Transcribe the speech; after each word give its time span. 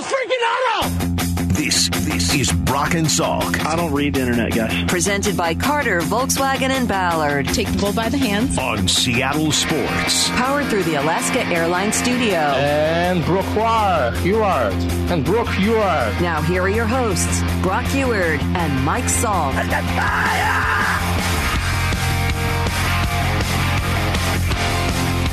this 0.00 0.12
freaking 0.12 0.44
auto! 0.52 1.06
This 1.52 1.88
this 1.90 2.34
is 2.34 2.52
Brock 2.52 2.94
and 2.94 3.06
Salk 3.06 3.64
I 3.66 3.76
don't 3.76 3.92
read 3.92 4.14
the 4.14 4.20
internet, 4.20 4.54
guys. 4.54 4.84
Presented 4.90 5.36
by 5.36 5.54
Carter, 5.54 6.00
Volkswagen, 6.00 6.70
and 6.70 6.88
Ballard. 6.88 7.48
Take 7.48 7.70
the 7.70 7.78
bull 7.78 7.92
by 7.92 8.08
the 8.08 8.16
hands. 8.16 8.56
on 8.56 8.88
Seattle 8.88 9.52
Sports. 9.52 10.28
Powered 10.30 10.66
through 10.66 10.84
the 10.84 10.94
Alaska 10.94 11.44
Airlines 11.46 11.96
Studio. 11.96 12.38
And 12.38 13.24
Brock 13.24 13.44
Huard. 13.46 14.72
And 15.10 15.24
Brock 15.24 15.48
Huard. 15.48 16.20
Now, 16.22 16.40
here 16.40 16.62
are 16.62 16.68
your 16.68 16.86
hosts, 16.86 17.42
Brock 17.60 17.84
Huard 17.86 18.40
and 18.40 18.84
Mike 18.84 19.04
Salk. 19.04 19.52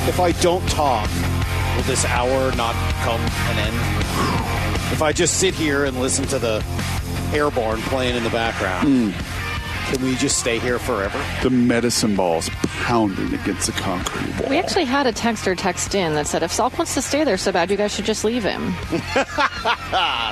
If 0.08 0.20
I 0.20 0.32
don't 0.40 0.66
talk, 0.68 1.08
will 1.76 1.84
this 1.84 2.04
hour 2.04 2.54
not 2.56 2.74
come 3.04 3.20
an 3.20 3.58
end? 3.58 4.57
If 4.90 5.02
I 5.02 5.12
just 5.12 5.38
sit 5.38 5.54
here 5.54 5.84
and 5.84 6.00
listen 6.00 6.26
to 6.28 6.38
the 6.38 6.64
airborne 7.32 7.80
playing 7.82 8.16
in 8.16 8.24
the 8.24 8.30
background, 8.30 9.12
hmm. 9.12 9.37
Can 9.88 10.02
we 10.02 10.14
just 10.16 10.38
stay 10.38 10.58
here 10.58 10.78
forever? 10.78 11.18
The 11.42 11.50
medicine 11.50 12.14
balls 12.14 12.50
pounding 12.82 13.32
against 13.34 13.66
the 13.66 13.72
concrete 13.72 14.38
wall. 14.40 14.50
We 14.50 14.58
actually 14.58 14.84
had 14.84 15.06
a 15.06 15.12
texter 15.12 15.56
text 15.56 15.94
in 15.94 16.14
that 16.14 16.26
said 16.26 16.42
if 16.42 16.52
Salk 16.52 16.76
wants 16.78 16.94
to 16.94 17.02
stay 17.02 17.24
there 17.24 17.36
so 17.38 17.52
bad, 17.52 17.70
you 17.70 17.76
guys 17.76 17.94
should 17.94 18.04
just 18.04 18.24
leave 18.24 18.42
him. 18.44 18.72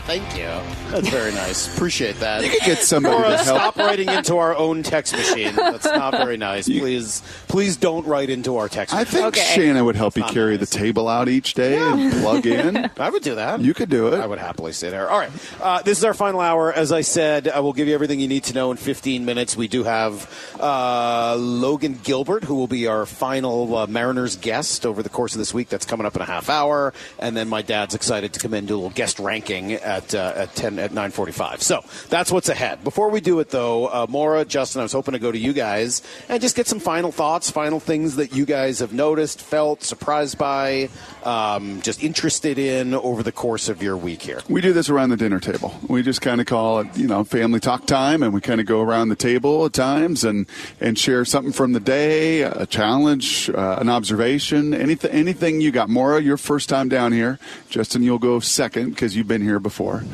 Thank 0.07 0.37
you. 0.37 0.47
That's 0.91 1.09
very 1.09 1.33
nice. 1.33 1.75
Appreciate 1.75 2.17
that. 2.21 2.45
You 2.45 2.51
could 2.51 2.63
get 2.63 2.79
somebody 2.79 3.15
Or 3.17 3.23
to 3.23 3.37
help. 3.37 3.41
stop 3.47 3.77
writing 3.77 4.09
into 4.09 4.37
our 4.37 4.55
own 4.55 4.83
text 4.83 5.15
machine. 5.15 5.55
That's 5.57 5.85
not 5.87 6.13
very 6.13 6.37
nice. 6.37 6.67
Please, 6.67 7.23
please 7.49 7.77
don't 7.77 8.07
write 8.07 8.31
into 8.31 8.57
our 8.57 8.69
text. 8.69 8.95
I 8.95 9.01
machine. 9.05 9.23
think 9.33 9.37
Shannon 9.37 9.85
would 9.85 9.97
help 9.97 10.17
you 10.17 10.25
carry 10.25 10.57
nice. 10.59 10.71
the 10.71 10.79
table 10.79 11.09
out 11.09 11.29
each 11.29 11.55
day 11.55 11.79
and 11.79 12.13
plug 12.23 12.47
in. 12.47 12.91
I 12.99 13.11
would 13.11 13.23
do 13.23 13.35
that. 13.37 13.61
You 13.61 13.75
could 13.75 13.89
do 13.89 14.09
it. 14.09 14.21
I 14.21 14.27
would 14.27 14.39
happily 14.39 14.73
sit 14.73 14.91
there. 14.91 15.09
All 15.09 15.19
right. 15.19 15.31
Uh, 15.61 15.83
this 15.83 15.99
is 15.99 16.05
our 16.05 16.15
final 16.15 16.41
hour. 16.41 16.73
As 16.73 16.93
I 16.93 17.01
said, 17.01 17.49
I 17.49 17.61
will 17.61 17.73
give 17.73 17.89
you 17.89 17.95
everything 17.95 18.21
you 18.21 18.29
need 18.29 18.45
to 18.45 18.55
know 18.55 18.71
in 18.71 18.77
15 18.77 19.25
minutes. 19.25 19.46
We 19.55 19.69
do 19.69 19.85
have 19.85 20.33
uh, 20.59 21.37
Logan 21.39 22.01
Gilbert, 22.03 22.45
who 22.45 22.55
will 22.55 22.67
be 22.67 22.87
our 22.87 23.05
final 23.05 23.77
uh, 23.77 23.87
Mariners 23.87 24.37
guest 24.37 24.87
over 24.87 25.03
the 25.03 25.11
course 25.11 25.35
of 25.35 25.39
this 25.39 25.53
week. 25.53 25.69
That's 25.69 25.85
coming 25.85 26.07
up 26.07 26.17
in 26.17 26.23
a 26.23 26.25
half 26.25 26.49
hour. 26.49 26.95
And 27.19 27.37
then 27.37 27.49
my 27.49 27.61
dad's 27.61 27.95
excited 27.95 28.33
to 28.33 28.41
come 28.41 28.55
in 28.55 28.61
and 28.61 28.69
do 28.69 28.75
a 28.75 28.79
little 28.79 28.91
guest 28.91 29.19
ranking 29.19 29.75
at 29.75 30.15
uh, 30.15 30.33
at 30.35 30.55
10 30.55 30.79
at 30.79 30.93
9:45. 30.93 31.61
So 31.61 31.85
that's 32.09 32.33
what's 32.33 32.49
ahead. 32.49 32.83
Before 32.83 33.11
we 33.11 33.21
do 33.21 33.39
it, 33.41 33.51
though, 33.51 33.87
uh, 33.87 34.07
Maura, 34.09 34.45
Justin, 34.45 34.81
I 34.81 34.85
was 34.85 34.93
hoping 34.93 35.13
to 35.13 35.19
go 35.19 35.31
to 35.31 35.39
you 35.39 35.53
guys 35.53 36.03
and 36.29 36.41
just 36.41 36.57
get 36.57 36.67
some 36.67 36.81
final 36.81 37.13
thoughts, 37.13 37.51
final 37.51 37.81
things 37.81 38.17
that 38.17 38.35
you 38.35 38.47
guys 38.47 38.79
have 38.79 38.93
noticed, 38.93 39.43
felt, 39.43 39.83
surprised 39.83 40.39
by, 40.39 40.89
um, 41.25 41.83
just 41.83 42.03
interested 42.03 42.59
in 42.59 42.95
over 42.95 43.23
the 43.23 43.33
course 43.33 43.69
of 43.69 43.83
your 43.83 43.97
week 43.97 44.23
here. 44.23 44.41
We 44.49 44.61
do 44.61 44.73
this 44.73 44.89
around 44.89 45.11
the 45.11 45.17
dinner 45.17 45.41
table. 45.41 45.75
We 45.89 46.03
just 46.03 46.23
kind 46.23 46.41
of 46.41 46.47
call 46.47 46.81
it, 46.81 46.97
you 46.97 47.07
know, 47.07 47.25
family 47.25 47.61
talk 47.61 47.87
time, 47.87 48.23
and 48.23 48.33
we 48.33 48.41
kind 48.41 48.61
of 48.61 48.67
go 48.67 48.81
around 48.81 49.09
the 49.09 49.17
table 49.17 49.36
at 49.37 49.73
times 49.73 50.25
and 50.25 50.47
and 50.81 50.99
share 50.99 51.25
something 51.25 51.53
from 51.53 51.73
the 51.73 51.81
day, 51.81 52.43
a 52.43 52.67
challenge, 52.67 53.51
uh, 53.51 53.79
an 53.81 53.89
observation, 53.89 54.75
anything 54.75 55.11
anything 55.11 55.61
you 55.61 55.71
got. 55.71 55.89
Maura, 55.89 56.21
your 56.21 56.37
first 56.37 56.69
time 56.69 56.89
down 56.89 57.13
here. 57.13 57.39
Justin, 57.69 58.03
you'll 58.03 58.19
go 58.19 58.41
second 58.41 58.91
because 58.91 59.17
you've 59.17 59.29
been 59.29 59.43
here 59.43 59.59
before. 59.59 60.05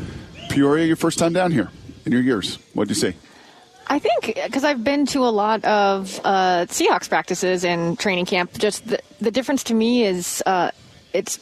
Peoria, 0.48 0.86
your 0.86 0.96
first 0.96 1.18
time 1.18 1.32
down 1.32 1.52
here 1.52 1.70
in 2.04 2.12
your 2.12 2.20
years. 2.20 2.56
What'd 2.74 2.90
you 2.90 2.94
see? 2.94 3.16
I 3.88 3.98
think 3.98 4.40
because 4.44 4.64
I've 4.64 4.84
been 4.84 5.06
to 5.06 5.20
a 5.20 5.30
lot 5.30 5.64
of 5.64 6.20
uh, 6.24 6.66
Seahawks 6.68 7.08
practices 7.08 7.64
and 7.64 7.98
training 7.98 8.26
camp. 8.26 8.52
Just 8.58 8.86
the, 8.86 9.00
the 9.20 9.30
difference 9.30 9.62
to 9.64 9.74
me 9.74 10.04
is 10.04 10.42
uh, 10.46 10.70
it's 11.12 11.38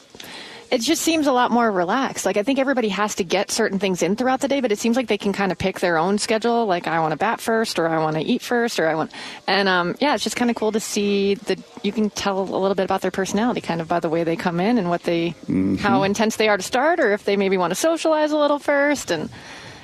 it 0.71 0.81
just 0.81 1.03
seems 1.03 1.27
a 1.27 1.33
lot 1.33 1.51
more 1.51 1.71
relaxed. 1.71 2.25
Like 2.25 2.37
I 2.37 2.45
think 2.45 2.59
everybody 2.59 2.89
has 2.91 3.17
to 3.17 3.25
get 3.25 3.51
certain 3.51 3.79
things 3.79 4.03
in 4.03 4.15
throughout 4.15 4.41
the 4.41 4.47
day, 4.47 4.61
but 4.61 4.71
it 4.71 4.79
seems 4.79 4.97
like 4.97 5.09
they 5.09 5.19
can 5.19 5.33
kind 5.33 5.51
of 5.51 5.59
pick 5.59 5.81
their 5.81 5.99
own 5.99 6.19
schedule. 6.19 6.67
Like 6.67 6.87
I 6.87 7.01
want 7.01 7.11
to 7.11 7.17
bat 7.17 7.41
first, 7.41 7.79
or 7.79 7.89
I 7.89 7.99
want 7.99 8.17
to 8.17 8.23
eat 8.23 8.41
first, 8.41 8.79
or 8.79 8.87
I 8.87 8.95
want. 8.95 9.11
And 9.49 9.69
um, 9.69 9.97
yeah, 10.01 10.15
it's 10.15 10.23
just 10.23 10.37
kind 10.37 10.51
of 10.51 10.57
cool 10.57 10.71
to 10.73 10.81
see 10.81 11.35
that 11.35 11.59
you 11.83 11.91
can 11.91 12.09
tell 12.11 12.39
a 12.41 12.43
little 12.43 12.75
bit 12.77 12.85
about 12.85 13.01
their 13.01 13.11
personality, 13.11 13.61
kind 13.61 13.81
of 13.81 13.89
by 13.89 13.99
the 13.99 14.09
way 14.09 14.23
they 14.23 14.37
come 14.37 14.61
in 14.61 14.79
and 14.79 14.89
what 14.89 15.03
they, 15.03 15.35
how 15.81 16.05
intense 16.05 16.37
they 16.37 16.49
are 16.49 16.57
to 16.57 16.63
start, 16.63 17.01
or 17.01 17.13
if 17.13 17.25
they 17.25 17.37
maybe 17.37 17.57
want 17.57 17.73
to 17.73 17.75
socialize 17.75 18.31
a 18.31 18.39
little 18.39 18.61
first. 18.61 19.11
And 19.11 19.29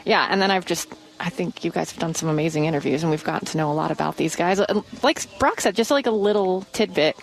yeah, 0.04 0.28
and 0.30 0.40
then 0.40 0.50
I've 0.50 0.66
just. 0.66 0.88
I 1.18 1.30
think 1.30 1.64
you 1.64 1.70
guys 1.70 1.90
have 1.92 1.98
done 1.98 2.14
some 2.14 2.28
amazing 2.28 2.66
interviews, 2.66 3.02
and 3.02 3.10
we've 3.10 3.24
gotten 3.24 3.46
to 3.46 3.56
know 3.56 3.72
a 3.72 3.74
lot 3.74 3.90
about 3.90 4.18
these 4.18 4.36
guys. 4.36 4.60
Like 5.02 5.26
Brock 5.38 5.62
said, 5.62 5.74
just 5.74 5.90
like 5.90 6.06
a 6.06 6.10
little 6.10 6.66
tidbit 6.74 7.16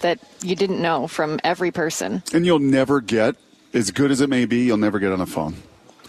that 0.00 0.18
you 0.42 0.56
didn't 0.56 0.80
know 0.80 1.06
from 1.06 1.40
every 1.44 1.70
person. 1.70 2.22
And 2.32 2.44
you'll 2.44 2.58
never 2.58 3.00
get 3.00 3.36
as 3.72 3.90
good 3.90 4.10
as 4.10 4.20
it 4.20 4.28
may 4.28 4.44
be. 4.44 4.64
You'll 4.64 4.76
never 4.76 4.98
get 4.98 5.12
on 5.12 5.20
a 5.20 5.26
phone. 5.26 5.54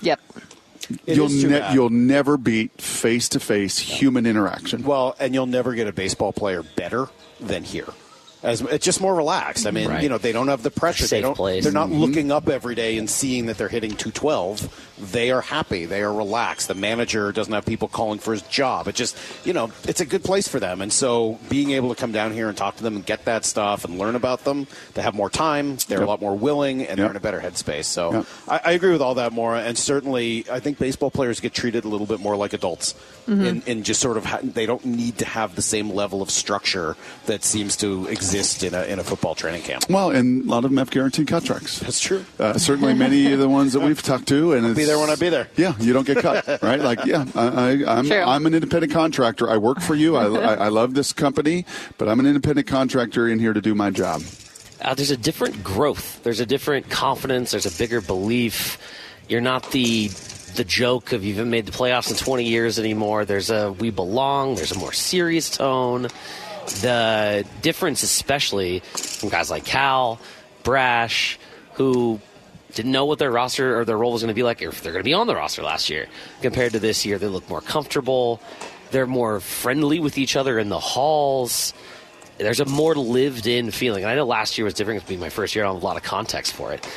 Yep. 0.02 0.20
It 1.06 1.16
you'll 1.16 1.28
is 1.28 1.42
too 1.42 1.50
bad. 1.50 1.74
you'll 1.74 1.90
never 1.90 2.38
beat 2.38 2.82
face 2.82 3.30
to 3.30 3.40
face 3.40 3.78
human 3.78 4.26
interaction. 4.26 4.84
Well, 4.84 5.16
and 5.20 5.34
you'll 5.34 5.46
never 5.46 5.74
get 5.74 5.88
a 5.88 5.94
baseball 5.94 6.34
player 6.34 6.64
better 6.64 7.08
than 7.40 7.64
here. 7.64 7.88
As 8.44 8.62
it's 8.62 8.84
just 8.84 9.02
more 9.02 9.14
relaxed. 9.14 9.68
I 9.68 9.72
mean, 9.72 9.88
Right. 9.90 10.02
you 10.02 10.10
know, 10.10 10.18
they 10.18 10.32
don't 10.32 10.48
have 10.48 10.64
the 10.64 10.72
pressure. 10.72 11.04
they 11.04 11.08
Safe 11.08 11.24
don't. 11.24 11.36
place. 11.36 11.64
They're 11.64 11.72
not 11.72 11.90
mm-hmm. 11.90 12.00
looking 12.00 12.32
up 12.32 12.50
every 12.50 12.74
day 12.74 12.98
and 12.98 13.08
seeing 13.10 13.46
that 13.46 13.58
they're 13.60 13.68
hitting 13.68 13.92
212. 13.92 14.88
They 15.12 15.32
are 15.32 15.42
happy. 15.42 15.86
They 15.86 16.02
are 16.02 16.14
relaxed. 16.14 16.68
The 16.68 16.76
manager 16.76 17.32
doesn't 17.32 17.54
have 17.54 17.66
people 17.66 17.88
calling 17.88 18.20
for 18.20 18.34
his 18.34 18.42
job. 18.44 18.88
It 18.88 18.96
just, 18.96 19.16
you 19.46 19.54
know, 19.54 19.72
it's 19.88 20.00
a 20.02 20.06
good 20.06 20.24
place 20.24 20.48
for 20.48 20.60
them. 20.60 20.82
And 20.82 20.92
so, 20.94 21.40
being 21.50 21.72
able 21.72 21.90
to 21.90 21.96
come 21.96 22.12
down 22.12 22.34
here 22.34 22.50
and 22.50 22.58
talk 22.58 22.78
to 22.78 22.84
them 22.84 22.96
and 22.96 23.06
get 23.06 23.26
that 23.26 23.46
stuff 23.46 23.84
and 23.86 23.98
learn 23.98 24.16
about 24.16 24.44
them, 24.44 24.68
they 24.94 25.02
have 25.02 25.14
more 25.16 25.30
time. 25.30 25.78
They're 25.88 26.00
Yep. 26.00 26.08
a 26.08 26.10
lot 26.10 26.22
more 26.22 26.36
willing, 26.36 26.86
and 26.86 27.00
they're 27.00 27.10
in 27.10 27.16
a 27.16 27.20
better 27.20 27.40
headspace. 27.40 27.86
So, 27.86 28.14
Yep. 28.14 28.26
I, 28.48 28.62
I 28.66 28.72
agree 28.74 28.92
with 28.92 29.02
all 29.02 29.16
that, 29.16 29.34
Maura. 29.34 29.62
And 29.62 29.78
certainly, 29.78 30.46
I 30.52 30.60
think 30.60 30.78
baseball 30.80 31.10
players 31.12 31.40
get 31.40 31.54
treated 31.54 31.84
a 31.84 31.88
little 31.88 32.08
bit 32.08 32.20
more 32.20 32.36
like 32.36 32.54
adults, 32.54 32.94
mm-hmm. 33.28 33.44
in, 33.46 33.62
in 33.66 33.84
just 33.84 34.02
sort 34.02 34.18
of 34.18 34.26
ha- 34.26 34.40
they 34.44 34.66
don't 34.68 34.86
need 34.86 35.18
to 35.20 35.26
have 35.26 35.56
the 35.56 35.62
same 35.64 35.92
level 35.92 36.22
of 36.22 36.30
structure 36.32 36.96
that 37.26 37.44
seems 37.44 37.76
to 37.78 38.06
exist 38.08 38.31
in 38.34 38.74
a 38.74 38.84
in 38.84 39.00
a 39.00 39.04
football 39.04 39.36
training 39.36 39.62
camp. 39.62 39.86
Well, 39.90 40.12
and 40.12 40.46
a 40.46 40.50
lot 40.50 40.64
of 40.66 40.72
them 40.72 40.78
have 40.78 40.90
guaranteed 40.92 41.28
contracts. 41.28 41.80
That's 41.80 42.00
true. 42.00 42.24
Uh, 42.40 42.58
certainly, 42.58 42.94
many 42.94 43.32
of 43.34 43.40
the 43.40 43.50
ones 43.50 43.74
that 43.74 43.82
we've 43.82 44.02
talked 44.02 44.28
to, 44.30 44.54
and 44.54 44.64
be 44.64 44.72
it's- 44.72 44.88
there 44.88 45.00
when 45.00 45.10
I 45.10 45.16
be 45.16 45.30
there. 45.30 45.48
Yeah, 45.58 45.74
you 45.80 45.94
don't 45.94 46.06
get 46.08 46.18
cut, 46.20 46.46
right? 46.62 46.80
Like, 46.80 47.06
yeah, 47.06 47.26
I, 47.36 47.46
I, 47.48 47.98
I'm 48.00 48.08
True. 48.08 48.18
I'm 48.18 48.46
an 48.46 48.54
independent 48.54 48.94
contractor. 48.94 49.50
I 49.50 49.58
work 49.58 49.82
for 49.82 49.96
you. 49.96 50.16
I, 50.16 50.26
I, 50.54 50.54
I 50.66 50.68
love 50.70 50.94
this 50.94 51.14
company, 51.14 51.66
but 51.98 52.08
I'm 52.08 52.20
an 52.20 52.26
independent 52.26 52.68
contractor 52.68 53.28
in 53.28 53.40
here 53.40 53.54
to 53.54 53.62
do 53.62 53.76
my 53.76 53.90
job. 53.90 54.22
uh, 54.82 54.94
there's 54.94 55.12
a 55.12 55.18
different 55.18 55.64
growth. 55.64 56.24
There's 56.24 56.40
a 56.40 56.46
different 56.46 56.90
confidence. 56.90 57.52
There's 57.52 57.66
a 57.66 57.78
bigger 57.78 58.02
belief. 58.02 58.78
You're 59.28 59.42
not 59.42 59.72
the 59.72 60.10
the 60.56 60.66
joke 60.66 61.14
of 61.14 61.24
you 61.24 61.34
haven't 61.36 61.50
made 61.50 61.66
the 61.66 61.72
playoffs 61.72 62.12
in 62.12 62.18
20 62.18 62.44
years 62.44 62.78
anymore. 62.78 63.24
There's 63.24 63.50
a 63.50 63.72
we 63.72 63.90
belong. 63.90 64.56
There's 64.56 64.74
a 64.74 64.78
more 64.78 64.92
serious 64.92 65.50
tone. 65.50 66.08
The 66.82 67.46
difference, 67.62 68.04
especially 68.04 68.80
from 68.80 69.30
guys 69.30 69.50
like 69.50 69.66
Cal, 69.66 70.20
Brash, 70.64 71.40
who 71.74 72.20
didn't 72.74 72.92
know 72.92 73.06
what 73.06 73.20
their 73.20 73.32
roster 73.32 73.80
or 73.80 73.86
their 73.86 73.98
role 73.98 74.14
was 74.14 74.22
going 74.22 74.30
to 74.30 74.36
be 74.36 74.44
like, 74.44 74.62
or 74.62 74.70
if 74.70 74.82
they're 74.82 74.94
going 74.94 75.04
to 75.04 75.08
be 75.08 75.14
on 75.14 75.28
the 75.28 75.36
roster 75.36 75.62
last 75.62 75.90
year, 75.90 76.08
compared 76.42 76.72
to 76.74 76.80
this 76.80 77.06
year. 77.06 77.18
They 77.18 77.28
look 77.28 77.50
more 77.50 77.62
comfortable. 77.62 78.42
They're 78.92 79.08
more 79.08 79.40
friendly 79.40 80.00
with 80.00 80.18
each 80.18 80.36
other 80.36 80.60
in 80.60 80.70
the 80.70 80.80
halls 80.80 81.74
there's 82.42 82.60
a 82.60 82.66
more 82.66 82.96
lived 82.96 83.48
in 83.48 83.72
feeling. 83.72 84.04
And 84.04 84.12
I 84.12 84.16
know 84.16 84.26
last 84.26 84.58
year 84.58 84.66
was 84.66 84.74
different. 84.74 85.06
Been 85.08 85.20
my 85.20 85.30
first 85.30 85.56
year. 85.56 85.64
I 85.64 85.68
don't 85.68 85.76
have 85.76 85.84
a 85.84 85.86
lot 85.86 85.98
of 85.98 86.04
context 86.04 86.54
for 86.54 86.74
it, 86.74 86.88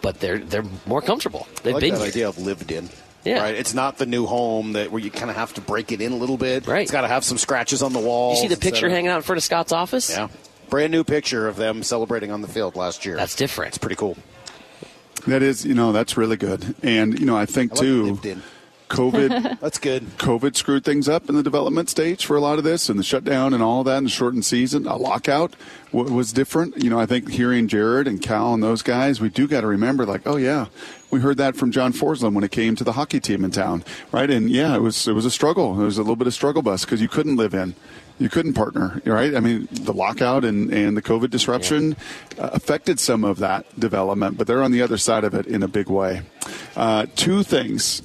but 0.00 0.20
they're 0.20 0.38
they're 0.38 0.64
more 0.86 1.02
comfortable. 1.02 1.46
They've 1.62 1.72
I 1.72 1.78
like 1.78 1.80
been 1.82 1.94
that 1.94 1.98
here. 2.00 2.08
idea 2.08 2.28
of 2.28 2.38
lived 2.38 2.70
in. 2.72 2.88
Yeah. 3.24 3.40
Right. 3.40 3.54
It's 3.54 3.74
not 3.74 3.98
the 3.98 4.06
new 4.06 4.26
home 4.26 4.72
that 4.72 4.90
where 4.90 5.00
you 5.00 5.10
kind 5.10 5.30
of 5.30 5.36
have 5.36 5.54
to 5.54 5.60
break 5.60 5.92
it 5.92 6.00
in 6.00 6.12
a 6.12 6.16
little 6.16 6.36
bit. 6.36 6.66
Right. 6.66 6.82
It's 6.82 6.90
got 6.90 7.02
to 7.02 7.08
have 7.08 7.24
some 7.24 7.38
scratches 7.38 7.82
on 7.82 7.92
the 7.92 8.00
wall. 8.00 8.34
You 8.34 8.40
see 8.40 8.48
the 8.48 8.56
picture 8.56 8.88
hanging 8.88 9.10
out 9.10 9.16
in 9.16 9.22
front 9.22 9.36
of 9.38 9.44
Scott's 9.44 9.72
office? 9.72 10.10
Yeah. 10.10 10.28
Brand 10.68 10.90
new 10.90 11.04
picture 11.04 11.46
of 11.48 11.56
them 11.56 11.82
celebrating 11.82 12.30
on 12.30 12.40
the 12.40 12.48
field 12.48 12.76
last 12.76 13.04
year. 13.04 13.16
That's 13.16 13.36
different. 13.36 13.68
It's 13.68 13.78
pretty 13.78 13.96
cool. 13.96 14.16
That 15.26 15.42
is, 15.42 15.64
you 15.64 15.74
know, 15.74 15.92
that's 15.92 16.16
really 16.16 16.36
good. 16.36 16.74
And 16.82 17.18
you 17.18 17.26
know, 17.26 17.36
I 17.36 17.46
think 17.46 17.72
I 17.72 17.76
too. 17.76 18.18
COVID 18.88 19.58
That's 19.60 19.78
good. 19.78 20.02
COVID 20.18 20.54
screwed 20.54 20.84
things 20.84 21.08
up 21.08 21.28
in 21.28 21.34
the 21.34 21.42
development 21.42 21.88
stage 21.88 22.26
for 22.26 22.36
a 22.36 22.40
lot 22.40 22.58
of 22.58 22.64
this, 22.64 22.88
and 22.90 22.98
the 22.98 23.02
shutdown 23.02 23.54
and 23.54 23.62
all 23.62 23.80
of 23.80 23.86
that, 23.86 23.96
and 23.98 24.06
the 24.06 24.10
shortened 24.10 24.44
season. 24.44 24.86
A 24.86 24.96
lockout 24.96 25.54
w- 25.92 26.12
was 26.14 26.32
different. 26.32 26.82
You 26.82 26.90
know, 26.90 26.98
I 27.00 27.06
think 27.06 27.30
hearing 27.30 27.68
Jared 27.68 28.06
and 28.06 28.20
Cal 28.20 28.52
and 28.52 28.62
those 28.62 28.82
guys, 28.82 29.20
we 29.20 29.30
do 29.30 29.48
got 29.48 29.62
to 29.62 29.66
remember, 29.66 30.04
like, 30.04 30.22
oh 30.26 30.36
yeah, 30.36 30.66
we 31.12 31.20
heard 31.20 31.36
that 31.36 31.54
from 31.54 31.70
John 31.70 31.92
Forsland 31.92 32.32
when 32.32 32.42
it 32.42 32.50
came 32.50 32.74
to 32.74 32.84
the 32.84 32.92
hockey 32.92 33.20
team 33.20 33.44
in 33.44 33.50
town, 33.50 33.84
right? 34.10 34.30
And 34.30 34.50
yeah, 34.50 34.74
it 34.74 34.80
was 34.80 35.06
it 35.06 35.12
was 35.12 35.26
a 35.26 35.30
struggle. 35.30 35.80
It 35.80 35.84
was 35.84 35.98
a 35.98 36.00
little 36.00 36.16
bit 36.16 36.26
of 36.26 36.34
struggle 36.34 36.62
bus 36.62 36.84
because 36.84 37.02
you 37.02 37.08
couldn't 37.08 37.36
live 37.36 37.54
in. 37.54 37.74
You 38.18 38.28
couldn't 38.28 38.54
partner, 38.54 39.00
right? 39.04 39.34
I 39.34 39.40
mean, 39.40 39.68
the 39.70 39.92
lockout 39.92 40.44
and, 40.44 40.72
and 40.72 40.96
the 40.96 41.02
COVID 41.02 41.30
disruption 41.30 41.96
uh, 42.38 42.50
affected 42.52 43.00
some 43.00 43.24
of 43.24 43.38
that 43.38 43.78
development, 43.78 44.38
but 44.38 44.46
they're 44.46 44.62
on 44.62 44.70
the 44.70 44.80
other 44.80 44.96
side 44.96 45.24
of 45.24 45.34
it 45.34 45.46
in 45.46 45.62
a 45.62 45.68
big 45.68 45.88
way. 45.88 46.22
Uh, 46.76 47.06
two 47.16 47.42
things 47.42 48.02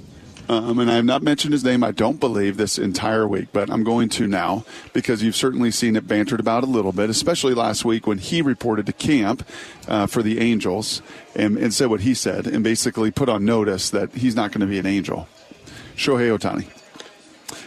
Um, 0.49 0.79
and 0.79 0.89
I 0.89 0.95
have 0.95 1.05
not 1.05 1.23
mentioned 1.23 1.53
his 1.53 1.63
name, 1.63 1.83
I 1.83 1.91
don't 1.91 2.19
believe, 2.19 2.57
this 2.57 2.79
entire 2.79 3.27
week, 3.27 3.49
but 3.51 3.69
I'm 3.69 3.83
going 3.83 4.07
to 4.09 4.27
now 4.27 4.63
because 4.93 5.21
you've 5.21 5.35
certainly 5.35 5.71
seen 5.71 5.95
it 5.95 6.07
bantered 6.07 6.39
about 6.39 6.63
a 6.63 6.67
little 6.67 6.93
bit, 6.93 7.09
especially 7.09 7.53
last 7.53 7.83
week 7.83 8.07
when 8.07 8.17
he 8.17 8.41
reported 8.41 8.85
to 8.85 8.93
camp 8.93 9.45
uh, 9.87 10.07
for 10.07 10.23
the 10.23 10.39
Angels 10.39 11.01
and, 11.35 11.57
and 11.57 11.73
said 11.73 11.89
what 11.89 12.01
he 12.01 12.13
said 12.13 12.47
and 12.47 12.63
basically 12.63 13.11
put 13.11 13.27
on 13.27 13.43
notice 13.43 13.89
that 13.89 14.13
he's 14.13 14.35
not 14.35 14.51
going 14.51 14.61
to 14.61 14.67
be 14.67 14.79
an 14.79 14.85
Angel. 14.85 15.27
Shohei 15.95 16.37
Ohtani. 16.37 16.67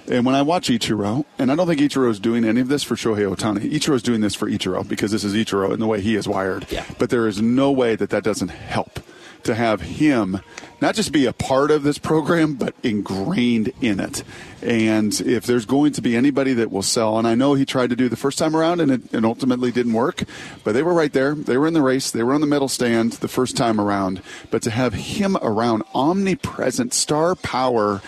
And 0.09 0.25
when 0.25 0.35
I 0.35 0.43
watch 0.43 0.69
Ichiro, 0.69 1.25
and 1.38 1.53
I 1.53 1.56
don't 1.56 1.67
think 1.67 1.81
Ichiro 1.81 2.11
is 2.11 2.19
doing 2.19 2.44
any 2.44 2.61
of 2.61 2.69
this 2.69 2.83
for 2.83 2.94
Shohei 2.97 3.33
Ohtani. 3.33 3.71
Ichiro 3.71 3.94
is 3.94 4.03
doing 4.03 4.23
this 4.23 4.35
for 4.35 4.49
Ichiro 4.49 4.87
because 4.88 5.12
this 5.12 5.23
is 5.23 5.35
Ichiro 5.35 5.73
and 5.73 5.81
the 5.81 5.87
way 5.87 6.00
he 6.00 6.17
is 6.17 6.26
wired. 6.26 6.67
Yeah. 6.71 6.85
But 6.99 7.11
there 7.11 7.29
is 7.29 7.43
no 7.43 7.71
way 7.71 7.94
that 7.97 8.11
that 8.11 8.25
doesn't 8.25 8.49
help 8.49 9.00
to 9.45 9.55
have 9.55 9.81
him 9.81 10.41
not 10.81 10.95
just 10.95 11.13
be 11.13 11.27
a 11.27 11.33
part 11.33 11.71
of 11.71 11.83
this 11.83 11.99
program, 11.99 12.55
but 12.55 12.75
ingrained 12.83 13.73
in 13.81 14.01
it. 14.01 14.23
And 14.63 15.19
if 15.21 15.45
there's 15.45 15.67
going 15.67 15.93
to 15.93 16.03
be 16.03 16.17
anybody 16.17 16.55
that 16.55 16.71
will 16.71 16.83
sell, 16.83 17.19
and 17.19 17.27
I 17.27 17.35
know 17.35 17.55
he 17.55 17.67
tried 17.67 17.91
to 17.91 17.97
do 17.97 18.09
the 18.09 18.17
first 18.17 18.39
time 18.39 18.57
around 18.57 18.81
and 18.81 18.91
it 18.91 19.13
and 19.13 19.27
ultimately 19.27 19.71
didn't 19.71 19.93
work, 19.93 20.25
but 20.65 20.73
they 20.73 20.83
were 20.83 20.95
right 20.95 21.13
there. 21.13 21.35
They 21.35 21.59
were 21.59 21.67
in 21.67 21.75
the 21.75 21.83
race. 21.83 22.11
They 22.11 22.23
were 22.23 22.33
on 22.33 22.41
the 22.41 22.47
medal 22.47 22.69
stand 22.69 23.15
the 23.15 23.29
first 23.29 23.57
time 23.57 23.81
around. 23.81 24.23
But 24.51 24.63
to 24.63 24.71
have 24.71 24.95
him 24.95 25.37
around, 25.43 25.83
omnipresent, 25.95 26.95
star 26.95 27.35
power, 27.35 28.01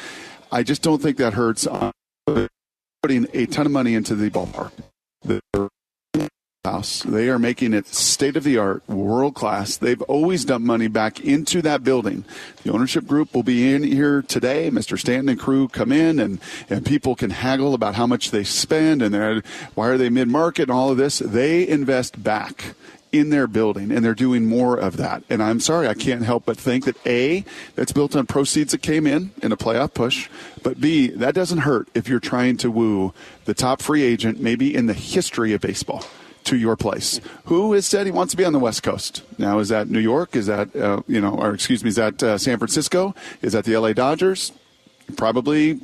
I 0.50 0.62
just 0.62 0.82
don't 0.82 1.02
think 1.02 1.18
that 1.18 1.34
hurts. 1.34 1.66
uh, 1.66 1.92
Putting 3.02 3.26
a 3.32 3.46
ton 3.46 3.66
of 3.66 3.72
money 3.72 3.94
into 3.94 4.14
the 4.14 4.30
ballpark. 4.30 4.70
The 5.22 5.40
house. 6.64 7.02
They 7.02 7.28
are 7.28 7.40
making 7.40 7.74
it 7.74 7.88
state 7.88 8.36
of 8.36 8.44
the 8.44 8.56
art, 8.56 8.88
world 8.88 9.34
class. 9.34 9.78
They've 9.78 10.00
always 10.02 10.44
dumped 10.44 10.64
money 10.64 10.86
back 10.86 11.18
into 11.18 11.60
that 11.62 11.82
building. 11.82 12.24
The 12.62 12.70
ownership 12.70 13.04
group 13.04 13.34
will 13.34 13.42
be 13.42 13.74
in 13.74 13.82
here 13.82 14.22
today. 14.22 14.70
Mr. 14.70 14.96
Stanton 14.96 15.30
and 15.30 15.40
crew 15.40 15.66
come 15.66 15.90
in 15.90 16.20
and, 16.20 16.38
and 16.70 16.86
people 16.86 17.16
can 17.16 17.30
haggle 17.30 17.74
about 17.74 17.96
how 17.96 18.06
much 18.06 18.30
they 18.30 18.44
spend 18.44 19.02
and 19.02 19.42
why 19.74 19.88
are 19.88 19.98
they 19.98 20.08
mid 20.08 20.28
market 20.28 20.62
and 20.62 20.70
all 20.70 20.88
of 20.88 20.98
this. 20.98 21.18
They 21.18 21.66
invest 21.66 22.22
back 22.22 22.76
in 23.10 23.30
their 23.30 23.48
building 23.48 23.90
and 23.90 24.04
they're 24.04 24.14
doing 24.14 24.46
more 24.46 24.76
of 24.76 24.98
that. 24.98 25.24
And 25.28 25.42
I'm 25.42 25.58
sorry, 25.58 25.88
I 25.88 25.94
can't 25.94 26.22
help 26.22 26.44
but 26.44 26.56
think 26.56 26.84
that 26.84 26.96
A, 27.04 27.44
that's 27.74 27.90
built 27.90 28.14
on 28.14 28.24
proceeds 28.26 28.70
that 28.70 28.82
came 28.82 29.08
in 29.08 29.32
in 29.42 29.50
a 29.50 29.56
playoff 29.56 29.94
push, 29.94 30.28
but 30.62 30.80
B, 30.80 31.08
that 31.08 31.34
doesn't 31.34 31.58
hurt 31.58 31.88
if 31.92 32.08
you're 32.08 32.20
trying 32.20 32.56
to 32.58 32.70
woo 32.70 33.12
the 33.46 33.52
top 33.52 33.82
free 33.82 34.04
agent 34.04 34.38
maybe 34.38 34.72
in 34.72 34.86
the 34.86 34.94
history 34.94 35.54
of 35.54 35.60
baseball 35.60 36.04
to 36.44 36.56
your 36.56 36.76
place. 36.76 37.20
Who 37.44 37.72
has 37.72 37.86
said 37.86 38.06
he 38.06 38.12
wants 38.12 38.32
to 38.32 38.36
be 38.36 38.44
on 38.44 38.52
the 38.52 38.58
West 38.58 38.82
Coast? 38.82 39.22
Now, 39.38 39.58
is 39.58 39.68
that 39.68 39.88
New 39.88 40.00
York? 40.00 40.36
Is 40.36 40.46
that, 40.46 40.74
uh, 40.74 41.02
you 41.06 41.20
know, 41.20 41.34
or 41.34 41.54
excuse 41.54 41.82
me, 41.82 41.88
is 41.88 41.96
that 41.96 42.22
uh, 42.22 42.38
San 42.38 42.58
Francisco? 42.58 43.14
Is 43.40 43.52
that 43.52 43.64
the 43.64 43.76
LA 43.76 43.92
Dodgers? 43.92 44.52
Probably 45.16 45.80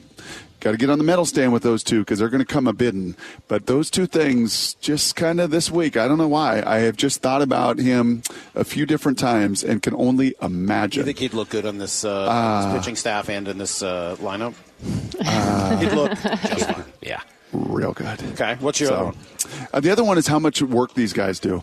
got 0.61 0.73
to 0.73 0.77
get 0.77 0.91
on 0.91 0.99
the 0.99 1.05
medal 1.05 1.25
stand 1.25 1.53
with 1.53 1.63
those 1.63 1.83
two 1.83 2.01
because 2.01 2.19
they're 2.19 2.29
going 2.29 2.45
to 2.45 2.53
come 2.53 2.67
a 2.67 2.73
bidding. 2.73 3.17
But 3.47 3.67
those 3.67 3.91
two 3.91 4.07
things, 4.07 4.75
just 4.75 5.17
kind 5.17 5.41
of 5.41 5.51
this 5.51 5.71
week, 5.71 5.97
I 5.97 6.09
don't 6.09 6.19
know 6.19 6.29
why. 6.29 6.63
I 6.65 6.79
have 6.81 6.97
just 6.97 7.23
thought 7.23 7.43
about 7.43 7.79
him 7.79 8.23
a 8.55 8.65
few 8.65 8.87
different 8.87 9.19
times 9.19 9.63
and 9.63 9.83
can 9.83 9.95
only 9.95 10.35
imagine. 10.43 11.01
you 11.01 11.05
think 11.05 11.19
he'd 11.19 11.35
look 11.35 11.51
good 11.51 11.67
on 11.67 11.79
this, 11.79 12.05
uh, 12.05 12.71
this 12.73 12.81
pitching 12.81 12.97
staff 12.97 13.29
and 13.29 13.49
in 13.49 13.59
this 13.59 13.83
uh, 13.83 14.17
lineup? 14.21 14.55
he'd 15.81 15.93
look 15.93 16.11
just 16.49 16.71
fine. 16.71 16.85
Yeah. 17.03 17.21
Real 17.53 17.93
good. 17.93 18.23
Okay, 18.35 18.57
what's 18.61 18.79
your 18.81 18.93
other 18.93 19.13
So, 19.39 19.49
one? 19.59 19.69
uh, 19.73 19.81
the 19.81 19.91
other 19.91 20.05
one 20.05 20.19
is 20.19 20.27
how 20.27 20.39
much 20.39 20.61
work 20.63 20.95
these 20.95 21.13
guys 21.13 21.39
do. 21.41 21.63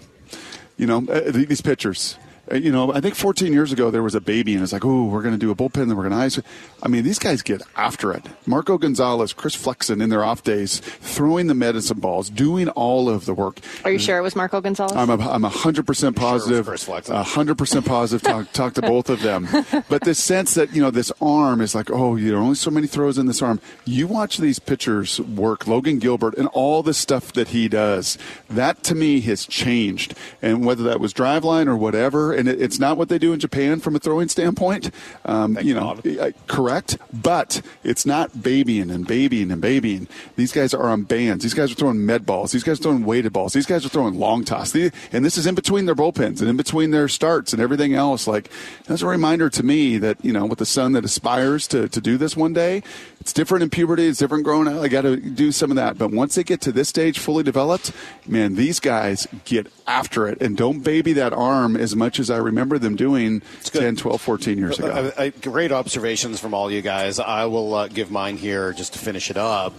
You 0.78 0.88
know, 0.88 1.06
uh, 1.10 1.32
these 1.32 1.62
pitchers. 1.62 2.18
Uh, 2.52 2.56
You 2.56 2.72
know, 2.72 2.94
I 2.94 3.02
think 3.02 3.16
14 3.16 3.52
years 3.54 3.72
ago 3.72 3.90
there 3.92 4.04
was 4.04 4.16
a 4.16 4.22
baby, 4.22 4.54
and 4.54 4.64
it's 4.64 4.74
like, 4.74 4.86
oh, 4.86 5.06
we're 5.06 5.22
going 5.22 5.34
to 5.34 5.40
do 5.40 5.52
a 5.52 5.56
bullpen, 5.56 5.88
then 5.88 5.96
we're 5.96 6.08
going 6.08 6.12
to 6.12 6.18
ice. 6.18 6.40
I 6.84 6.88
mean, 6.88 7.04
these 7.04 7.20
guys 7.20 7.42
get 7.42 7.62
after 7.76 8.12
it. 8.12 8.26
Marco 8.46 8.78
Gonzalez, 8.78 9.34
Chris 9.34 9.56
Flexen 9.56 10.02
in 10.02 10.10
their 10.10 10.24
off 10.24 10.44
days, 10.44 10.80
throwing 10.80 11.48
the 11.48 11.56
medicine 11.56 12.00
balls, 12.00 12.30
doing 12.30 12.70
all 12.70 13.10
of 13.10 13.26
the 13.26 13.34
work. 13.34 13.60
Are 13.84 13.92
you 13.92 14.00
sure 14.00 14.18
it 14.18 14.22
was 14.22 14.36
Marco 14.36 14.62
Gonzalez? 14.62 14.94
I'm 14.96 15.10
a, 15.10 15.18
I'm 15.30 15.44
a 15.46 15.50
hundred 15.50 15.88
percent 15.88 16.16
positive. 16.16 16.66
Chris 16.68 16.84
Flexen. 16.84 17.16
Hundred 17.16 17.58
percent 17.58 17.86
positive. 17.86 18.22
Talk, 18.22 18.52
talk 18.54 18.74
to 18.76 18.82
both 18.82 19.10
of 19.10 19.22
them. 19.22 19.48
But 19.90 20.04
this 20.04 20.22
sense 20.24 20.54
that 20.56 20.76
you 20.76 20.82
know 20.82 20.92
this 20.92 21.12
arm 21.22 21.62
is 21.62 21.74
like, 21.76 21.90
oh, 21.92 22.16
you 22.16 22.32
know, 22.32 22.40
only 22.40 22.56
so 22.56 22.70
many 22.72 22.88
throws 22.88 23.18
in 23.18 23.26
this 23.26 23.42
arm. 23.42 23.60
You 23.86 24.08
watch 24.08 24.38
these 24.38 24.60
pitchers 24.60 25.20
work, 25.20 25.68
Logan 25.68 26.00
Gilbert, 26.00 26.38
and 26.38 26.48
all 26.50 26.84
the 26.84 26.94
stuff 26.94 27.34
that 27.34 27.50
he 27.50 27.68
does. 27.68 28.18
That 28.50 28.84
to 28.84 28.96
me 28.96 29.22
has 29.22 29.46
changed, 29.46 30.14
and 30.42 30.66
whether 30.66 30.84
that 30.84 31.00
was 31.00 31.14
driveline 31.14 31.68
or 31.68 31.76
whatever, 31.78 32.35
and 32.36 32.48
it, 32.48 32.62
it's 32.62 32.80
not 32.80 32.98
what 32.98 33.10
they 33.10 33.18
do 33.18 33.34
in 33.34 33.40
Japan 33.40 33.80
from 33.80 33.96
a 33.96 34.00
throwing 34.00 34.30
standpoint. 34.30 34.92
Um, 35.26 35.58
you 35.62 35.74
know, 35.74 36.00
correct, 36.48 36.98
but 37.14 37.62
it's 37.84 38.06
not 38.06 38.44
babying 38.44 38.90
and 38.92 39.08
babying 39.08 39.52
and 39.52 39.62
babying. 39.62 40.08
These 40.36 40.52
guys 40.52 40.74
are 40.74 40.90
on 40.90 41.04
bands. 41.04 41.44
These 41.44 41.54
guys 41.54 41.72
are 41.72 41.76
throwing 41.76 42.06
med 42.06 42.26
balls. 42.26 42.52
These 42.52 42.64
guys 42.64 42.80
are 42.80 42.84
throwing 42.84 43.06
weighted 43.06 43.34
balls. 43.34 43.54
These 43.54 43.66
guys 43.66 43.86
are 43.86 43.90
throwing 43.90 44.20
long 44.20 44.44
toss. 44.44 44.72
The- 44.72 44.92
And 45.12 45.24
this 45.26 45.38
is 45.38 45.48
in 45.48 45.56
between 45.56 45.86
their 45.86 45.96
bullpens 45.96 46.40
and 46.42 46.50
in 46.50 46.58
between 46.58 46.92
their 46.92 47.08
starts 47.08 47.54
and 47.54 47.62
everything 47.62 47.94
else. 47.94 48.28
Like 48.28 48.50
that's 48.88 49.02
a 49.02 49.08
reminder 49.08 49.50
to 49.50 49.64
me 49.64 49.98
that 49.98 50.24
you 50.24 50.34
know, 50.34 50.46
with 50.46 50.60
the 50.60 50.66
son 50.66 50.92
that 50.94 51.06
aspires 51.06 51.68
to 51.70 51.88
to 51.90 52.02
do 52.02 52.18
this 52.18 52.36
one 52.38 52.54
day, 52.54 52.84
it's 53.26 53.34
different 53.34 53.64
in 53.64 53.72
puberty. 53.72 54.06
It's 54.06 54.20
different 54.20 54.44
growing 54.44 54.68
up. 54.68 54.84
I 54.84 54.88
got 54.88 55.02
to 55.02 55.18
do 55.18 55.52
some 55.52 55.72
of 55.72 55.78
that. 55.78 55.98
But 55.98 56.12
once 56.12 56.36
they 56.36 56.44
get 56.44 56.62
to 56.62 56.72
this 56.72 56.90
stage, 56.90 57.18
fully 57.18 57.42
developed, 57.42 57.92
man, 58.28 58.54
these 58.54 58.80
guys 58.80 59.28
get 59.46 59.66
after 59.88 60.28
it 60.28 60.40
and 60.44 60.56
don't 60.56 60.82
baby 60.82 61.12
that 61.14 61.34
arm 61.34 61.76
as 61.76 61.96
much 61.96 62.20
as 62.20 62.30
I 62.30 62.38
remember 62.38 62.78
them 62.78 62.96
doing 62.96 63.42
good. 63.72 63.80
10, 63.80 63.96
12, 63.96 64.22
14 64.22 64.58
years 64.60 64.78
ago. 64.78 64.90
Uh, 64.90 65.12
uh, 65.20 65.32
great 65.42 65.72
observations 65.72 66.40
from 66.40 66.54
all 66.54 66.72
you 66.72 66.84
guys. 66.84 67.18
I 67.18 67.46
will 67.46 67.74
uh, 67.74 67.88
give 67.88 68.12
mine 68.12 68.38
here 68.38 68.74
just 68.74 68.94
to 68.94 69.00
finish 69.00 69.32
it 69.32 69.38
up. 69.38 69.74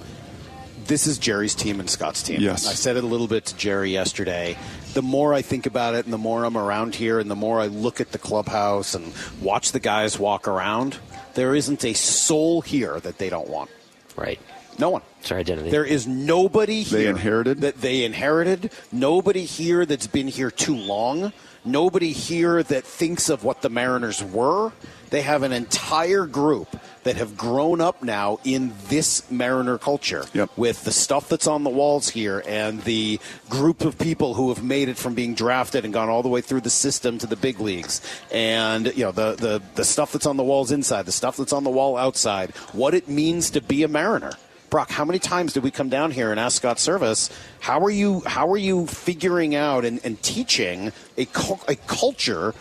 This 0.86 1.06
is 1.06 1.16
Jerry's 1.16 1.54
team 1.54 1.78
and 1.78 1.88
Scott's 1.88 2.24
team. 2.24 2.40
Yes. 2.40 2.66
I 2.66 2.72
said 2.72 2.96
it 2.96 3.04
a 3.04 3.06
little 3.06 3.28
bit 3.28 3.44
to 3.44 3.56
Jerry 3.56 3.92
yesterday. 3.92 4.58
The 4.96 5.02
more 5.02 5.34
I 5.34 5.42
think 5.42 5.66
about 5.66 5.94
it 5.94 6.06
and 6.06 6.12
the 6.14 6.16
more 6.16 6.44
I'm 6.44 6.56
around 6.56 6.94
here 6.94 7.20
and 7.20 7.30
the 7.30 7.34
more 7.36 7.60
I 7.60 7.66
look 7.66 8.00
at 8.00 8.12
the 8.12 8.18
clubhouse 8.18 8.94
and 8.94 9.12
watch 9.42 9.72
the 9.72 9.78
guys 9.78 10.18
walk 10.18 10.48
around, 10.48 10.96
there 11.34 11.54
isn't 11.54 11.84
a 11.84 11.92
soul 11.92 12.62
here 12.62 12.98
that 13.00 13.18
they 13.18 13.28
don't 13.28 13.50
want. 13.50 13.68
Right. 14.16 14.40
No 14.78 14.88
one. 14.88 15.02
It's 15.20 15.30
our 15.30 15.36
identity. 15.36 15.68
There 15.68 15.84
is 15.84 16.06
nobody 16.06 16.82
They 16.82 17.00
here 17.02 17.10
inherited? 17.10 17.60
that 17.60 17.82
they 17.82 18.04
inherited. 18.04 18.72
Nobody 18.90 19.44
here 19.44 19.84
that's 19.84 20.06
been 20.06 20.28
here 20.28 20.50
too 20.50 20.74
long. 20.76 21.34
Nobody 21.62 22.12
here 22.12 22.62
that 22.62 22.84
thinks 22.84 23.28
of 23.28 23.44
what 23.44 23.60
the 23.60 23.68
Mariners 23.68 24.24
were. 24.24 24.72
They 25.10 25.20
have 25.20 25.42
an 25.42 25.52
entire 25.52 26.24
group 26.24 26.74
that 27.06 27.16
have 27.16 27.36
grown 27.36 27.80
up 27.80 28.02
now 28.02 28.38
in 28.44 28.72
this 28.88 29.30
Mariner 29.30 29.78
culture 29.78 30.24
Yep. 30.34 30.50
with 30.56 30.82
the 30.84 30.90
stuff 30.90 31.28
that's 31.28 31.46
on 31.46 31.62
the 31.62 31.70
walls 31.70 32.08
here 32.08 32.42
and 32.46 32.82
the 32.82 33.20
group 33.48 33.82
of 33.82 33.96
people 33.96 34.34
who 34.34 34.48
have 34.52 34.64
made 34.64 34.88
it 34.88 34.96
from 34.96 35.14
being 35.14 35.34
drafted 35.34 35.84
and 35.84 35.94
gone 35.94 36.08
all 36.08 36.22
the 36.22 36.28
way 36.28 36.40
through 36.40 36.62
the 36.62 36.70
system 36.70 37.16
to 37.18 37.26
the 37.26 37.36
big 37.36 37.60
leagues 37.60 38.00
and 38.32 38.86
you 38.96 39.04
know 39.04 39.12
the 39.12 39.36
the, 39.36 39.62
the 39.76 39.84
stuff 39.84 40.10
that's 40.12 40.26
on 40.26 40.36
the 40.36 40.42
walls 40.42 40.72
inside 40.72 41.06
the 41.06 41.12
stuff 41.12 41.36
that's 41.36 41.52
on 41.52 41.62
the 41.62 41.70
wall 41.70 41.96
outside 41.96 42.50
what 42.72 42.92
it 42.92 43.08
means 43.08 43.50
to 43.50 43.60
be 43.60 43.84
a 43.84 43.88
mariner 43.88 44.32
Brock, 44.68 44.90
how 44.90 45.04
many 45.04 45.20
times 45.20 45.52
did 45.52 45.62
we 45.62 45.70
come 45.70 45.88
down 45.88 46.10
here 46.10 46.32
and 46.32 46.40
ask 46.40 46.56
Scott 46.56 46.78
Servais, 46.78 47.30
how 47.60 47.80
are 47.84 47.90
you 47.90 48.22
how 48.26 48.50
are 48.50 48.56
you 48.56 48.88
figuring 48.88 49.54
out 49.54 49.84
and, 49.84 50.00
and 50.04 50.20
teaching 50.22 50.90
a, 51.16 51.24
cul- 51.26 51.60
a 51.68 51.76
culture 51.76 52.52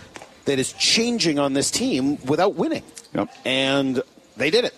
that 0.46 0.60
is 0.60 0.72
changing 0.74 1.40
on 1.40 1.54
this 1.54 1.72
team 1.72 2.18
without 2.26 2.54
winning? 2.54 2.84
Yep. 3.16 3.34
And 3.44 4.04
they 4.38 4.50
did 4.50 4.66
it. 4.66 4.74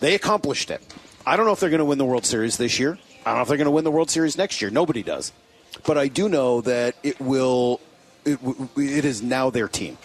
They 0.00 0.14
accomplished 0.14 0.70
it. 0.70 0.82
I 1.26 1.36
don't 1.36 1.46
know 1.46 1.52
if 1.52 1.60
they're 1.60 1.70
going 1.70 1.78
to 1.78 1.84
win 1.84 1.98
the 1.98 2.04
World 2.04 2.24
Series 2.24 2.56
this 2.56 2.78
year. 2.78 2.98
I 3.24 3.30
don't 3.30 3.36
know 3.36 3.42
if 3.42 3.48
they're 3.48 3.56
going 3.56 3.66
to 3.66 3.70
win 3.70 3.84
the 3.84 3.90
World 3.90 4.10
Series 4.10 4.38
next 4.38 4.62
year. 4.62 4.70
Nobody 4.70 5.02
does. 5.02 5.32
But 5.84 5.98
I 5.98 6.08
do 6.08 6.28
know 6.28 6.60
that 6.62 6.96
it 7.02 7.20
will. 7.20 7.80
It, 8.24 8.38
it 8.76 9.04
is 9.04 9.22
now 9.22 9.50
their 9.50 9.68
team. 9.68 9.98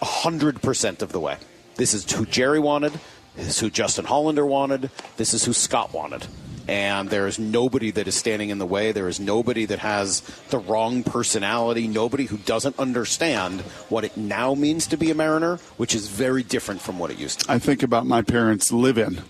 100% 0.00 1.02
of 1.02 1.12
the 1.12 1.20
way. 1.20 1.36
This 1.76 1.94
is 1.94 2.10
who 2.10 2.24
Jerry 2.24 2.58
wanted. 2.58 2.92
This 3.36 3.48
is 3.48 3.60
who 3.60 3.70
Justin 3.70 4.04
Hollander 4.04 4.46
wanted. 4.46 4.90
This 5.16 5.34
is 5.34 5.44
who 5.44 5.52
Scott 5.52 5.92
wanted. 5.92 6.26
And 6.68 7.08
there 7.08 7.26
is 7.26 7.38
nobody 7.38 7.90
that 7.92 8.06
is 8.06 8.14
standing 8.14 8.50
in 8.50 8.58
the 8.58 8.66
way. 8.66 8.92
There 8.92 9.08
is 9.08 9.18
nobody 9.18 9.64
that 9.64 9.78
has 9.78 10.20
the 10.50 10.58
wrong 10.58 11.02
personality. 11.02 11.88
Nobody 11.88 12.26
who 12.26 12.36
doesn't 12.36 12.78
understand 12.78 13.62
what 13.88 14.04
it 14.04 14.16
now 14.16 14.54
means 14.54 14.86
to 14.88 14.96
be 14.96 15.10
a 15.10 15.14
Mariner, 15.14 15.56
which 15.78 15.94
is 15.94 16.08
very 16.08 16.42
different 16.42 16.82
from 16.82 16.98
what 16.98 17.10
it 17.10 17.18
used 17.18 17.40
to 17.40 17.46
be. 17.46 17.54
I 17.54 17.58
think 17.58 17.82
about 17.82 18.06
my 18.06 18.20
parents' 18.20 18.70
live-in 18.70 19.22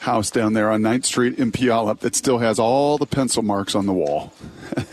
house 0.00 0.30
down 0.30 0.52
there 0.52 0.70
on 0.70 0.82
9th 0.82 1.04
Street 1.04 1.38
in 1.38 1.52
Puyallup 1.52 1.98
that 2.00 2.14
still 2.14 2.38
has 2.38 2.58
all 2.58 2.98
the 2.98 3.06
pencil 3.06 3.42
marks 3.42 3.74
on 3.74 3.86
the 3.86 3.92
wall 3.92 4.32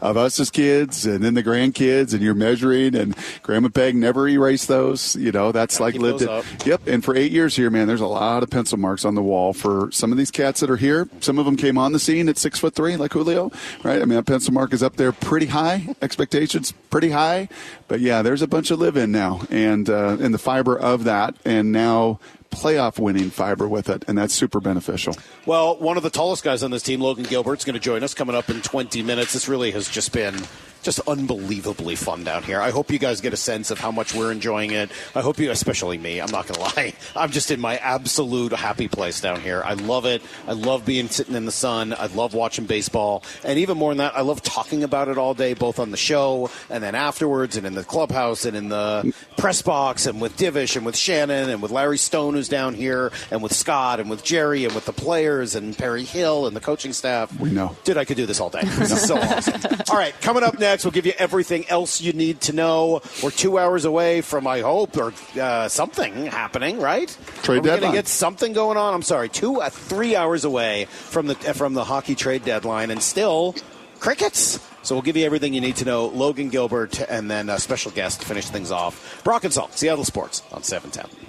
of 0.00 0.16
us 0.16 0.38
as 0.40 0.50
kids 0.50 1.06
and 1.06 1.22
then 1.22 1.34
the 1.34 1.42
grandkids 1.42 2.12
and 2.12 2.22
you're 2.22 2.34
measuring 2.34 2.94
and 2.94 3.16
Grandma 3.42 3.68
Peg 3.68 3.96
never 3.96 4.28
erased 4.28 4.68
those. 4.68 5.16
You 5.16 5.32
know, 5.32 5.52
that's 5.52 5.80
like 5.80 5.94
lived 5.94 6.22
it. 6.22 6.28
up. 6.28 6.44
Yep. 6.64 6.86
And 6.86 7.04
for 7.04 7.16
eight 7.16 7.32
years 7.32 7.56
here, 7.56 7.70
man, 7.70 7.86
there's 7.86 8.00
a 8.00 8.06
lot 8.06 8.42
of 8.42 8.50
pencil 8.50 8.78
marks 8.78 9.04
on 9.04 9.14
the 9.14 9.22
wall 9.22 9.52
for 9.52 9.90
some 9.92 10.12
of 10.12 10.18
these 10.18 10.30
cats 10.30 10.60
that 10.60 10.70
are 10.70 10.76
here. 10.76 11.08
Some 11.20 11.38
of 11.38 11.44
them 11.44 11.56
came 11.56 11.78
on 11.78 11.92
the 11.92 11.98
scene 11.98 12.28
at 12.28 12.38
six 12.38 12.58
foot 12.58 12.74
three, 12.74 12.96
like 12.96 13.12
Julio, 13.12 13.50
right? 13.82 14.00
I 14.00 14.04
mean, 14.04 14.16
that 14.16 14.26
pencil 14.26 14.52
mark 14.52 14.72
is 14.72 14.82
up 14.82 14.96
there 14.96 15.12
pretty 15.12 15.46
high. 15.46 15.94
Expectations 16.02 16.72
pretty 16.90 17.10
high. 17.10 17.48
But 17.88 18.00
yeah, 18.00 18.22
there's 18.22 18.42
a 18.42 18.46
bunch 18.46 18.70
of 18.70 18.78
live 18.78 18.96
in 18.96 19.12
now 19.12 19.42
and, 19.50 19.88
uh, 19.88 20.16
and 20.20 20.32
the 20.32 20.38
fiber 20.38 20.78
of 20.78 21.04
that. 21.04 21.34
And 21.44 21.72
now 21.72 22.20
playoff 22.50 22.98
winning 22.98 23.30
fiber 23.30 23.68
with 23.68 23.88
it, 23.88 24.04
and 24.08 24.16
that's 24.16 24.34
super 24.34 24.60
beneficial. 24.60 25.14
Well, 25.46 25.76
one 25.76 25.96
of 25.96 26.02
the 26.02 26.10
tallest 26.10 26.44
guys 26.44 26.62
on 26.62 26.70
this 26.70 26.82
team, 26.82 27.00
Logan 27.00 27.24
Gilbert's 27.24 27.64
going 27.64 27.74
to 27.74 27.80
join 27.80 28.02
us 28.02 28.14
coming 28.14 28.34
up 28.34 28.50
in 28.50 28.60
20 28.62 29.02
minutes. 29.02 29.32
This 29.32 29.48
really 29.48 29.70
has 29.72 29.88
just 29.88 30.12
been 30.12 30.34
just 30.82 31.00
unbelievably 31.06 31.96
fun 31.96 32.24
down 32.24 32.42
here. 32.42 32.60
I 32.60 32.70
hope 32.70 32.90
you 32.90 32.98
guys 32.98 33.20
get 33.20 33.32
a 33.32 33.36
sense 33.36 33.70
of 33.70 33.78
how 33.78 33.90
much 33.90 34.14
we're 34.14 34.32
enjoying 34.32 34.70
it. 34.72 34.90
I 35.14 35.20
hope 35.20 35.38
you, 35.38 35.50
especially 35.50 35.98
me, 35.98 36.20
I'm 36.20 36.30
not 36.30 36.46
going 36.46 36.54
to 36.70 36.76
lie, 36.76 36.94
I'm 37.16 37.30
just 37.30 37.50
in 37.50 37.60
my 37.60 37.76
absolute 37.78 38.52
happy 38.52 38.88
place 38.88 39.20
down 39.20 39.40
here. 39.40 39.62
I 39.64 39.74
love 39.74 40.06
it. 40.06 40.22
I 40.46 40.52
love 40.52 40.84
being 40.84 41.08
sitting 41.08 41.34
in 41.34 41.44
the 41.44 41.52
sun. 41.52 41.92
I 41.92 42.06
love 42.06 42.34
watching 42.34 42.66
baseball. 42.66 43.22
And 43.44 43.58
even 43.58 43.78
more 43.78 43.90
than 43.90 43.98
that, 43.98 44.16
I 44.16 44.22
love 44.22 44.42
talking 44.42 44.82
about 44.84 45.08
it 45.08 45.18
all 45.18 45.34
day, 45.34 45.54
both 45.54 45.78
on 45.78 45.90
the 45.90 45.96
show 45.96 46.50
and 46.70 46.82
then 46.82 46.94
afterwards 46.94 47.56
and 47.56 47.66
in 47.66 47.74
the 47.74 47.84
clubhouse 47.84 48.44
and 48.44 48.56
in 48.56 48.68
the 48.68 49.14
press 49.36 49.62
box 49.62 50.06
and 50.06 50.20
with 50.20 50.36
Divish 50.36 50.76
and 50.76 50.84
with 50.84 50.96
Shannon 50.96 51.50
and 51.50 51.62
with 51.62 51.70
Larry 51.70 51.98
Stone, 51.98 52.34
who's 52.34 52.48
down 52.48 52.74
here, 52.74 53.12
and 53.30 53.42
with 53.42 53.54
Scott 53.54 54.00
and 54.00 54.10
with 54.10 54.24
Jerry 54.24 54.64
and 54.64 54.74
with 54.74 54.86
the 54.86 54.92
players 54.92 55.54
and 55.54 55.76
Perry 55.76 56.04
Hill 56.04 56.46
and 56.46 56.54
the 56.56 56.60
coaching 56.60 56.92
staff. 56.92 57.38
We 57.38 57.50
know. 57.50 57.76
Dude, 57.84 57.96
I 57.96 58.04
could 58.04 58.16
do 58.16 58.26
this 58.26 58.40
all 58.40 58.50
day. 58.50 58.62
This 58.62 58.90
is 58.90 59.02
so 59.02 59.16
awesome. 59.18 59.60
All 59.90 59.96
right, 59.96 60.18
coming 60.20 60.42
up 60.42 60.58
next, 60.58 60.67
we'll 60.84 60.92
give 60.92 61.06
you 61.06 61.12
everything 61.18 61.66
else 61.68 62.00
you 62.00 62.12
need 62.12 62.40
to 62.42 62.52
know. 62.52 63.00
We're 63.22 63.30
two 63.30 63.58
hours 63.58 63.84
away 63.84 64.20
from, 64.20 64.46
I 64.46 64.60
hope, 64.60 64.96
or 64.96 65.12
uh, 65.40 65.68
something 65.68 66.26
happening, 66.26 66.80
right? 66.80 67.08
Trade 67.42 67.58
Are 67.58 67.60
we 67.62 67.66
gonna 67.68 67.80
deadline. 67.80 67.94
get 67.94 68.08
something 68.08 68.52
going 68.52 68.76
on. 68.76 68.94
I'm 68.94 69.02
sorry, 69.02 69.28
two, 69.28 69.60
uh, 69.60 69.70
three 69.70 70.16
hours 70.16 70.44
away 70.44 70.86
from 70.86 71.26
the 71.26 71.34
uh, 71.48 71.52
from 71.52 71.74
the 71.74 71.84
hockey 71.84 72.14
trade 72.14 72.44
deadline, 72.44 72.90
and 72.90 73.02
still 73.02 73.54
crickets. 74.00 74.60
So 74.82 74.94
we'll 74.94 75.02
give 75.02 75.16
you 75.16 75.26
everything 75.26 75.54
you 75.54 75.60
need 75.60 75.76
to 75.76 75.84
know. 75.84 76.06
Logan 76.06 76.48
Gilbert, 76.48 77.00
and 77.10 77.30
then 77.30 77.50
a 77.50 77.58
special 77.58 77.90
guest 77.90 78.20
to 78.20 78.26
finish 78.26 78.46
things 78.48 78.70
off. 78.70 79.22
Brock 79.24 79.44
and 79.44 79.52
Salk, 79.52 79.72
Seattle 79.72 80.04
Sports 80.04 80.42
on 80.52 80.62
710. 80.62 81.27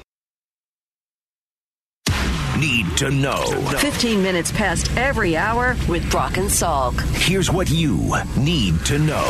To 3.00 3.10
know. 3.10 3.46
15 3.80 4.22
minutes 4.22 4.52
past 4.52 4.92
every 4.98 5.38
hour 5.38 5.78
with 5.88 6.10
Brock 6.12 6.36
and 6.36 6.50
Salk. 6.50 7.00
Here's 7.16 7.50
what 7.50 7.70
you 7.70 8.14
need 8.36 8.86
to 8.88 9.00
know. 9.00 9.26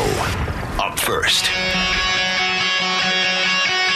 Up 0.79 0.97
first. 0.97 1.45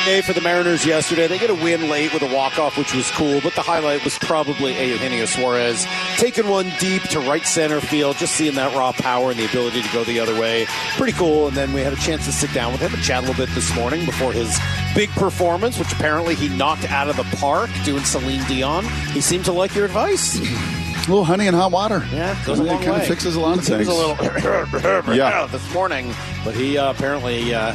Day 0.05 0.19
for 0.22 0.33
the 0.33 0.41
Mariners 0.41 0.86
yesterday. 0.86 1.27
They 1.27 1.39
get 1.39 1.50
a 1.50 1.55
win 1.55 1.89
late 1.89 2.13
with 2.13 2.22
a 2.24 2.33
walk-off, 2.36 2.77
which 2.77 2.93
was 2.93 3.10
cool, 3.12 3.39
but 3.41 3.53
the 3.55 3.62
highlight 3.62 4.03
was 4.03 4.17
probably 4.19 4.74
Eugenio 4.89 5.24
Suarez 5.25 5.86
taking 6.17 6.50
one 6.50 6.69
deep 6.79 7.01
to 7.03 7.22
right 7.22 7.45
center 7.45 7.79
field, 7.79 8.17
just 8.17 8.33
seeing 8.36 8.55
that 8.55 8.75
raw 8.75 8.91
power 8.91 9.31
and 9.31 9.39
the 9.39 9.45
ability 9.45 9.81
to 9.81 9.89
go 9.93 10.03
the 10.03 10.19
other 10.19 10.38
way. 10.38 10.65
Pretty 10.98 11.13
cool. 11.13 11.48
And 11.48 11.55
then 11.55 11.72
we 11.72 11.79
had 11.81 11.93
a 11.93 11.98
chance 11.98 12.25
to 12.25 12.33
sit 12.33 12.51
down 12.53 12.74
with 12.74 12.81
him 12.81 12.93
and 12.93 13.01
chat 13.01 13.24
a 13.24 13.27
little 13.27 13.45
bit 13.45 13.53
this 13.55 13.74
morning 13.75 14.05
before 14.05 14.33
his 14.33 14.60
big 14.93 15.10
performance, 15.12 15.79
which 15.79 15.93
apparently 15.93 16.36
he 16.36 16.50
knocked 16.50 16.83
out 16.91 17.07
of 17.10 17.15
the 17.15 17.24
park 17.38 17.69
doing 17.86 18.03
Celine 18.03 18.43
Dion. 18.48 18.83
He 19.13 19.22
seemed 19.22 19.45
to 19.45 19.53
like 19.53 19.74
your 19.74 19.86
advice. 19.86 20.38
A 20.38 21.10
little 21.10 21.24
honey 21.24 21.48
and 21.48 21.55
hot 21.55 21.72
water. 21.72 22.05
Yeah, 22.12 22.38
goes 22.45 22.60
it 22.60 22.67
kind 22.67 22.86
way. 22.91 22.95
of 22.98 23.07
fixes 23.07 23.36
a 23.36 23.39
lot 23.39 23.57
of 23.57 23.65
He 23.65 23.74
was 23.74 23.88
things. 23.88 23.88
a 23.88 23.93
little 23.93 25.15
Yeah. 25.15 25.48
this 25.48 25.74
morning, 25.74 26.13
but 26.43 26.55
he 26.55 26.77
uh, 26.77 26.91
apparently 26.91 27.53
uh, 27.55 27.74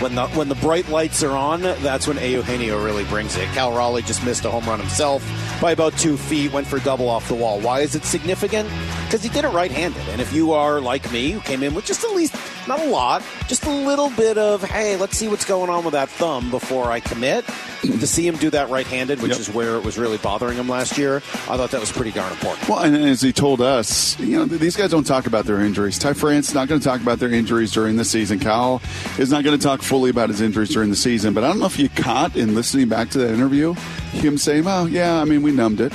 when 0.00 0.14
the 0.14 0.26
when 0.28 0.48
the 0.48 0.54
bright 0.56 0.88
lights 0.88 1.22
are 1.22 1.32
on, 1.36 1.62
that's 1.62 2.06
when 2.06 2.16
Eugenio 2.18 2.82
really 2.82 3.04
brings 3.04 3.36
it. 3.36 3.46
Cal 3.48 3.72
Raleigh 3.72 4.02
just 4.02 4.24
missed 4.24 4.44
a 4.44 4.50
home 4.50 4.64
run 4.64 4.78
himself 4.78 5.22
by 5.60 5.72
about 5.72 5.96
two 5.98 6.16
feet, 6.16 6.52
went 6.52 6.66
for 6.66 6.76
a 6.76 6.80
double 6.80 7.08
off 7.08 7.26
the 7.28 7.34
wall. 7.34 7.60
Why 7.60 7.80
is 7.80 7.94
it 7.94 8.04
significant? 8.04 8.68
Because 9.04 9.22
he 9.22 9.28
did 9.28 9.44
it 9.44 9.48
right-handed, 9.48 10.02
and 10.10 10.20
if 10.20 10.32
you 10.32 10.52
are 10.52 10.80
like 10.80 11.10
me, 11.10 11.30
who 11.32 11.40
came 11.40 11.62
in 11.62 11.74
with 11.74 11.84
just 11.86 12.04
at 12.04 12.12
least 12.14 12.34
not 12.68 12.80
a 12.80 12.84
lot, 12.84 13.22
just 13.48 13.64
a 13.64 13.70
little 13.70 14.10
bit 14.10 14.36
of 14.38 14.62
hey, 14.62 14.96
let's 14.96 15.16
see 15.16 15.28
what's 15.28 15.44
going 15.44 15.70
on 15.70 15.84
with 15.84 15.92
that 15.92 16.08
thumb 16.08 16.50
before 16.50 16.90
I 16.90 17.00
commit. 17.00 17.44
to 17.82 18.08
see 18.08 18.26
him 18.26 18.34
do 18.36 18.50
that 18.50 18.68
right-handed, 18.70 19.22
which 19.22 19.30
Yep. 19.30 19.40
is 19.40 19.48
where 19.50 19.76
it 19.76 19.84
was 19.84 19.96
really 19.98 20.16
bothering 20.18 20.58
him 20.58 20.68
last 20.68 20.98
year, 20.98 21.18
I 21.48 21.56
thought 21.56 21.70
that 21.70 21.78
was 21.80 21.92
pretty 21.92 22.10
darn 22.10 22.32
important. 22.32 22.68
Well, 22.68 22.80
and 22.80 22.96
as 22.96 23.20
he 23.22 23.32
told 23.32 23.60
us, 23.60 24.18
you 24.18 24.36
know, 24.36 24.46
these 24.46 24.74
guys 24.76 24.90
don't 24.90 25.06
talk 25.06 25.28
about 25.28 25.44
their 25.44 25.60
injuries. 25.60 25.96
Ty 25.96 26.14
France 26.14 26.52
not 26.52 26.66
going 26.66 26.80
to 26.80 26.84
talk 26.84 27.00
about 27.00 27.20
their 27.20 27.32
injuries 27.32 27.70
during 27.70 27.96
the 27.96 28.04
season. 28.04 28.40
Kyle 28.40 28.82
is 29.16 29.30
not 29.30 29.44
going 29.44 29.56
to 29.56 29.62
talk 29.62 29.82
fully 29.88 30.10
about 30.10 30.28
his 30.28 30.40
injuries 30.40 30.68
during 30.68 30.90
the 30.90 30.96
season. 30.96 31.34
But 31.34 31.44
I 31.44 31.48
don't 31.48 31.58
know 31.58 31.66
if 31.66 31.78
you 31.78 31.88
caught 31.88 32.36
in 32.36 32.54
listening 32.54 32.88
back 32.88 33.10
to 33.10 33.18
that 33.18 33.32
interview 33.32 33.74
him 34.12 34.38
saying, 34.38 34.64
"Oh, 34.66 34.86
yeah, 34.86 35.20
I 35.20 35.24
mean, 35.24 35.42
we 35.42 35.50
numbed 35.52 35.80
it." 35.80 35.92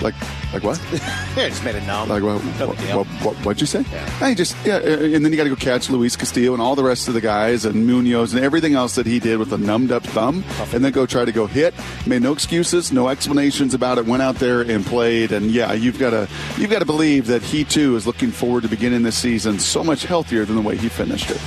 Like, 0.00 0.14
like 0.52 0.62
what? 0.62 0.80
Yeah, 1.36 1.48
just 1.48 1.64
made 1.64 1.76
it 1.76 1.86
numb. 1.86 2.08
Like 2.08 2.24
what? 2.24 2.44
No 2.58 2.66
What, 2.66 2.78
what, 2.80 3.06
what, 3.06 3.36
what'd 3.46 3.60
you 3.60 3.66
say? 3.66 3.84
Yeah. 3.92 4.10
Hey, 4.18 4.34
just 4.34 4.56
yeah, 4.66 4.76
uh, 4.78 4.98
and 4.98 5.24
then 5.24 5.30
you 5.30 5.36
got 5.36 5.44
to 5.44 5.50
go 5.50 5.54
catch 5.54 5.88
Luis 5.88 6.16
Castillo 6.16 6.52
and 6.52 6.60
all 6.60 6.74
the 6.74 6.82
rest 6.82 7.06
of 7.06 7.14
the 7.14 7.20
guys 7.20 7.64
and 7.64 7.86
Munoz 7.86 8.34
and 8.34 8.44
everything 8.44 8.74
else 8.74 8.96
that 8.96 9.06
he 9.06 9.20
did 9.20 9.38
with 9.38 9.52
a 9.52 9.58
numbed 9.58 9.92
up 9.92 10.02
thumb, 10.02 10.42
and 10.74 10.84
then 10.84 10.90
go 10.90 11.06
try 11.06 11.24
to 11.24 11.30
go 11.30 11.46
hit. 11.46 11.72
Made 12.04 12.22
no 12.22 12.32
excuses, 12.32 12.90
no 12.90 13.08
explanations 13.08 13.74
about 13.74 13.98
it. 13.98 14.06
Went 14.06 14.22
out 14.24 14.36
there 14.36 14.60
and 14.60 14.84
played, 14.84 15.30
and 15.30 15.52
yeah, 15.52 15.72
you've 15.72 16.00
got 16.00 16.10
to 16.10 16.28
you've 16.58 16.70
got 16.70 16.80
to 16.80 16.84
believe 16.84 17.28
that 17.28 17.42
he 17.42 17.62
too 17.62 17.94
is 17.94 18.04
looking 18.08 18.32
forward 18.32 18.64
to 18.64 18.68
beginning 18.68 19.04
this 19.04 19.16
season 19.16 19.60
so 19.60 19.84
much 19.84 20.02
healthier 20.02 20.44
than 20.44 20.56
the 20.56 20.62
way 20.62 20.76
he 20.76 20.88
finished 20.88 21.30
it. 21.30 21.40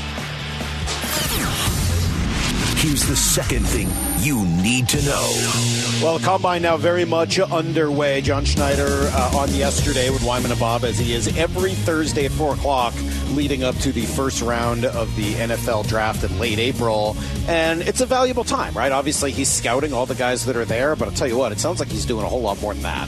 Here's 2.84 3.06
the 3.06 3.16
second 3.16 3.66
thing 3.66 3.88
you 4.20 4.46
need 4.62 4.90
to 4.90 5.02
know. 5.06 6.02
Well, 6.04 6.20
combine 6.20 6.64
now 6.64 6.76
very 6.76 7.06
much 7.06 7.40
underway. 7.40 8.20
John 8.20 8.44
Schneider 8.44 9.10
uh, 9.14 9.38
on 9.38 9.56
yesterday 9.56 10.10
with 10.10 10.22
Wyman 10.22 10.52
and 10.52 10.60
Bob, 10.60 10.84
as 10.84 11.00
he 11.00 11.14
is 11.14 11.38
every 11.38 11.76
Thursday 11.76 12.26
at 12.26 12.34
4 12.34 12.56
o'clock, 12.56 12.94
leading 13.30 13.64
up 13.64 13.78
to 13.78 13.94
the 13.94 14.02
first 14.02 14.42
round 14.42 14.84
of 14.84 15.16
the 15.16 15.32
NFL 15.36 15.88
draft 15.88 16.26
in 16.26 16.40
late 16.40 16.60
April. 16.60 17.16
And 17.48 17.82
it's 17.84 18.02
a 18.02 18.06
valuable 18.06 18.44
time, 18.44 18.74
right? 18.74 18.92
Obviously, 18.92 19.32
he's 19.32 19.50
scouting 19.50 19.94
all 19.94 20.06
the 20.06 20.16
guys 20.16 20.44
that 20.44 20.58
are 20.58 20.66
there, 20.66 20.98
but 20.98 21.08
I'll 21.08 21.14
tell 21.14 21.30
you 21.30 21.38
what, 21.38 21.54
it 21.54 21.62
sounds 21.62 21.80
like 21.80 21.88
he's 21.88 22.06
doing 22.06 22.26
a 22.26 22.28
whole 22.28 22.42
lot 22.42 22.62
more 22.62 22.74
than 22.74 22.84
that. 22.84 23.08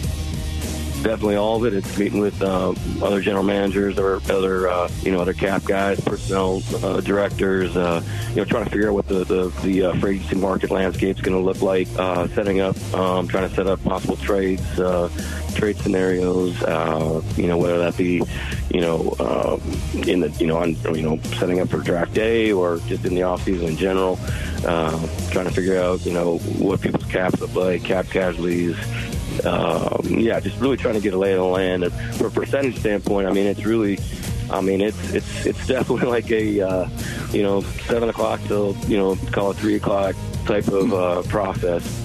Definitely 1.05 1.35
all 1.35 1.57
of 1.57 1.71
it. 1.71 1.77
It's 1.77 1.97
meeting 2.00 2.19
with 2.19 2.41
uh, 2.41 2.74
other 3.01 3.21
general 3.21 3.43
managers 3.43 4.00
or 4.00 4.15
other, 4.29 4.67
uh, 4.67 4.89
you 5.03 5.12
know, 5.12 5.21
other 5.21 5.33
cap 5.33 5.63
guys, 5.63 6.00
personnel 6.01 6.63
uh, 6.83 7.00
directors. 7.01 7.77
Uh, 7.77 8.01
you 8.29 8.38
know, 8.38 8.45
trying 8.45 8.65
to 8.65 8.71
figure 8.71 8.89
out 8.89 8.95
what 8.95 9.07
the 9.07 9.24
the, 9.24 9.50
the 9.63 9.85
uh, 9.85 9.93
free 10.00 10.15
agency 10.15 10.35
market 10.35 10.71
landscape 10.71 11.15
is 11.15 11.21
going 11.21 11.38
to 11.38 11.43
look 11.43 11.62
like. 11.62 11.88
Uh, 11.97 12.27
setting 12.29 12.59
up, 12.59 12.75
um, 12.95 13.27
trying 13.27 13.47
to 13.47 13.55
set 13.55 13.67
up 13.67 13.81
possible 13.83 14.17
trades, 14.17 14.79
uh, 14.79 15.07
trade 15.53 15.77
scenarios. 15.77 16.59
You 17.38 17.47
know, 17.47 17.57
whether 17.57 17.77
that 17.79 17.95
be, 17.97 18.24
you 18.71 18.81
know, 18.81 19.15
uh, 19.19 19.59
in 20.07 20.21
the, 20.21 20.29
you 20.39 20.47
know, 20.47 20.57
on, 20.57 20.75
you 20.95 21.03
know, 21.03 21.19
setting 21.38 21.59
up 21.59 21.69
for 21.69 21.77
draft 21.81 22.15
day 22.15 22.51
or 22.51 22.79
just 22.88 23.05
in 23.05 23.13
the 23.13 23.21
off 23.24 23.43
season 23.43 23.67
in 23.67 23.77
general. 23.77 24.17
Trying 24.62 25.47
to 25.47 25.51
figure 25.51 25.77
out, 25.77 26.03
you 26.05 26.13
know, 26.13 26.39
what 26.57 26.81
people's 26.81 27.05
caps 27.05 27.39
look 27.41 27.53
like, 27.53 27.83
cap 27.83 28.07
casualties 28.07 28.75
um, 29.43 30.05
yeah, 30.05 30.39
just 30.39 30.59
really 30.59 30.77
trying 30.77 30.95
to 30.95 31.01
get 31.01 31.13
a 31.13 31.17
lay 31.17 31.33
of 31.33 31.39
the 31.39 31.45
land. 31.45 31.83
And 31.83 31.93
from 32.15 32.27
a 32.27 32.29
percentage 32.29 32.77
standpoint, 32.79 33.27
I 33.27 33.31
mean, 33.31 33.47
it's 33.47 33.65
really, 33.65 33.99
I 34.49 34.61
mean, 34.61 34.81
it's 34.81 35.13
it's 35.13 35.45
it's 35.45 35.67
definitely 35.67 36.07
like 36.07 36.31
a 36.31 36.61
uh, 36.61 36.89
you 37.31 37.43
know 37.43 37.61
seven 37.87 38.09
o'clock 38.09 38.41
till 38.47 38.75
you 38.87 38.97
know 38.97 39.15
call 39.31 39.51
it 39.51 39.57
three 39.57 39.75
o'clock 39.75 40.15
type 40.45 40.67
of 40.67 40.93
uh, 40.93 41.21
process. 41.23 42.01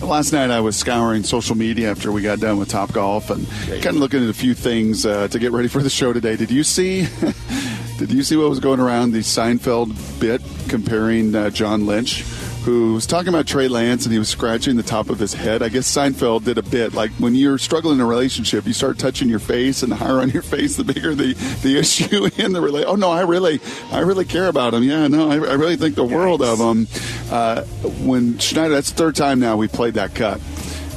Last 0.00 0.32
night 0.32 0.50
I 0.50 0.60
was 0.60 0.76
scouring 0.76 1.24
social 1.24 1.56
media 1.56 1.90
after 1.90 2.12
we 2.12 2.22
got 2.22 2.38
done 2.38 2.58
with 2.58 2.68
Top 2.68 2.92
Golf 2.92 3.30
and 3.30 3.48
kind 3.66 3.86
of 3.86 3.96
looking 3.96 4.22
at 4.22 4.30
a 4.30 4.34
few 4.34 4.54
things 4.54 5.04
uh, 5.04 5.26
to 5.26 5.38
get 5.40 5.50
ready 5.50 5.66
for 5.66 5.82
the 5.82 5.90
show 5.90 6.12
today. 6.12 6.36
Did 6.36 6.52
you 6.52 6.62
see? 6.62 7.08
did 7.98 8.12
you 8.12 8.22
see 8.22 8.36
what 8.36 8.48
was 8.48 8.60
going 8.60 8.78
around 8.78 9.10
the 9.10 9.18
Seinfeld 9.18 10.20
bit 10.20 10.40
comparing 10.68 11.34
uh, 11.34 11.50
John 11.50 11.84
Lynch? 11.86 12.22
Who 12.68 12.92
was 12.92 13.06
talking 13.06 13.30
about 13.30 13.46
Trey 13.46 13.66
Lance 13.66 14.04
and 14.04 14.12
he 14.12 14.18
was 14.18 14.28
scratching 14.28 14.76
the 14.76 14.82
top 14.82 15.08
of 15.08 15.18
his 15.18 15.32
head? 15.32 15.62
I 15.62 15.70
guess 15.70 15.90
Seinfeld 15.90 16.44
did 16.44 16.58
a 16.58 16.62
bit 16.62 16.92
like 16.92 17.10
when 17.12 17.34
you're 17.34 17.56
struggling 17.56 17.94
in 17.94 18.02
a 18.02 18.04
relationship, 18.04 18.66
you 18.66 18.74
start 18.74 18.98
touching 18.98 19.30
your 19.30 19.38
face, 19.38 19.82
and 19.82 19.90
the 19.90 19.96
higher 19.96 20.20
on 20.20 20.28
your 20.28 20.42
face, 20.42 20.76
the 20.76 20.84
bigger 20.84 21.14
the, 21.14 21.32
the 21.62 21.78
issue 21.78 22.28
in 22.36 22.52
the 22.52 22.60
relation. 22.60 22.90
Oh 22.90 22.94
no, 22.94 23.10
I 23.10 23.22
really, 23.22 23.58
I 23.90 24.00
really 24.00 24.26
care 24.26 24.48
about 24.48 24.74
him. 24.74 24.82
Yeah, 24.82 25.08
no, 25.08 25.30
I, 25.30 25.36
I 25.36 25.54
really 25.54 25.76
think 25.76 25.94
the 25.94 26.04
world 26.04 26.42
of 26.42 26.58
him. 26.58 26.88
Uh, 27.30 27.62
when 28.04 28.38
Schneider, 28.38 28.74
that's 28.74 28.90
third 28.90 29.16
time 29.16 29.40
now 29.40 29.56
we 29.56 29.66
played 29.66 29.94
that 29.94 30.14
cut. 30.14 30.38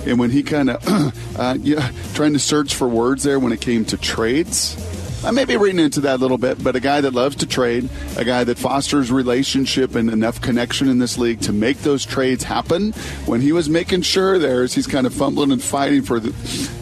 And 0.05 0.19
when 0.19 0.29
he 0.29 0.43
kind 0.43 0.71
of, 0.71 1.15
uh, 1.39 1.57
yeah, 1.61 1.89
trying 2.15 2.33
to 2.33 2.39
search 2.39 2.75
for 2.75 2.89
words 2.89 3.23
there 3.23 3.39
when 3.39 3.53
it 3.53 3.61
came 3.61 3.85
to 3.85 3.97
trades, 3.97 4.75
I 5.23 5.29
may 5.29 5.45
be 5.45 5.55
reading 5.55 5.79
into 5.79 6.01
that 6.01 6.15
a 6.15 6.17
little 6.17 6.39
bit, 6.39 6.63
but 6.63 6.75
a 6.75 6.79
guy 6.79 7.01
that 7.01 7.13
loves 7.13 7.35
to 7.37 7.45
trade, 7.45 7.87
a 8.17 8.25
guy 8.25 8.43
that 8.43 8.57
fosters 8.57 9.11
relationship 9.11 9.93
and 9.93 10.09
enough 10.09 10.41
connection 10.41 10.89
in 10.89 10.97
this 10.97 11.19
league 11.19 11.41
to 11.41 11.53
make 11.53 11.77
those 11.79 12.07
trades 12.07 12.43
happen. 12.43 12.91
When 13.27 13.39
he 13.39 13.51
was 13.51 13.69
making 13.69 14.01
sure 14.01 14.39
there's, 14.39 14.73
he's 14.73 14.87
kind 14.87 15.05
of 15.05 15.13
fumbling 15.13 15.51
and 15.51 15.61
fighting 15.61 16.01
for 16.01 16.19
the, 16.19 16.31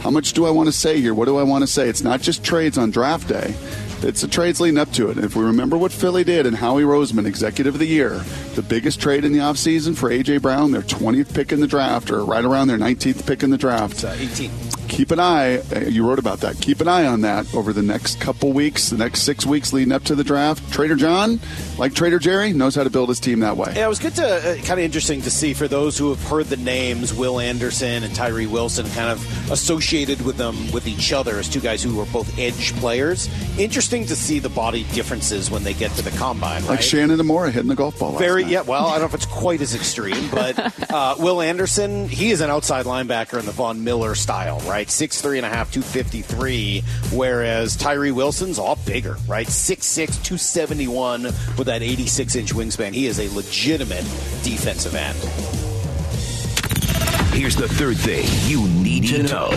how 0.01 0.09
much 0.09 0.31
do 0.31 0.45
I 0.45 0.51
want 0.51 0.67
to 0.67 0.73
say 0.73 1.01
here? 1.01 1.13
What 1.13 1.25
do 1.25 1.37
I 1.37 1.43
want 1.43 1.63
to 1.63 1.67
say? 1.67 1.89
It's 1.89 2.01
not 2.01 2.21
just 2.21 2.41
trades 2.41 2.77
on 2.77 2.91
draft 2.91 3.27
day. 3.27 3.53
It's 4.01 4.21
the 4.21 4.29
trades 4.29 4.61
leading 4.61 4.77
up 4.77 4.91
to 4.93 5.09
it. 5.09 5.17
And 5.17 5.25
if 5.25 5.35
we 5.35 5.43
remember 5.43 5.77
what 5.77 5.91
Philly 5.91 6.23
did 6.23 6.45
and 6.45 6.55
Howie 6.55 6.83
Roseman, 6.83 7.25
executive 7.25 7.75
of 7.75 7.79
the 7.79 7.87
year, 7.87 8.23
the 8.55 8.61
biggest 8.61 9.01
trade 9.01 9.25
in 9.25 9.33
the 9.33 9.39
offseason 9.39 9.97
for 9.97 10.09
A.J. 10.09 10.37
Brown, 10.37 10.71
their 10.71 10.81
20th 10.81 11.33
pick 11.33 11.51
in 11.51 11.59
the 11.59 11.67
draft, 11.67 12.09
or 12.09 12.23
right 12.23 12.45
around 12.45 12.69
their 12.69 12.77
19th 12.77 13.27
pick 13.27 13.43
in 13.43 13.49
the 13.49 13.57
draft. 13.57 14.05
Uh, 14.05 14.15
18. 14.17 14.49
Keep 14.89 15.11
an 15.11 15.19
eye. 15.19 15.59
uh, 15.59 15.79
You 15.87 16.05
wrote 16.07 16.19
about 16.19 16.39
that. 16.41 16.59
Keep 16.59 16.81
an 16.81 16.87
eye 16.87 17.05
on 17.05 17.21
that 17.21 17.53
over 17.55 17.71
the 17.71 17.81
next 17.81 18.19
couple 18.19 18.51
weeks, 18.51 18.89
the 18.89 18.97
next 18.97 19.21
six 19.21 19.45
weeks 19.45 19.71
leading 19.71 19.93
up 19.93 20.03
to 20.05 20.15
the 20.15 20.23
draft. 20.23 20.71
Trader 20.73 20.95
John, 20.95 21.39
like 21.77 21.93
Trader 21.93 22.19
Jerry, 22.19 22.51
knows 22.53 22.75
how 22.75 22.83
to 22.83 22.89
build 22.89 23.09
his 23.09 23.19
team 23.19 23.39
that 23.39 23.55
way. 23.55 23.73
Yeah, 23.75 23.85
it 23.85 23.89
was 23.89 23.99
good 23.99 24.15
to 24.15 24.25
uh, 24.25 24.55
kind 24.65 24.71
of 24.71 24.79
interesting 24.79 25.21
to 25.21 25.31
see 25.31 25.53
for 25.53 25.67
those 25.67 25.97
who 25.97 26.09
have 26.09 26.21
heard 26.23 26.47
the 26.47 26.57
names 26.57 27.13
Will 27.13 27.39
Anderson 27.39 28.03
and 28.03 28.13
Tyree 28.13 28.47
Wilson 28.47 28.85
kind 28.89 29.09
of 29.09 29.51
associated 29.51 30.21
with 30.25 30.37
them 30.37 30.71
with 30.71 30.87
each 30.87 31.13
other 31.13 31.37
as 31.39 31.47
two 31.47 31.59
guys 31.59 31.83
who 31.83 31.99
are 32.01 32.05
both 32.07 32.37
edge 32.39 32.73
players. 32.77 33.29
Interesting 33.57 34.05
to 34.07 34.15
see 34.15 34.39
the 34.39 34.49
body 34.49 34.83
differences 34.93 35.49
when 35.51 35.63
they 35.63 35.73
get 35.73 35.91
to 35.91 36.01
the 36.01 36.11
combine. 36.17 36.61
Right? 36.63 36.71
Like? 36.71 36.81
Shannon 36.81 37.19
Amora 37.19 37.51
hitting 37.51 37.67
the 37.69 37.75
golf 37.75 37.99
ball. 37.99 38.17
Very 38.17 38.43
yeah. 38.43 38.61
Well, 38.61 38.87
I 38.87 38.91
don't 38.93 39.01
know 39.01 39.05
if 39.07 39.13
it's 39.19 39.25
quite 39.25 39.61
as 39.61 39.75
extreme, 39.75 40.29
but 40.29 40.91
uh, 40.91 41.15
Will 41.19 41.41
Anderson, 41.41 42.07
he 42.07 42.31
is 42.31 42.41
an 42.41 42.49
outside 42.49 42.85
linebacker 42.85 43.39
in 43.39 43.45
the 43.45 43.51
Von 43.51 43.83
Miller 43.83 44.15
style, 44.15 44.59
right? 44.61 44.78
Six 44.87 45.19
three 45.19 45.37
and 45.37 45.45
a 45.45 45.49
half, 45.49 45.71
two 45.73 45.81
fifty 45.81 46.21
three. 46.21 46.83
Whereas 47.11 47.75
Tyree 47.75 48.11
Wilson's 48.11 48.59
all 48.59 48.77
bigger, 48.85 49.17
right? 49.27 49.47
Six 49.47 49.87
six, 49.87 50.17
two 50.19 50.37
seventy 50.37 50.87
one 50.87 51.23
with 51.23 51.65
that 51.65 51.81
eighty 51.81 52.05
six 52.05 52.35
inch 52.35 52.53
wingspan. 52.53 52.93
He 52.93 53.07
is 53.07 53.19
a 53.19 53.27
legitimate 53.35 54.03
defensive 54.43 54.93
end. 54.93 55.17
Here's 57.33 57.55
the 57.55 57.67
third 57.67 57.97
thing 57.97 58.27
you 58.49 58.67
need 58.67 59.07
to 59.07 59.23
know. 59.23 59.49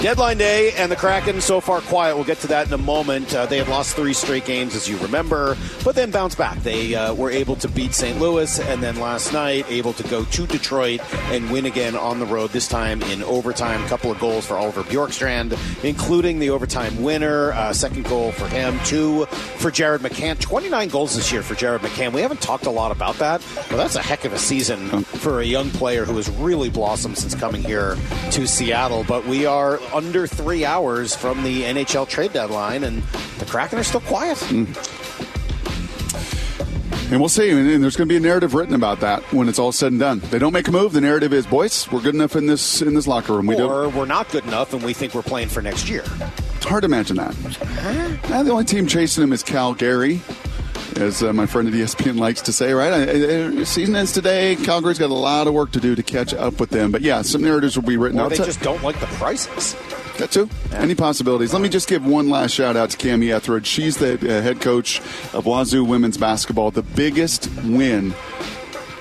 Deadline 0.00 0.38
day 0.38 0.72
and 0.72 0.90
the 0.90 0.96
Kraken 0.96 1.40
so 1.40 1.60
far 1.60 1.80
quiet. 1.80 2.16
We'll 2.16 2.24
get 2.24 2.38
to 2.38 2.48
that 2.48 2.66
in 2.66 2.72
a 2.72 2.78
moment. 2.78 3.32
Uh, 3.32 3.46
they 3.46 3.58
have 3.58 3.68
lost 3.68 3.94
three 3.94 4.12
straight 4.12 4.44
games, 4.44 4.74
as 4.74 4.88
you 4.88 4.96
remember, 4.98 5.56
but 5.84 5.94
then 5.94 6.10
bounced 6.10 6.36
back. 6.36 6.58
They 6.62 6.96
uh, 6.96 7.14
were 7.14 7.30
able 7.30 7.54
to 7.56 7.68
beat 7.68 7.94
St. 7.94 8.18
Louis, 8.18 8.58
and 8.58 8.82
then 8.82 8.98
last 8.98 9.32
night 9.32 9.64
able 9.68 9.92
to 9.92 10.02
go 10.04 10.24
to 10.24 10.46
Detroit 10.46 11.00
and 11.30 11.50
win 11.52 11.66
again 11.66 11.94
on 11.94 12.18
the 12.18 12.26
road. 12.26 12.50
This 12.50 12.66
time 12.66 13.00
in 13.02 13.22
overtime. 13.22 13.84
A 13.84 13.88
couple 13.88 14.10
of 14.10 14.18
goals 14.18 14.44
for 14.44 14.56
Oliver 14.56 14.82
Bjorkstrand, 14.82 15.56
including 15.84 16.40
the 16.40 16.50
overtime 16.50 17.02
winner. 17.02 17.52
Uh, 17.52 17.72
second 17.72 18.04
goal 18.06 18.32
for 18.32 18.48
him. 18.48 18.80
Two 18.84 19.26
for 19.26 19.70
Jared 19.70 20.00
McCann. 20.00 20.38
29 20.40 20.88
goals 20.88 21.14
this 21.14 21.30
year 21.30 21.42
for 21.42 21.54
Jared 21.54 21.82
McCann. 21.82 22.12
We 22.12 22.22
haven't 22.22 22.40
talked 22.40 22.66
a 22.66 22.70
lot 22.70 22.90
about 22.90 23.16
that, 23.16 23.40
but 23.70 23.76
that's 23.76 23.94
a 23.94 24.02
heck 24.02 24.24
of 24.24 24.32
a 24.32 24.38
season 24.38 25.04
for 25.04 25.40
a 25.40 25.44
young 25.44 25.70
player 25.70 26.04
who 26.04 26.16
has 26.16 26.28
really 26.30 26.70
blossomed 26.70 27.18
since 27.18 27.36
coming 27.36 27.62
here 27.62 27.96
to 28.32 28.48
Seattle. 28.48 29.04
But 29.04 29.26
we 29.26 29.46
are 29.46 29.78
under 29.92 30.26
three 30.26 30.64
hours 30.64 31.14
from 31.14 31.42
the 31.42 31.62
NHL 31.62 32.08
trade 32.08 32.32
deadline, 32.32 32.84
and 32.84 33.02
the 33.38 33.44
Kraken 33.44 33.78
are 33.78 33.84
still 33.84 34.00
quiet. 34.00 34.40
And 37.12 37.20
we'll 37.20 37.28
see. 37.28 37.50
And 37.50 37.82
there's 37.82 37.94
going 37.94 38.08
to 38.08 38.12
be 38.12 38.16
a 38.16 38.20
narrative 38.20 38.54
written 38.54 38.74
about 38.74 39.00
that 39.00 39.22
when 39.34 39.46
it's 39.46 39.58
all 39.58 39.70
said 39.70 39.92
and 39.92 40.00
done. 40.00 40.20
They 40.30 40.38
don't 40.38 40.54
make 40.54 40.66
a 40.68 40.72
move. 40.72 40.92
The 40.94 41.00
narrative 41.02 41.34
is, 41.34 41.46
boys, 41.46 41.90
we're 41.92 42.00
good 42.00 42.14
enough 42.14 42.36
in 42.36 42.46
this 42.46 42.80
in 42.80 42.94
this 42.94 43.06
locker 43.06 43.34
room. 43.34 43.46
We 43.46 43.56
do. 43.56 43.68
or 43.68 43.90
we're 43.90 44.06
not 44.06 44.30
good 44.30 44.44
enough, 44.46 44.72
and 44.72 44.82
we 44.82 44.94
think 44.94 45.14
we're 45.14 45.22
playing 45.22 45.48
for 45.48 45.60
next 45.60 45.90
year. 45.90 46.04
It's 46.56 46.64
hard 46.64 46.82
to 46.82 46.86
imagine 46.86 47.16
that. 47.16 47.36
Uh, 48.30 48.42
the 48.42 48.50
only 48.50 48.64
team 48.64 48.86
chasing 48.86 49.22
him 49.24 49.32
is 49.34 49.42
Calgary, 49.42 50.22
as 50.98 51.22
uh, 51.22 51.32
my 51.32 51.46
friend 51.46 51.68
at 51.68 51.74
ESPN 51.74 52.18
likes 52.18 52.42
to 52.42 52.52
say. 52.52 52.72
Right, 52.72 53.66
season 53.66 53.96
ends 53.96 54.12
today. 54.12 54.56
Calgary's 54.56 54.98
got 54.98 55.10
a 55.10 55.14
lot 55.14 55.46
of 55.46 55.54
work 55.54 55.72
to 55.72 55.80
do 55.80 55.94
to 55.94 56.02
catch 56.02 56.34
up 56.34 56.60
with 56.60 56.70
them. 56.70 56.90
But 56.90 57.02
yeah, 57.02 57.22
some 57.22 57.42
narratives 57.42 57.76
will 57.76 57.84
be 57.84 57.96
written. 57.96 58.18
Or 58.18 58.24
I'll 58.24 58.28
they 58.30 58.36
just 58.36 58.60
don't 58.60 58.82
like 58.82 58.98
the 59.00 59.06
prices. 59.06 59.76
That 60.18 60.30
too. 60.30 60.48
Any 60.72 60.94
possibilities? 60.94 61.52
Let 61.52 61.62
me 61.62 61.68
just 61.68 61.88
give 61.88 62.04
one 62.04 62.28
last 62.28 62.52
shout 62.52 62.76
out 62.76 62.90
to 62.90 62.98
Kamie 62.98 63.32
Ethridge. 63.34 63.66
She's 63.66 63.96
the 63.96 64.14
uh, 64.14 64.42
head 64.42 64.60
coach 64.60 65.00
of 65.32 65.46
Wazoo 65.46 65.84
women's 65.84 66.18
basketball. 66.18 66.70
The 66.70 66.82
biggest 66.82 67.48
win 67.64 68.14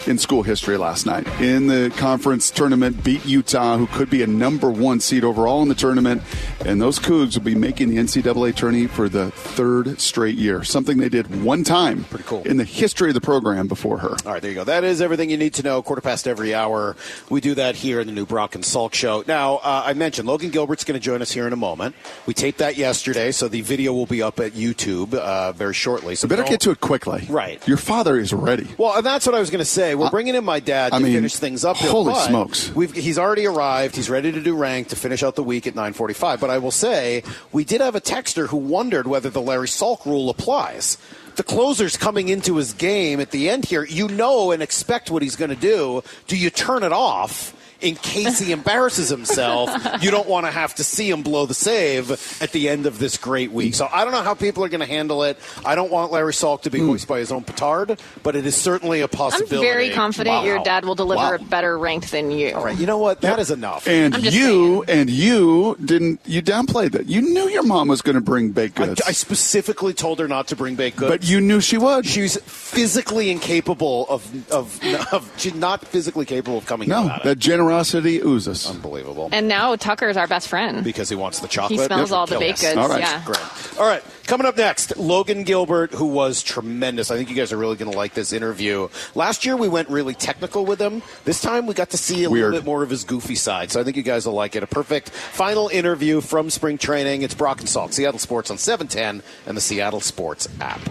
in 0.08 0.17
school 0.17 0.43
history 0.43 0.77
last 0.77 1.05
night 1.05 1.27
in 1.39 1.67
the 1.67 1.93
conference 1.98 2.50
tournament. 2.50 3.03
Beat 3.03 3.25
Utah, 3.25 3.77
who 3.77 3.88
could 3.88 4.10
be 4.10 4.24
a 4.24 4.27
number 4.27 4.70
one 4.70 5.00
seed 5.00 5.24
overall 5.24 5.62
in 5.62 5.70
the 5.70 5.75
tournament, 5.75 6.22
and 6.65 6.81
those 6.81 7.00
Cougs 7.00 7.36
will 7.38 7.43
be 7.43 7.55
making 7.55 7.89
the 7.89 7.98
NCAA 7.98 8.55
tourney 8.55 8.88
for 8.88 9.08
the 9.10 9.31
third 9.31 10.00
straight 10.00 10.36
year. 10.38 10.63
Something 10.63 10.98
they 10.98 11.10
did 11.10 11.43
one 11.43 11.63
time, 11.63 12.03
Pretty 12.05 12.24
cool. 12.25 12.43
in 12.43 12.58
the 12.58 12.63
history 12.63 13.10
of 13.10 13.13
the 13.13 13.22
program 13.22 13.67
before 13.67 13.98
her. 14.00 14.15
All 14.25 14.34
right, 14.34 14.41
there 14.41 14.51
you 14.51 14.55
go. 14.55 14.63
That 14.63 14.84
is 14.84 15.01
everything 15.01 15.29
you 15.29 15.38
need 15.38 15.53
to 15.55 15.63
know. 15.63 15.81
Quarter 15.81 16.01
past 16.01 16.27
every 16.27 16.53
hour. 16.53 16.96
We 17.29 17.41
do 17.41 17.55
that 17.55 17.75
here 17.75 18.00
in 18.00 18.08
the 18.08 18.13
new 18.13 18.25
Brock 18.25 18.55
and 18.55 18.63
Salk 18.63 18.93
show. 18.93 19.24
Now, 19.27 19.55
uh, 19.58 19.84
I 19.86 19.93
mentioned 19.93 20.27
Logan 20.27 20.50
Gilbert's 20.50 20.84
going 20.84 21.00
to 21.00 21.03
join 21.03 21.22
us 21.22 21.31
here 21.31 21.48
in 21.48 21.53
a 21.53 21.58
moment. 21.58 21.96
We 22.25 22.34
taped 22.34 22.58
that 22.60 22.77
yesterday, 22.77 23.31
so 23.31 23.48
the 23.48 23.62
video 23.62 23.93
will 23.93 24.05
be 24.05 24.22
up 24.22 24.39
at 24.39 24.53
YouTube 24.53 25.13
uh, 25.13 25.51
very 25.53 25.74
shortly. 25.74 26.15
So 26.15 26.25
You 26.25 26.29
better 26.29 26.43
get 26.50 26.62
to 26.62 26.72
it 26.72 26.79
quickly. 26.81 27.25
Right. 27.29 27.65
Your 27.67 27.77
father 27.77 28.17
is 28.17 28.34
ready. 28.34 28.67
Well, 28.77 28.96
and 28.98 29.05
that's 29.05 29.25
what 29.25 29.36
I 29.36 29.39
was 29.39 29.50
going 29.50 29.60
to 29.60 29.65
say. 29.65 29.90
We're 29.95 30.07
uh, 30.07 30.12
bringing 30.12 30.36
in 30.36 30.43
my 30.43 30.60
dad 30.60 30.89
to 30.89 30.95
I 30.95 31.00
mean, 31.00 31.13
finish 31.13 31.36
things 31.36 31.63
up. 31.65 31.77
holy 31.77 32.13
but 32.13 32.27
smokes. 32.27 32.74
We've, 32.74 32.91
he's 32.91 33.17
already 33.17 33.45
arrived. 33.45 33.95
He's 33.95 34.10
ready 34.10 34.31
to 34.31 34.41
do 34.41 34.55
rank 34.55 34.89
to 34.89 34.96
finish 34.96 35.24
out 35.24 35.35
the 35.35 35.44
week 35.44 35.68
at 35.68 35.74
9:45. 35.74 36.39
But 36.39 36.50
I 36.50 36.57
will 36.57 36.72
say, 36.72 37.24
we 37.51 37.63
did 37.63 37.81
have 37.81 37.96
a 37.96 38.01
texter 38.01 38.48
who 38.48 38.57
wondered 38.57 39.07
whether 39.07 39.29
the 39.29 39.42
Larry 39.42 39.68
Salk 39.68 40.05
rule 40.05 40.29
applies. 40.29 40.98
The 41.35 41.44
closer's 41.44 41.96
coming 41.98 42.29
into 42.29 42.57
his 42.57 42.74
game 42.74 43.20
at 43.20 43.31
the 43.31 43.50
end 43.50 43.66
here. 43.66 43.83
You 43.85 44.07
know 44.09 44.51
and 44.51 44.61
expect 44.61 45.09
what 45.09 45.22
he's 45.22 45.35
going 45.35 45.50
to 45.50 45.55
do. 45.55 46.03
Do 46.27 46.37
you 46.37 46.50
turn 46.50 46.83
it 46.83 46.92
off? 46.92 47.55
In 47.81 47.96
case 47.96 48.39
he 48.39 48.51
embarrasses 48.51 49.09
himself, 49.09 49.70
you 50.01 50.11
don't 50.11 50.27
want 50.27 50.46
to 50.46 50.51
have 50.51 50.75
to 50.75 50.83
see 50.83 51.09
him 51.09 51.24
blow 51.24 51.46
the 51.46 51.53
save 51.53 52.11
at 52.41 52.51
the 52.51 52.70
end 52.70 52.85
of 52.85 53.00
this 53.00 53.17
great 53.17 53.51
week. 53.51 53.75
So 53.75 53.87
I 53.91 54.03
don't 54.03 54.13
know 54.13 54.22
how 54.22 54.33
people 54.33 54.63
are 54.63 54.70
going 54.70 54.81
to 54.81 54.85
handle 54.85 55.24
it. 55.24 55.37
I 55.65 55.75
don't 55.75 55.91
want 55.91 56.11
Larry 56.11 56.33
Salk 56.33 56.61
to 56.63 56.70
be 56.70 56.79
hmm. 56.79 56.87
hoisted 56.87 57.09
by 57.09 57.20
his 57.20 57.31
own 57.31 57.44
petard, 57.44 58.00
but 58.24 58.35
it 58.35 58.46
is 58.46 58.55
certainly 58.55 59.01
a 59.01 59.05
I'm 59.05 59.09
possibility. 59.09 59.67
very 59.67 59.89
confident 59.89 60.46
your 60.46 60.63
dad 60.63 60.85
will 60.85 60.96
deliver 60.96 61.22
Wow. 61.22 61.35
a 61.35 61.39
better 61.39 61.77
rank 61.77 62.09
than 62.09 62.31
you. 62.31 62.55
All 62.55 62.63
right, 62.63 62.77
you 62.77 62.85
know 62.85 62.98
what? 62.98 63.22
That 63.22 63.39
is 63.39 63.51
enough. 63.51 63.87
And 63.87 64.15
I'm 64.15 64.22
just 64.22 64.35
you 64.35 64.83
and 64.87 65.09
you 65.09 65.75
didn't 65.83 66.20
you 66.25 66.41
downplayed 66.41 66.91
that. 66.94 67.07
You 67.07 67.22
knew 67.22 67.48
your 67.50 67.63
mom 67.63 67.87
was 67.87 68.01
going 68.01 68.15
to 68.15 68.22
bring 68.22 68.51
baked 68.51 68.75
goods, 68.75 69.01
I 69.05 69.11
specifically 69.11 69.94
told 69.94 70.20
her 70.20 70.27
not 70.27 70.48
to 70.48 70.55
bring 70.55 70.75
baked 70.75 70.98
goods. 70.98 71.11
but 71.11 71.24
you 71.27 71.41
knew 71.41 71.61
she 71.61 71.77
would. 71.77 72.05
she's 72.05 72.37
physically 72.41 73.29
incapable 73.29 74.05
of 74.09 74.51
of, 74.51 74.79
of 75.11 75.31
she's 75.37 75.53
not 75.55 75.85
physically 75.85 76.25
capable 76.25 76.57
of 76.57 76.65
coming 76.65 76.89
no, 76.89 77.09
out. 77.09 77.24
that 77.24 77.39
generosity 77.72 78.20
oozes. 78.22 78.68
unbelievable. 78.70 79.29
And 79.31 79.48
now 79.48 79.75
Tucker's 79.75 80.18
our 80.18 80.27
best 80.27 80.48
friend. 80.50 80.84
because 80.84 81.07
he 81.10 81.16
wants 81.16 81.40
the 81.40 81.48
chocolate. 81.48 81.79
He 81.79 81.86
smells 81.86 82.10
Yep. 82.10 82.18
all 82.18 82.25
the 82.27 82.38
baked 82.40 82.62
goods. 82.62 82.77
All 82.77 82.90
right. 82.90 83.00
Yeah. 83.00 83.24
Great. 83.25 83.40
All 83.79 83.88
right. 83.88 84.03
Coming 84.27 84.46
up 84.46 84.57
next, 84.57 84.98
Logan 84.98 85.44
Gilbert, 85.44 85.94
who 85.94 86.05
was 86.05 86.44
tremendous. 86.44 87.12
I 87.12 87.18
think 87.18 87.29
you 87.29 87.36
guys 87.36 87.51
are 87.51 87.57
really 87.57 87.75
going 87.77 87.92
to 87.92 87.98
like 87.98 88.14
this 88.14 88.34
interview. 88.34 88.88
Last 89.16 89.46
year, 89.46 89.55
we 89.57 89.68
went 89.70 89.90
really 89.90 90.14
technical 90.14 90.66
with 90.66 90.79
him. 90.81 91.01
This 91.25 91.42
time, 91.42 91.66
we 91.66 91.74
got 91.74 91.90
to 91.92 91.98
see 91.98 92.24
a 92.24 92.29
Weird. 92.29 92.51
little 92.51 92.60
bit 92.62 92.66
more 92.66 92.84
of 92.84 92.90
his 92.90 93.03
goofy 93.03 93.36
side. 93.36 93.72
So 93.72 93.79
I 93.79 93.84
think 93.84 93.98
you 93.98 94.03
guys 94.03 94.25
will 94.25 94.34
like 94.34 94.55
it. 94.55 94.64
A 94.64 94.68
perfect 94.68 95.10
final 95.10 95.68
interview 95.70 96.22
from 96.22 96.50
spring 96.50 96.77
training. 96.77 97.22
It's 97.24 97.34
Brock 97.34 97.60
and 97.60 97.68
Salk, 97.70 97.94
Seattle 97.94 98.20
Sports 98.20 98.51
on 98.51 98.57
710 98.57 99.24
and 99.48 99.57
the 99.57 99.62
Seattle 99.62 100.01
Sports 100.01 100.48
app. 100.60 100.81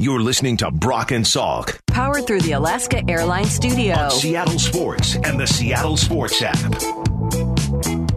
You're 0.00 0.20
listening 0.20 0.56
to 0.58 0.70
Brock 0.70 1.10
and 1.10 1.24
Salk 1.24 1.80
Powered 1.88 2.24
through 2.24 2.42
the 2.42 2.52
Alaska 2.52 3.02
Airlines 3.10 3.50
Studio. 3.50 3.96
on 3.96 4.10
Seattle 4.12 4.56
Sports 4.56 5.16
and 5.16 5.40
the 5.40 5.46
Seattle 5.46 5.96
Sports 5.96 6.40
app. 6.40 8.07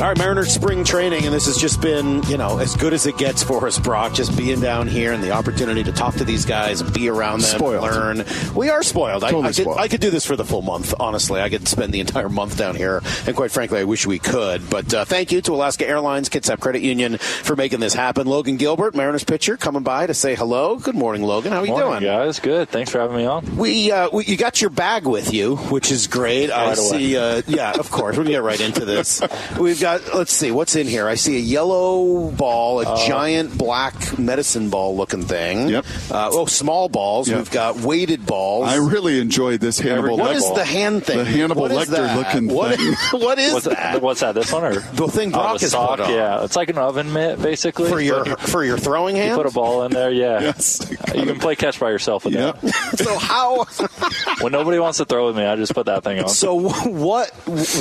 All 0.00 0.06
right, 0.08 0.16
Mariners 0.16 0.50
spring 0.50 0.82
training, 0.82 1.26
and 1.26 1.34
this 1.34 1.44
has 1.44 1.58
just 1.58 1.82
been, 1.82 2.22
you 2.22 2.38
know, 2.38 2.56
as 2.58 2.74
good 2.74 2.94
as 2.94 3.04
it 3.04 3.18
gets 3.18 3.42
for 3.42 3.66
us, 3.66 3.78
Brock. 3.78 4.14
Just 4.14 4.34
being 4.34 4.58
down 4.58 4.88
here 4.88 5.12
and 5.12 5.22
the 5.22 5.32
opportunity 5.32 5.84
to 5.84 5.92
talk 5.92 6.14
to 6.14 6.24
these 6.24 6.46
guys 6.46 6.80
and 6.80 6.90
be 6.94 7.10
around 7.10 7.42
them, 7.42 7.58
Spoiled. 7.58 7.82
learn. 7.82 8.24
We 8.54 8.70
are 8.70 8.82
spoiled. 8.82 9.24
I, 9.24 9.30
Totally 9.30 9.44
I, 9.44 9.52
could, 9.52 9.62
spoiled. 9.64 9.78
I 9.78 9.88
could 9.88 10.00
do 10.00 10.08
this 10.08 10.24
for 10.24 10.36
the 10.36 10.44
full 10.46 10.62
month, 10.62 10.94
honestly. 10.98 11.42
I 11.42 11.50
could 11.50 11.68
spend 11.68 11.92
the 11.92 12.00
entire 12.00 12.30
month 12.30 12.56
down 12.56 12.76
here, 12.76 13.02
and 13.26 13.36
quite 13.36 13.50
frankly, 13.50 13.78
I 13.80 13.84
wish 13.84 14.06
we 14.06 14.18
could. 14.18 14.70
But 14.70 14.94
uh, 14.94 15.04
thank 15.04 15.32
you 15.32 15.42
to 15.42 15.52
Alaska 15.52 15.86
Airlines, 15.86 16.30
Kitsap 16.30 16.60
Credit 16.60 16.80
Union 16.80 17.18
for 17.18 17.54
making 17.54 17.80
this 17.80 17.92
happen. 17.92 18.26
Logan 18.26 18.56
Gilbert, 18.56 18.94
Mariners 18.94 19.24
pitcher, 19.24 19.58
coming 19.58 19.82
by 19.82 20.06
to 20.06 20.14
say 20.14 20.34
hello. 20.34 20.76
Good 20.78 20.94
morning, 20.94 21.24
Logan. 21.24 21.52
How 21.52 21.58
are 21.60 21.66
you 21.66 21.72
Morning, 21.72 22.00
doing? 22.00 22.04
guys. 22.04 22.40
Good. 22.40 22.70
Thanks 22.70 22.90
for 22.90 23.00
having 23.00 23.18
me 23.18 23.26
on. 23.26 23.54
We, 23.58 23.92
uh, 23.92 24.08
we 24.10 24.24
you 24.24 24.38
got 24.38 24.62
your 24.62 24.70
bag 24.70 25.06
with 25.06 25.34
you, 25.34 25.56
which 25.56 25.92
is 25.92 26.06
great. 26.06 26.50
I 26.50 26.68
Right 26.70 26.78
away. 26.78 26.88
see. 26.88 27.16
Uh, 27.18 27.42
yeah, 27.46 27.72
of 27.78 27.90
course. 27.90 28.16
We're 28.16 28.22
gonna 28.22 28.36
get 28.36 28.42
right 28.42 28.60
into 28.62 28.86
this. 28.86 29.20
We've 29.60 29.78
got. 29.78 29.89
Let's 30.14 30.32
see 30.32 30.50
what's 30.50 30.76
in 30.76 30.86
here. 30.86 31.06
I 31.08 31.14
see 31.14 31.36
a 31.36 31.40
yellow 31.40 32.30
ball, 32.30 32.80
a 32.80 32.84
giant 33.06 33.56
black 33.56 34.18
medicine 34.18 34.70
ball 34.70 34.96
looking 34.96 35.22
thing. 35.22 35.68
Yep. 35.68 35.84
Uh, 36.10 36.30
oh, 36.32 36.46
small 36.46 36.88
balls. 36.88 37.28
Yep. 37.28 37.38
We've 37.38 37.50
got 37.50 37.76
weighted 37.80 38.26
balls. 38.26 38.68
I 38.68 38.76
really 38.76 39.20
enjoyed 39.20 39.60
this 39.60 39.78
Hannibal. 39.78 40.16
What 40.18 40.36
is 40.36 40.48
the 40.52 40.64
hand 40.64 41.04
thing? 41.04 41.18
The 41.18 41.24
Hannibal 41.24 41.62
What 41.62 41.72
is 41.72 41.78
Lecter 41.88 41.90
that? 41.90 42.16
looking 42.16 42.48
What- 42.48 42.76
thing. 42.78 43.20
what 43.20 43.38
is 43.38 43.52
What's 43.52 43.66
that? 43.66 44.02
What's 44.02 44.20
that? 44.20 44.34
This 44.34 44.52
one 44.52 44.64
or 44.64 44.74
The 44.74 45.08
thing 45.08 45.28
Oh, 45.30 45.38
Brock 45.38 45.54
the 45.58 45.64
has 45.64 45.70
sock? 45.72 45.90
put 45.90 46.00
on. 46.00 46.10
Yeah, 46.12 46.44
it's 46.44 46.56
like 46.56 46.70
an 46.70 46.78
oven 46.78 47.12
mitt 47.12 47.40
basically. 47.42 47.88
for 47.90 48.00
your 48.00 48.24
for 48.24 48.64
your 48.64 48.78
throwing 48.78 49.16
you 49.16 49.22
hand. 49.22 49.36
put 49.36 49.46
a 49.46 49.50
ball 49.50 49.84
in 49.84 49.92
there. 49.92 50.10
Yeah. 50.10 50.40
Yes. 50.50 50.80
You 51.14 51.24
can 51.26 51.38
play 51.38 51.54
catch 51.56 51.78
by 51.80 51.90
yourself 51.90 52.24
with 52.24 52.34
Yeah. 52.34 52.52
So 52.96 53.18
how? 53.18 53.66
When 54.40 54.52
nobody 54.52 54.78
wants 54.78 54.98
to 54.98 55.04
throw 55.04 55.26
with 55.26 55.36
me, 55.36 55.44
I 55.44 55.54
just 55.56 55.74
put 55.74 55.86
that 55.86 56.02
thing 56.02 56.20
on. 56.20 56.28
So 56.28 56.54
what? 56.54 57.30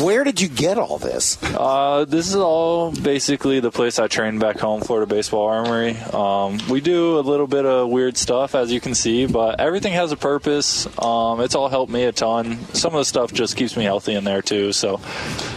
Where 0.03 0.23
did 0.23 0.41
you 0.41 0.47
get 0.49 0.77
all 0.77 0.97
this? 0.97 1.41
Uh, 1.43 1.98
this 2.05 2.27
is 2.27 2.35
all 2.35 2.91
basically 2.91 3.59
the 3.59 3.71
place 3.71 3.99
I 3.99 4.07
trained 4.07 4.39
back 4.39 4.59
home, 4.59 4.81
Florida 4.81 5.07
Baseball 5.07 5.47
Armory. 5.47 5.97
Um, 5.97 6.59
we 6.69 6.81
do 6.81 7.19
a 7.19 7.21
little 7.21 7.47
bit 7.47 7.65
of 7.65 7.89
weird 7.89 8.17
stuff, 8.17 8.55
as 8.55 8.71
you 8.71 8.79
can 8.79 8.95
see, 8.95 9.25
but 9.25 9.59
everything 9.59 9.93
has 9.93 10.11
a 10.11 10.17
purpose. 10.17 10.87
Um, 11.01 11.41
it's 11.41 11.55
all 11.55 11.69
helped 11.69 11.91
me 11.91 12.03
a 12.03 12.11
ton. 12.11 12.59
Some 12.73 12.93
of 12.93 12.99
the 12.99 13.05
stuff 13.05 13.33
just 13.33 13.55
keeps 13.57 13.75
me 13.75 13.83
healthy 13.83 14.13
in 14.13 14.23
there 14.23 14.41
too, 14.41 14.71
so 14.73 14.99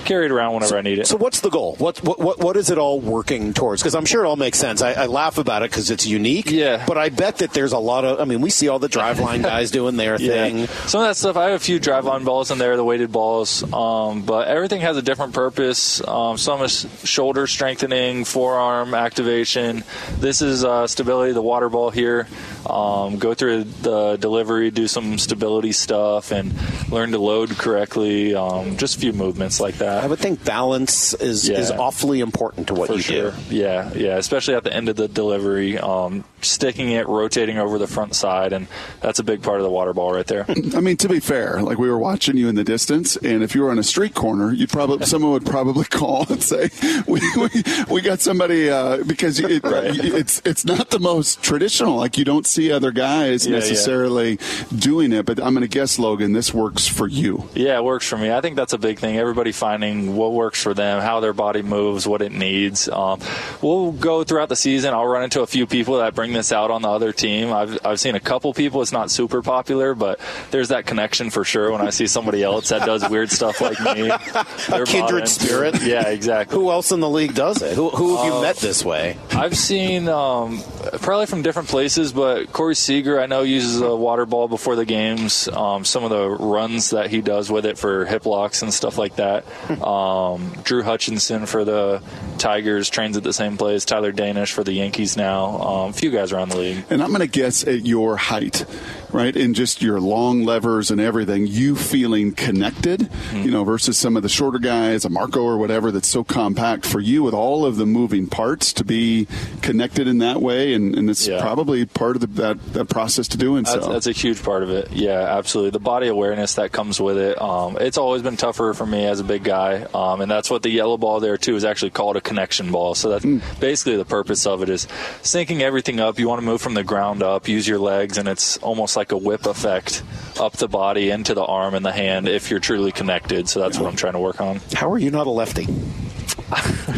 carry 0.04 0.26
it 0.26 0.32
around 0.32 0.54
whenever 0.54 0.76
I 0.76 0.82
need 0.82 0.98
it. 0.98 1.06
So 1.06 1.16
what's 1.16 1.40
the 1.40 1.50
goal? 1.50 1.76
What 1.78 2.02
what 2.02 2.18
what, 2.18 2.38
what 2.38 2.56
is 2.56 2.70
it 2.70 2.78
all 2.78 3.00
working 3.00 3.52
towards? 3.52 3.82
Because 3.82 3.94
I'm 3.94 4.06
sure 4.06 4.24
it 4.24 4.28
all 4.28 4.36
makes 4.36 4.58
sense. 4.58 4.82
I, 4.82 4.92
I 4.92 5.06
laugh 5.06 5.38
about 5.38 5.62
it 5.62 5.70
because 5.70 5.90
it's 5.90 6.06
unique. 6.06 6.50
Yeah. 6.50 6.84
But 6.86 6.98
I 6.98 7.08
bet 7.08 7.38
that 7.38 7.52
there's 7.52 7.72
a 7.72 7.78
lot 7.78 8.04
of. 8.04 8.20
I 8.20 8.24
mean, 8.24 8.40
we 8.40 8.50
see 8.50 8.68
all 8.68 8.78
the 8.78 8.88
driveline 8.88 9.42
guys 9.52 9.70
doing 9.70 9.96
their 9.96 10.18
thing. 10.18 10.66
Some 10.86 11.02
of 11.02 11.08
that 11.08 11.16
stuff, 11.16 11.36
I 11.36 11.50
have 11.50 11.60
a 11.60 11.64
few 11.64 11.80
Driveline 11.80 12.24
balls 12.24 12.50
in 12.50 12.58
there, 12.58 12.76
the 12.76 12.84
weighted 12.84 13.12
balls, 13.12 13.62
um, 13.72 14.22
but 14.22 14.48
everything 14.48 14.80
has 14.80 14.96
a 14.96 15.02
different 15.02 15.34
purpose. 15.34 16.06
Um, 16.06 16.31
some 16.36 16.62
is 16.62 16.86
shoulder 17.04 17.46
strengthening, 17.46 18.24
forearm 18.24 18.94
activation. 18.94 19.84
This 20.18 20.42
is 20.42 20.64
uh, 20.64 20.86
stability, 20.86 21.32
the 21.32 21.42
water 21.42 21.68
ball 21.68 21.90
here. 21.90 22.26
Um, 22.68 23.18
go 23.18 23.34
through 23.34 23.64
the 23.64 24.16
delivery, 24.16 24.70
do 24.70 24.86
some 24.88 25.18
stability 25.18 25.72
stuff, 25.72 26.30
and 26.32 26.52
learn 26.90 27.12
to 27.12 27.18
load 27.18 27.50
correctly. 27.58 28.34
Um, 28.34 28.76
just 28.76 28.96
a 28.96 29.00
few 29.00 29.12
movements 29.12 29.60
like 29.60 29.76
that. 29.78 30.04
I 30.04 30.06
would 30.06 30.18
think 30.20 30.44
balance 30.44 31.14
is 31.14 31.48
Yeah. 31.48 31.58
is 31.58 31.70
awfully 31.70 32.20
important 32.20 32.68
to 32.68 32.74
what 32.74 32.88
For 32.88 32.94
you 32.94 33.02
sure. 33.02 33.30
do. 33.32 33.36
Yeah, 33.56 33.90
yeah, 33.94 34.16
especially 34.16 34.54
at 34.54 34.64
the 34.64 34.72
end 34.72 34.88
of 34.88 34.96
the 34.96 35.08
delivery, 35.08 35.78
um, 35.78 36.24
sticking 36.44 36.90
it, 36.90 37.08
rotating 37.08 37.58
over 37.58 37.78
the 37.78 37.86
front 37.86 38.14
side, 38.14 38.52
and 38.52 38.66
that's 39.00 39.18
a 39.18 39.24
big 39.24 39.42
part 39.42 39.58
of 39.58 39.64
the 39.64 39.70
water 39.70 39.92
ball 39.92 40.12
right 40.12 40.26
there. 40.26 40.44
I 40.48 40.80
mean, 40.80 40.96
to 40.98 41.08
be 41.08 41.20
fair, 41.20 41.60
like 41.62 41.78
we 41.78 41.88
were 41.90 41.98
watching 41.98 42.36
you 42.36 42.48
in 42.48 42.54
the 42.54 42.64
distance, 42.64 43.16
and 43.16 43.42
if 43.42 43.54
you 43.54 43.62
were 43.62 43.70
on 43.70 43.78
a 43.78 43.82
street 43.82 44.14
corner, 44.14 44.52
you'd 44.52 44.70
probably 44.70 45.06
someone 45.12 45.32
would 45.32 45.46
probably 45.46 45.84
call 45.84 46.26
and 46.28 46.42
say, 46.42 46.70
"We 47.06 47.20
we, 47.36 47.48
we 47.90 48.00
got 48.00 48.20
somebody," 48.20 48.70
uh, 48.70 49.04
because 49.04 49.40
it, 49.40 49.62
it's 49.64 50.42
it's 50.44 50.64
not 50.64 50.90
the 50.90 50.98
most 50.98 51.42
traditional. 51.42 51.96
Like 51.96 52.18
you 52.18 52.24
don't 52.24 52.46
see 52.46 52.70
other 52.72 52.90
guys 52.90 53.46
Yeah, 53.46 53.52
yeah. 53.52 53.58
necessarily 53.60 54.38
doing 54.76 55.12
it. 55.12 55.26
But 55.26 55.38
I'm 55.40 55.54
going 55.54 55.62
to 55.62 55.68
guess, 55.68 55.98
Logan, 55.98 56.32
this 56.32 56.52
works 56.54 56.86
for 56.88 57.06
you. 57.08 57.48
Yeah, 57.54 57.76
it 57.78 57.84
works 57.84 58.08
for 58.08 58.16
me. 58.18 58.32
I 58.32 58.40
think 58.40 58.56
that's 58.56 58.72
a 58.72 58.78
big 58.78 58.98
thing. 58.98 59.16
Everybody 59.16 59.52
finding 59.52 60.16
what 60.16 60.32
works 60.32 60.62
for 60.62 60.74
them, 60.74 61.00
how 61.00 61.20
their 61.20 61.32
body 61.32 61.62
moves, 61.62 62.06
what 62.06 62.22
it 62.22 62.32
needs. 62.32 62.88
Um, 62.88 63.20
we'll 63.60 63.92
go 63.92 64.24
throughout 64.24 64.48
the 64.48 64.56
season. 64.56 64.94
I'll 64.94 65.06
run 65.06 65.22
into 65.24 65.42
a 65.42 65.46
few 65.46 65.66
people 65.66 65.98
that 65.98 66.14
bring 66.14 66.31
this 66.32 66.52
out 66.52 66.70
on 66.70 66.82
the 66.82 66.88
other 66.88 67.12
team. 67.12 67.52
I've, 67.52 67.78
I've 67.84 68.00
seen 68.00 68.14
a 68.14 68.20
couple 68.20 68.52
people. 68.54 68.82
It's 68.82 68.92
not 68.92 69.10
super 69.10 69.42
popular, 69.42 69.94
but 69.94 70.20
there's 70.50 70.68
that 70.68 70.86
connection 70.86 71.30
for 71.30 71.44
sure 71.44 71.70
when 71.72 71.80
I 71.80 71.90
see 71.90 72.06
somebody 72.06 72.42
else 72.42 72.68
that 72.70 72.86
does 72.86 73.08
weird 73.08 73.30
stuff 73.30 73.60
like 73.60 73.78
me. 73.80 74.10
They're 74.68 74.84
kindred 74.86 75.28
spirit. 75.28 75.82
Yeah, 75.82 76.08
exactly. 76.08 76.56
Who 76.58 76.70
else 76.70 76.92
in 76.92 77.00
the 77.00 77.08
league 77.10 77.34
does 77.34 77.62
it? 77.62 77.74
Who, 77.74 77.90
who 77.90 78.16
have 78.16 78.26
you 78.26 78.34
Uh, 78.34 78.42
met 78.42 78.56
this 78.56 78.84
way? 78.84 79.16
I've 79.32 79.56
seen 79.56 80.08
um, 80.08 80.60
probably 81.00 81.26
from 81.26 81.42
different 81.42 81.68
places, 81.68 82.12
but 82.12 82.52
Corey 82.52 82.74
Seager 82.74 83.20
I 83.20 83.26
know 83.26 83.42
uses 83.42 83.80
a 83.80 83.94
water 83.96 84.26
ball 84.26 84.48
before 84.48 84.76
the 84.76 84.84
games. 84.84 85.48
Um, 85.48 85.84
some 85.84 86.04
of 86.04 86.10
the 86.10 86.28
runs 86.28 86.90
that 86.90 87.08
he 87.10 87.20
does 87.20 87.50
with 87.50 87.66
it 87.66 87.78
for 87.78 88.04
hip 88.04 88.26
locks 88.26 88.62
and 88.62 88.72
stuff 88.72 88.98
like 88.98 89.16
that. 89.16 89.44
Um, 89.82 90.52
Drew 90.62 90.82
Hutchison 90.82 91.46
for 91.46 91.64
the 91.64 92.02
Tigers 92.38 92.88
trains 92.90 93.16
at 93.16 93.22
the 93.22 93.32
same 93.32 93.56
place. 93.56 93.84
Tyler 93.84 94.12
Danish 94.12 94.52
for 94.52 94.62
the 94.62 94.72
Yankees 94.72 95.16
now. 95.16 95.60
Um, 95.60 95.90
a 95.90 95.92
few 95.92 96.10
guys 96.10 96.21
around 96.30 96.50
the 96.50 96.58
league. 96.58 96.84
And 96.90 97.02
I'm 97.02 97.08
going 97.08 97.20
to 97.20 97.26
guess 97.26 97.66
at 97.66 97.86
your 97.86 98.18
height, 98.18 98.66
right, 99.12 99.34
and 99.34 99.54
just 99.54 99.80
your 99.80 99.98
long 99.98 100.44
levers 100.44 100.90
and 100.90 101.00
everything, 101.00 101.46
you 101.46 101.74
feeling 101.74 102.32
connected, 102.32 103.08
Mm-hmm. 103.32 103.44
you 103.44 103.50
know, 103.50 103.64
versus 103.64 103.96
some 103.96 104.14
of 104.18 104.22
the 104.22 104.28
shorter 104.28 104.58
guys, 104.58 105.06
a 105.06 105.08
Marco 105.08 105.40
or 105.42 105.56
whatever, 105.56 105.90
that's 105.90 106.08
so 106.08 106.22
compact 106.22 106.84
for 106.84 107.00
you 107.00 107.22
with 107.22 107.32
all 107.32 107.64
of 107.64 107.76
the 107.76 107.86
moving 107.86 108.26
parts 108.26 108.74
to 108.74 108.84
be 108.84 109.26
connected 109.62 110.06
in 110.06 110.18
that 110.18 110.42
way, 110.42 110.74
and, 110.74 110.94
and 110.94 111.08
it's 111.08 111.26
Yeah. 111.26 111.40
probably 111.40 111.86
part 111.86 112.16
of 112.16 112.20
the, 112.20 112.26
that 112.42 112.72
that 112.74 112.88
process 112.90 113.28
to 113.28 113.38
doing 113.38 113.64
That's, 113.64 113.86
so. 113.86 113.92
that's 113.92 114.06
a 114.06 114.12
huge 114.12 114.42
part 114.42 114.62
of 114.62 114.68
it. 114.70 114.92
Yeah, 114.92 115.12
absolutely. 115.38 115.70
The 115.70 115.78
body 115.80 116.08
awareness 116.08 116.54
that 116.56 116.72
comes 116.72 117.00
with 117.00 117.16
it. 117.16 117.40
Um, 117.40 117.78
it's 117.80 117.96
always 117.96 118.20
been 118.20 118.36
tougher 118.36 118.74
for 118.74 118.84
me 118.84 119.06
as 119.06 119.20
a 119.20 119.24
big 119.24 119.44
guy, 119.44 119.84
um, 119.94 120.20
and 120.20 120.30
that's 120.30 120.50
what 120.50 120.62
the 120.62 120.68
yellow 120.70 120.98
ball 120.98 121.20
there 121.20 121.38
too 121.38 121.56
is 121.56 121.64
actually 121.64 121.90
called 121.90 122.16
a 122.16 122.20
connection 122.20 122.70
ball. 122.70 122.94
So 122.94 123.08
that's 123.16 123.24
basically 123.60 123.96
the 123.96 124.04
purpose 124.04 124.46
of 124.46 124.62
it 124.62 124.68
is 124.68 124.86
syncing 125.22 125.60
everything 125.60 126.00
up. 126.00 126.11
You 126.18 126.28
want 126.28 126.40
to 126.40 126.44
move 126.46 126.60
from 126.60 126.74
the 126.74 126.84
ground 126.84 127.22
up, 127.22 127.48
use 127.48 127.66
your 127.66 127.78
legs, 127.78 128.18
and 128.18 128.28
it's 128.28 128.56
almost 128.58 128.96
like 128.96 129.12
a 129.12 129.16
whip 129.16 129.46
effect 129.46 130.02
up 130.40 130.54
the 130.54 130.68
body 130.68 131.10
into 131.10 131.34
the 131.34 131.44
arm 131.44 131.74
and 131.74 131.84
the 131.84 131.92
hand 131.92 132.28
if 132.28 132.50
you're 132.50 132.60
truly 132.60 132.92
connected. 132.92 133.48
So 133.48 133.60
that's 133.60 133.78
what 133.78 133.88
I'm 133.88 133.96
trying 133.96 134.14
to 134.14 134.20
work 134.20 134.40
on. 134.40 134.60
How 134.74 134.90
are 134.90 134.98
you 134.98 135.10
not 135.10 135.26
a 135.26 135.30
lefty? 135.30 135.66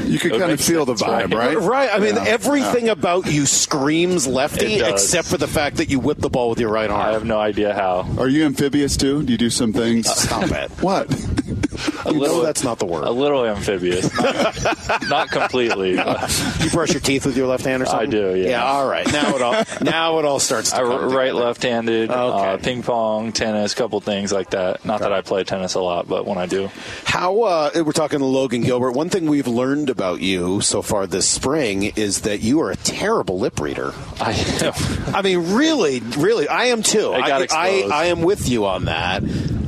you 0.05 0.19
can 0.19 0.31
kind 0.31 0.51
of 0.53 0.61
feel 0.61 0.85
the 0.85 0.95
vibe, 0.95 1.33
right? 1.33 1.57
Right. 1.57 1.89
I 1.93 1.99
mean, 2.01 2.17
Yeah. 2.17 2.25
everything 2.27 2.89
about 2.89 3.27
you 3.27 3.47
screams 3.47 4.27
lefty, 4.27 4.81
except 4.81 5.29
for 5.29 5.37
the 5.37 5.47
fact 5.47 5.77
that 5.77 5.89
you 5.89 6.01
whip 6.01 6.19
the 6.19 6.29
ball 6.31 6.51
with 6.51 6.59
your 6.61 6.71
right 6.71 6.91
arm. 6.91 7.01
I 7.01 7.13
have 7.13 7.25
no 7.25 7.39
idea 7.39 7.73
how. 7.73 8.07
Are 8.19 8.29
you 8.29 8.45
amphibious 8.45 8.97
too? 8.97 9.23
Do 9.23 9.31
you 9.33 9.39
do 9.39 9.51
some 9.51 9.73
things? 9.73 10.09
Uh, 10.09 10.15
stop 10.15 10.51
it. 10.51 10.71
what? 10.83 11.09
A 12.05 12.13
No, 12.13 12.43
that's 12.43 12.65
not 12.65 12.79
the 12.79 12.87
word. 12.87 13.05
A 13.05 13.11
little 13.11 13.45
amphibious, 13.45 14.13
not, 14.19 15.03
not 15.09 15.31
completely. 15.31 15.93
You 15.93 16.71
brush 16.71 16.93
your 16.93 17.01
teeth 17.01 17.27
with 17.27 17.37
your 17.37 17.47
left 17.47 17.65
hand 17.65 17.83
or 17.83 17.87
something? 17.87 18.09
I 18.09 18.11
do, 18.11 18.37
yeah. 18.37 18.49
Yeah. 18.51 18.65
All 18.65 18.87
right. 18.89 19.11
Now 19.13 19.35
it 19.37 19.43
all 19.43 19.65
now 19.83 20.19
it 20.19 20.25
all 20.25 20.39
starts. 20.39 20.71
To 20.71 20.77
I 20.79 20.83
right, 20.83 21.35
left-handed, 21.35 22.11
uh, 22.11 22.25
Okay. 22.55 22.63
ping 22.63 22.83
pong, 22.83 23.33
tennis, 23.33 23.75
couple 23.75 24.01
things 24.01 24.33
like 24.33 24.51
that. 24.51 24.85
Not 24.85 25.01
that 25.01 25.13
I 25.13 25.21
play 25.23 25.45
tennis 25.45 25.75
a 25.75 25.81
lot, 25.81 26.09
but 26.09 26.27
when 26.27 26.39
I 26.39 26.47
do, 26.47 26.71
How 27.05 27.43
uh, 27.43 27.71
we're 27.75 27.93
talking 27.93 28.19
to 28.21 28.25
Logan 28.25 28.63
Gilbert. 28.63 28.93
One 28.93 29.09
thing 29.09 29.27
we've 29.27 29.47
learned 29.47 29.91
about 29.91 30.21
you 30.21 30.61
so 30.61 30.83
far 30.83 31.07
this 31.07 31.29
spring 31.29 31.85
is 31.97 32.23
that 32.23 32.41
you 32.41 32.61
are 32.61 32.71
a 32.71 32.77
terrible 32.77 33.39
lip 33.39 33.61
reader. 33.61 33.93
I 34.21 34.33
am. 34.33 35.15
I 35.15 35.23
mean, 35.23 35.55
really, 35.55 36.01
really, 36.01 36.49
I 36.49 36.67
am 36.67 36.83
too. 36.83 37.13
I, 37.13 37.31
I, 37.31 37.43
exposed. 37.43 37.93
I 37.93 38.05
am 38.07 38.23
with 38.23 38.49
you 38.49 38.67
on 38.67 38.87
that. 38.87 39.23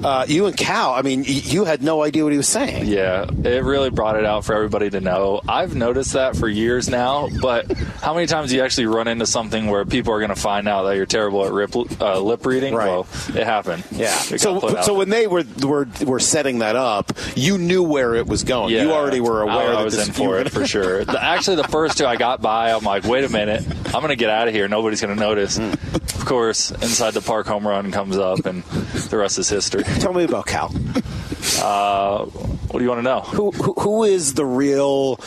Uh, 0.05 0.25
you 0.29 0.47
and 0.47 0.57
Cal. 0.57 0.95
I 0.95 1.03
mean, 1.03 1.25
you 1.27 1.65
had 1.65 1.83
no 1.83 1.96
idea 2.03 2.25
what 2.25 2.33
he 2.33 2.37
was 2.37 2.49
saying. 2.49 2.87
yeah, 2.87 3.25
it 3.45 3.63
really 3.65 3.91
brought 3.91 4.17
it 4.17 4.25
out 4.25 4.45
for 4.45 4.55
everybody 4.55 4.91
to 4.91 5.01
know. 5.01 5.41
I've 5.49 5.75
noticed 5.75 6.13
that 6.15 6.37
for 6.37 6.49
years 6.49 6.89
now, 6.89 7.29
but 7.41 7.71
how 8.01 8.15
many 8.15 8.27
times 8.27 8.51
do 8.51 8.57
you 8.57 8.63
actually 8.63 8.87
run 8.87 9.09
into 9.09 9.27
something 9.27 9.67
where 9.67 9.85
people 9.85 10.13
are 10.13 10.19
going 10.19 10.35
to 10.35 10.41
find 10.41 10.69
out 10.69 10.85
that 10.85 10.97
you're 10.97 11.07
terrible 11.07 11.45
at 11.47 11.53
rip, 11.53 11.75
uh, 12.01 12.21
lip 12.21 12.45
reading? 12.47 12.75
Right. 12.75 12.87
Well, 12.89 13.07
it 13.29 13.45
happened. 13.45 13.85
Yeah. 13.91 14.15
It 14.31 14.41
So, 14.41 14.81
so 14.83 14.95
when 14.95 15.09
they 15.09 15.27
were, 15.27 15.45
were 15.63 15.87
were 16.05 16.21
setting 16.21 16.61
that 16.61 16.77
up, 16.77 17.13
you 17.35 17.59
knew 17.59 17.83
where 17.83 18.15
it 18.15 18.27
was 18.27 18.45
going. 18.45 18.73
Yeah, 18.75 18.83
you 18.85 18.93
already 18.93 19.21
were 19.21 19.43
aware 19.43 19.75
I, 19.75 19.81
I 19.81 19.85
was 19.85 19.97
in 20.07 20.13
for 20.13 20.39
it 20.39 20.51
for 20.51 20.67
sure. 20.67 21.05
The, 21.17 21.23
actually, 21.23 21.57
the 21.57 21.69
first 21.69 21.99
two 21.99 22.07
I 22.07 22.17
got 22.17 22.43
by, 22.43 22.73
I'm 22.73 22.83
like, 22.85 23.05
wait 23.05 23.25
a 23.25 23.29
minute, 23.29 23.65
I'm 23.87 24.01
going 24.01 24.09
to 24.09 24.17
get 24.17 24.29
out 24.31 24.49
of 24.49 24.55
here. 24.55 24.67
Nobody's 24.69 25.01
going 25.01 25.15
to 25.15 25.21
notice. 25.21 25.57
Hmm. 25.57 25.73
Of 25.93 26.25
course, 26.25 26.71
inside 26.71 27.13
the 27.13 27.21
park 27.21 27.47
home 27.47 27.67
run 27.67 27.93
comes 27.93 28.17
up, 28.17 28.45
and 28.47 28.63
the 28.65 29.17
rest 29.17 29.39
is 29.39 29.49
history. 29.49 29.85
Tell 29.85 30.13
me 30.13 30.25
about 30.25 30.47
Cal. 30.47 30.75
Uh, 31.63 32.25
what 32.27 32.79
do 32.81 32.85
you 32.85 32.89
want 32.91 32.99
to 32.99 33.03
know? 33.03 33.21
Who, 33.21 33.51
who 33.53 33.73
who 33.75 34.05
is 34.05 34.35
the 34.35 34.45
real? 34.45 35.19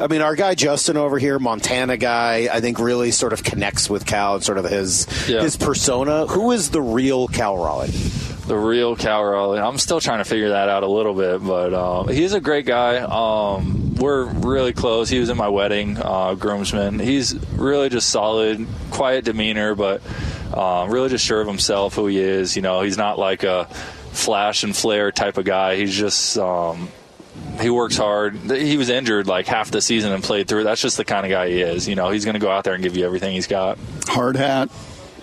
I 0.00 0.06
mean, 0.08 0.20
our 0.20 0.34
guy 0.36 0.54
Justin 0.54 0.96
over 0.96 1.18
here, 1.18 1.38
Montana 1.38 1.96
guy, 1.96 2.48
I 2.52 2.60
think 2.60 2.78
really 2.78 3.10
sort 3.10 3.32
of 3.32 3.42
connects 3.44 3.88
with 3.88 4.04
Cal 4.06 4.34
and 4.36 4.44
sort 4.44 4.58
of 4.58 4.64
his 4.64 5.06
Yeah. 5.28 5.40
his 5.42 5.56
persona. 5.56 6.26
Who 6.26 6.52
is 6.52 6.70
the 6.70 6.82
real 6.82 7.28
Cal 7.28 7.56
Raleigh? 7.56 7.88
The 8.46 8.56
real 8.56 8.96
Cal 8.96 9.22
Raleigh. 9.24 9.60
I'm 9.60 9.78
still 9.78 10.00
trying 10.00 10.18
to 10.18 10.24
figure 10.24 10.50
that 10.50 10.68
out 10.68 10.82
a 10.82 10.86
little 10.88 11.14
bit, 11.14 11.44
but 11.46 11.74
um, 11.74 12.08
he's 12.08 12.32
a 12.32 12.40
great 12.40 12.64
guy. 12.66 12.96
Um, 12.98 13.94
we're 13.96 14.24
really 14.24 14.72
close. 14.72 15.08
He 15.10 15.18
was 15.18 15.28
in 15.28 15.36
my 15.36 15.48
wedding, 15.48 15.98
uh, 16.00 16.34
groomsman. 16.34 16.98
He's 16.98 17.34
really 17.52 17.88
just 17.90 18.08
solid, 18.08 18.66
quiet 18.90 19.24
demeanor, 19.26 19.74
but 19.74 20.00
um, 20.56 20.88
really 20.90 21.10
just 21.10 21.26
sure 21.26 21.40
of 21.42 21.46
himself, 21.46 21.94
who 21.94 22.06
he 22.06 22.18
is. 22.20 22.56
You 22.56 22.62
know, 22.62 22.80
he's 22.80 22.96
not 22.96 23.18
like 23.18 23.42
a 23.44 23.68
flash 24.12 24.62
and 24.64 24.74
flare 24.76 25.12
type 25.12 25.38
of 25.38 25.44
guy. 25.44 25.76
He's 25.76 25.94
just. 25.94 26.36
Um, 26.38 26.88
he 27.60 27.70
works 27.70 27.96
hard. 27.96 28.34
He 28.36 28.76
was 28.76 28.88
injured 28.88 29.28
like 29.28 29.46
half 29.46 29.70
the 29.70 29.80
season 29.80 30.12
and 30.12 30.22
played 30.24 30.48
through. 30.48 30.64
That's 30.64 30.80
just 30.80 30.96
the 30.96 31.04
kind 31.04 31.24
of 31.24 31.30
guy 31.30 31.48
he 31.48 31.60
is. 31.60 31.86
You 31.88 31.94
know, 31.94 32.10
he's 32.10 32.24
going 32.24 32.34
to 32.34 32.40
go 32.40 32.50
out 32.50 32.64
there 32.64 32.74
and 32.74 32.82
give 32.82 32.96
you 32.96 33.04
everything 33.06 33.32
he's 33.32 33.46
got. 33.46 33.78
Hard 34.08 34.34
hat, 34.36 34.70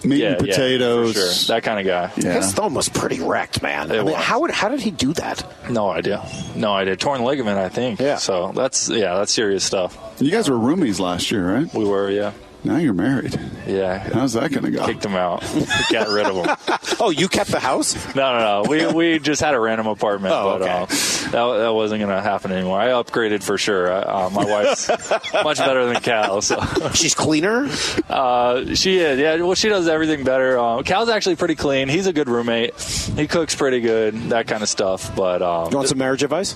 meat 0.03 0.19
Yeah, 0.21 0.27
and 0.27 0.35
yeah, 0.35 0.37
for 0.37 0.45
potatoes. 0.45 1.13
sure. 1.13 1.55
That 1.55 1.63
kind 1.63 1.79
of 1.79 1.85
guy. 1.85 2.11
Yeah. 2.15 2.35
His 2.35 2.53
thumb 2.53 2.73
was 2.73 2.87
pretty 2.87 3.19
wrecked, 3.19 3.61
man. 3.61 3.91
I 3.91 4.01
mean, 4.01 4.15
how 4.15 4.39
would, 4.41 4.51
how 4.51 4.69
did 4.69 4.79
he 4.79 4.91
do 4.91 5.11
that? 5.13 5.45
No 5.69 5.89
idea. 5.89 6.25
No 6.55 6.73
idea. 6.73 6.95
Torn 6.95 7.21
ligament, 7.23 7.57
I 7.57 7.67
think. 7.67 7.99
Yeah. 7.99 8.15
So 8.15 8.53
that's 8.55 8.87
yeah, 8.89 9.15
that's 9.15 9.33
serious 9.33 9.65
stuff. 9.65 9.97
You 10.19 10.31
guys 10.31 10.49
were 10.49 10.55
roomies 10.57 11.01
last 11.01 11.31
year, 11.31 11.53
right? 11.53 11.73
We 11.73 11.83
were, 11.83 12.09
yeah. 12.09 12.31
Now 12.65 12.77
you're 12.77 12.93
married. 12.93 13.39
Yeah. 13.67 13.99
How's 14.11 14.33
that 14.33 14.51
going 14.51 14.65
to 14.65 14.71
go? 14.71 14.85
Kicked 14.87 15.05
him 15.05 15.15
out. 15.15 15.41
Got 15.91 16.07
rid 16.09 16.25
of 16.25 16.35
him. 16.35 16.77
oh, 16.99 17.11
you 17.11 17.27
kept 17.27 17.51
the 17.51 17.59
house? 17.59 17.93
No, 18.15 18.33
no, 18.37 18.63
no. 18.63 18.69
We 18.69 18.87
we 18.87 19.19
just 19.19 19.39
had 19.41 19.53
a 19.53 19.59
random 19.59 19.85
apartment, 19.87 20.33
Oh, 20.33 20.57
but 20.57 20.61
okay. 20.63 20.71
uh, 20.71 20.85
that 21.31 21.57
that 21.63 21.73
wasn't 21.73 22.01
going 22.01 22.15
to 22.15 22.21
happen 22.21 22.51
anymore. 22.51 22.79
I 22.79 22.87
upgraded 22.87 23.43
for 23.43 23.57
sure. 23.59 23.91
Uh, 23.91 24.29
my 24.31 24.45
wife's 24.45 24.89
much 25.43 25.57
better 25.59 25.85
than 25.85 26.01
Cal. 26.01 26.41
So 26.41 26.59
she's 26.93 27.13
cleaner. 27.13 27.67
Uh, 28.09 28.73
she 28.73 28.97
is. 28.97 29.19
Yeah. 29.19 29.35
Well, 29.41 29.53
she 29.55 29.69
does 29.69 29.87
everything 29.87 30.23
better. 30.23 30.57
Uh, 30.57 30.81
Cal's 30.81 31.09
actually 31.09 31.35
pretty 31.35 31.55
clean. 31.55 31.87
He's 31.87 32.07
a 32.07 32.13
good 32.13 32.27
roommate. 32.29 32.79
He 32.81 33.27
cooks 33.27 33.53
pretty 33.55 33.81
good. 33.81 34.15
That 34.29 34.47
kind 34.47 34.63
of 34.63 34.69
stuff. 34.69 35.15
But 35.15 35.41
um, 35.43 35.69
You 35.71 35.77
want 35.77 35.89
some 35.89 35.99
marriage 35.99 36.23
advice? 36.23 36.55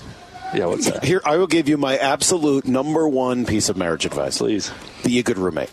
Yeah, 0.52 0.66
what's 0.66 0.90
that? 0.90 1.04
Here, 1.04 1.20
I 1.24 1.36
will 1.36 1.46
give 1.46 1.68
you 1.68 1.76
my 1.76 1.96
absolute 1.96 2.66
number 2.66 3.06
one 3.06 3.46
piece 3.46 3.68
of 3.68 3.76
marriage 3.76 4.04
advice. 4.04 4.38
Please. 4.38 4.72
Be 5.04 5.20
a 5.20 5.22
good 5.22 5.38
roommate. 5.38 5.70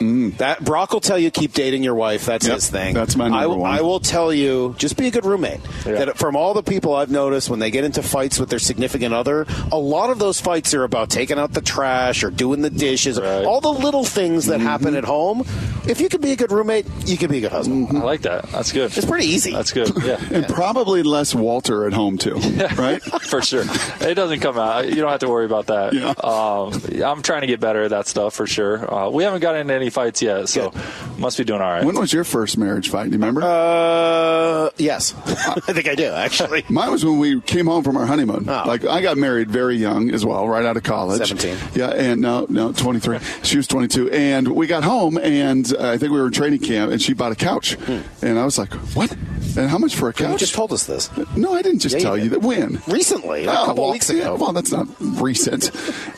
That 0.00 0.64
Brock 0.64 0.92
will 0.92 1.00
tell 1.00 1.18
you 1.18 1.30
keep 1.30 1.52
dating 1.52 1.82
your 1.84 1.94
wife. 1.94 2.26
That's 2.26 2.46
Yep, 2.46 2.54
his 2.54 2.70
thing. 2.70 2.94
that's 2.94 3.14
my 3.16 3.24
number 3.28 3.38
I, 3.38 3.46
will- 3.46 3.58
one. 3.58 3.70
I 3.70 3.80
will 3.82 4.00
tell 4.00 4.32
you 4.32 4.74
just 4.78 4.96
be 4.96 5.06
a 5.06 5.10
good 5.10 5.24
roommate. 5.24 5.60
Yeah. 5.86 6.04
That 6.06 6.18
from 6.18 6.34
all 6.36 6.54
the 6.54 6.62
people 6.62 6.94
I've 6.94 7.10
noticed 7.10 7.48
when 7.50 7.58
they 7.60 7.70
get 7.70 7.84
into 7.84 8.02
fights 8.02 8.38
with 8.40 8.48
their 8.50 8.58
significant 8.58 9.14
other, 9.14 9.46
a 9.70 9.78
lot 9.78 10.10
of 10.10 10.18
those 10.18 10.40
fights 10.40 10.74
are 10.74 10.84
about 10.84 11.10
taking 11.10 11.38
out 11.38 11.52
the 11.52 11.60
trash 11.60 12.24
or 12.24 12.30
doing 12.30 12.62
the 12.62 12.70
dishes, 12.70 13.20
Right. 13.20 13.44
all 13.44 13.60
the 13.60 13.72
little 13.72 14.04
things 14.04 14.46
that 14.46 14.58
Mm-hmm. 14.58 14.66
happen 14.66 14.94
at 14.96 15.04
home. 15.04 15.44
If 15.88 16.00
you 16.00 16.08
can 16.08 16.20
be 16.20 16.32
a 16.32 16.36
good 16.36 16.52
roommate, 16.52 16.86
you 17.06 17.16
can 17.16 17.30
be 17.30 17.38
a 17.38 17.40
good 17.40 17.52
husband. 17.52 17.88
I 17.96 18.02
like 18.02 18.22
that. 18.22 18.44
That's 18.50 18.70
good. 18.72 18.96
It's 18.96 19.06
pretty 19.06 19.26
easy. 19.26 19.52
That's 19.52 19.72
good. 19.72 19.90
Yeah. 20.04 20.20
And 20.32 20.46
probably 20.48 21.02
less 21.02 21.34
Walter 21.34 21.86
at 21.86 21.92
home 21.92 22.16
too, 22.18 22.34
right? 22.76 23.02
for 23.02 23.42
sure. 23.42 23.64
It 24.00 24.14
doesn't 24.14 24.40
come 24.40 24.56
out. 24.58 24.88
You 24.88 24.94
don't 24.96 25.10
have 25.10 25.20
to 25.20 25.28
worry 25.28 25.44
about 25.46 25.66
that. 25.66 25.92
Yeah. 25.92 26.10
Um, 26.22 26.72
I'm 27.04 27.22
trying 27.22 27.42
to 27.42 27.46
get 27.46 27.60
better 27.60 27.82
at 27.82 27.90
that 27.90 28.06
stuff 28.06 28.34
for 28.34 28.46
sure. 28.46 28.92
Uh, 28.92 29.10
we 29.10 29.24
haven't 29.24 29.40
gotten 29.40 29.60
into 29.62 29.74
any 29.74 29.90
fights 29.92 30.22
yet, 30.22 30.48
so 30.48 30.72
must 31.18 31.38
be 31.38 31.44
doing 31.44 31.60
all 31.60 31.70
right. 31.70 31.84
When 31.84 31.98
was 31.98 32.12
your 32.12 32.24
first 32.24 32.58
marriage 32.58 32.90
fight? 32.90 33.04
Do 33.04 33.10
you 33.10 33.18
remember? 33.18 33.42
Uh, 33.42 34.70
yes, 34.78 35.14
I 35.26 35.72
think 35.72 35.88
I 35.88 35.94
do 35.94 36.06
actually. 36.06 36.64
Mine 36.68 36.90
was 36.90 37.04
when 37.04 37.18
we 37.18 37.40
came 37.40 37.66
home 37.66 37.84
from 37.84 37.96
our 37.96 38.06
honeymoon. 38.06 38.48
Oh. 38.48 38.64
Like 38.66 38.84
I 38.84 39.02
got 39.02 39.16
married 39.16 39.50
very 39.50 39.76
young 39.76 40.10
as 40.10 40.24
well, 40.24 40.48
right 40.48 40.64
out 40.64 40.76
of 40.76 40.82
college. 40.82 41.26
17. 41.28 41.56
Yeah, 41.74 41.90
and 41.90 42.20
no, 42.20 42.46
no, 42.48 42.72
23. 42.72 43.18
She 43.42 43.56
was 43.56 43.66
22, 43.66 44.10
and 44.10 44.48
we 44.48 44.66
got 44.66 44.84
home, 44.84 45.18
and 45.18 45.72
uh, 45.74 45.90
I 45.90 45.98
think 45.98 46.12
we 46.12 46.20
were 46.20 46.26
in 46.26 46.32
training 46.32 46.60
camp, 46.60 46.90
and 46.92 47.00
she 47.00 47.12
bought 47.12 47.32
a 47.32 47.36
couch, 47.36 47.76
and 48.22 48.38
I 48.38 48.44
was 48.44 48.58
like, 48.58 48.72
"What? 48.94 49.14
And 49.56 49.68
how 49.70 49.78
much 49.78 49.94
for 49.96 50.08
a 50.08 50.12
couch? 50.12 50.32
You 50.32 50.38
just 50.38 50.54
told 50.54 50.72
us 50.72 50.84
this 50.86 51.10
no, 51.36 51.52
I 51.54 51.62
didn't 51.62 51.80
just 51.80 51.96
Yeah, 51.96 52.02
tell 52.02 52.16
you 52.16 52.24
did. 52.24 52.32
that. 52.32 52.42
When? 52.42 52.80
recently, 52.88 53.44
like 53.46 53.56
a 53.56 53.60
Oh, 53.60 53.64
couple 53.66 53.84
well, 53.84 53.92
weeks 53.92 54.10
ago. 54.10 54.18
yeah, 54.20 54.30
well, 54.32 54.52
that's 54.52 54.72
not 54.72 54.86
recent. 55.00 55.70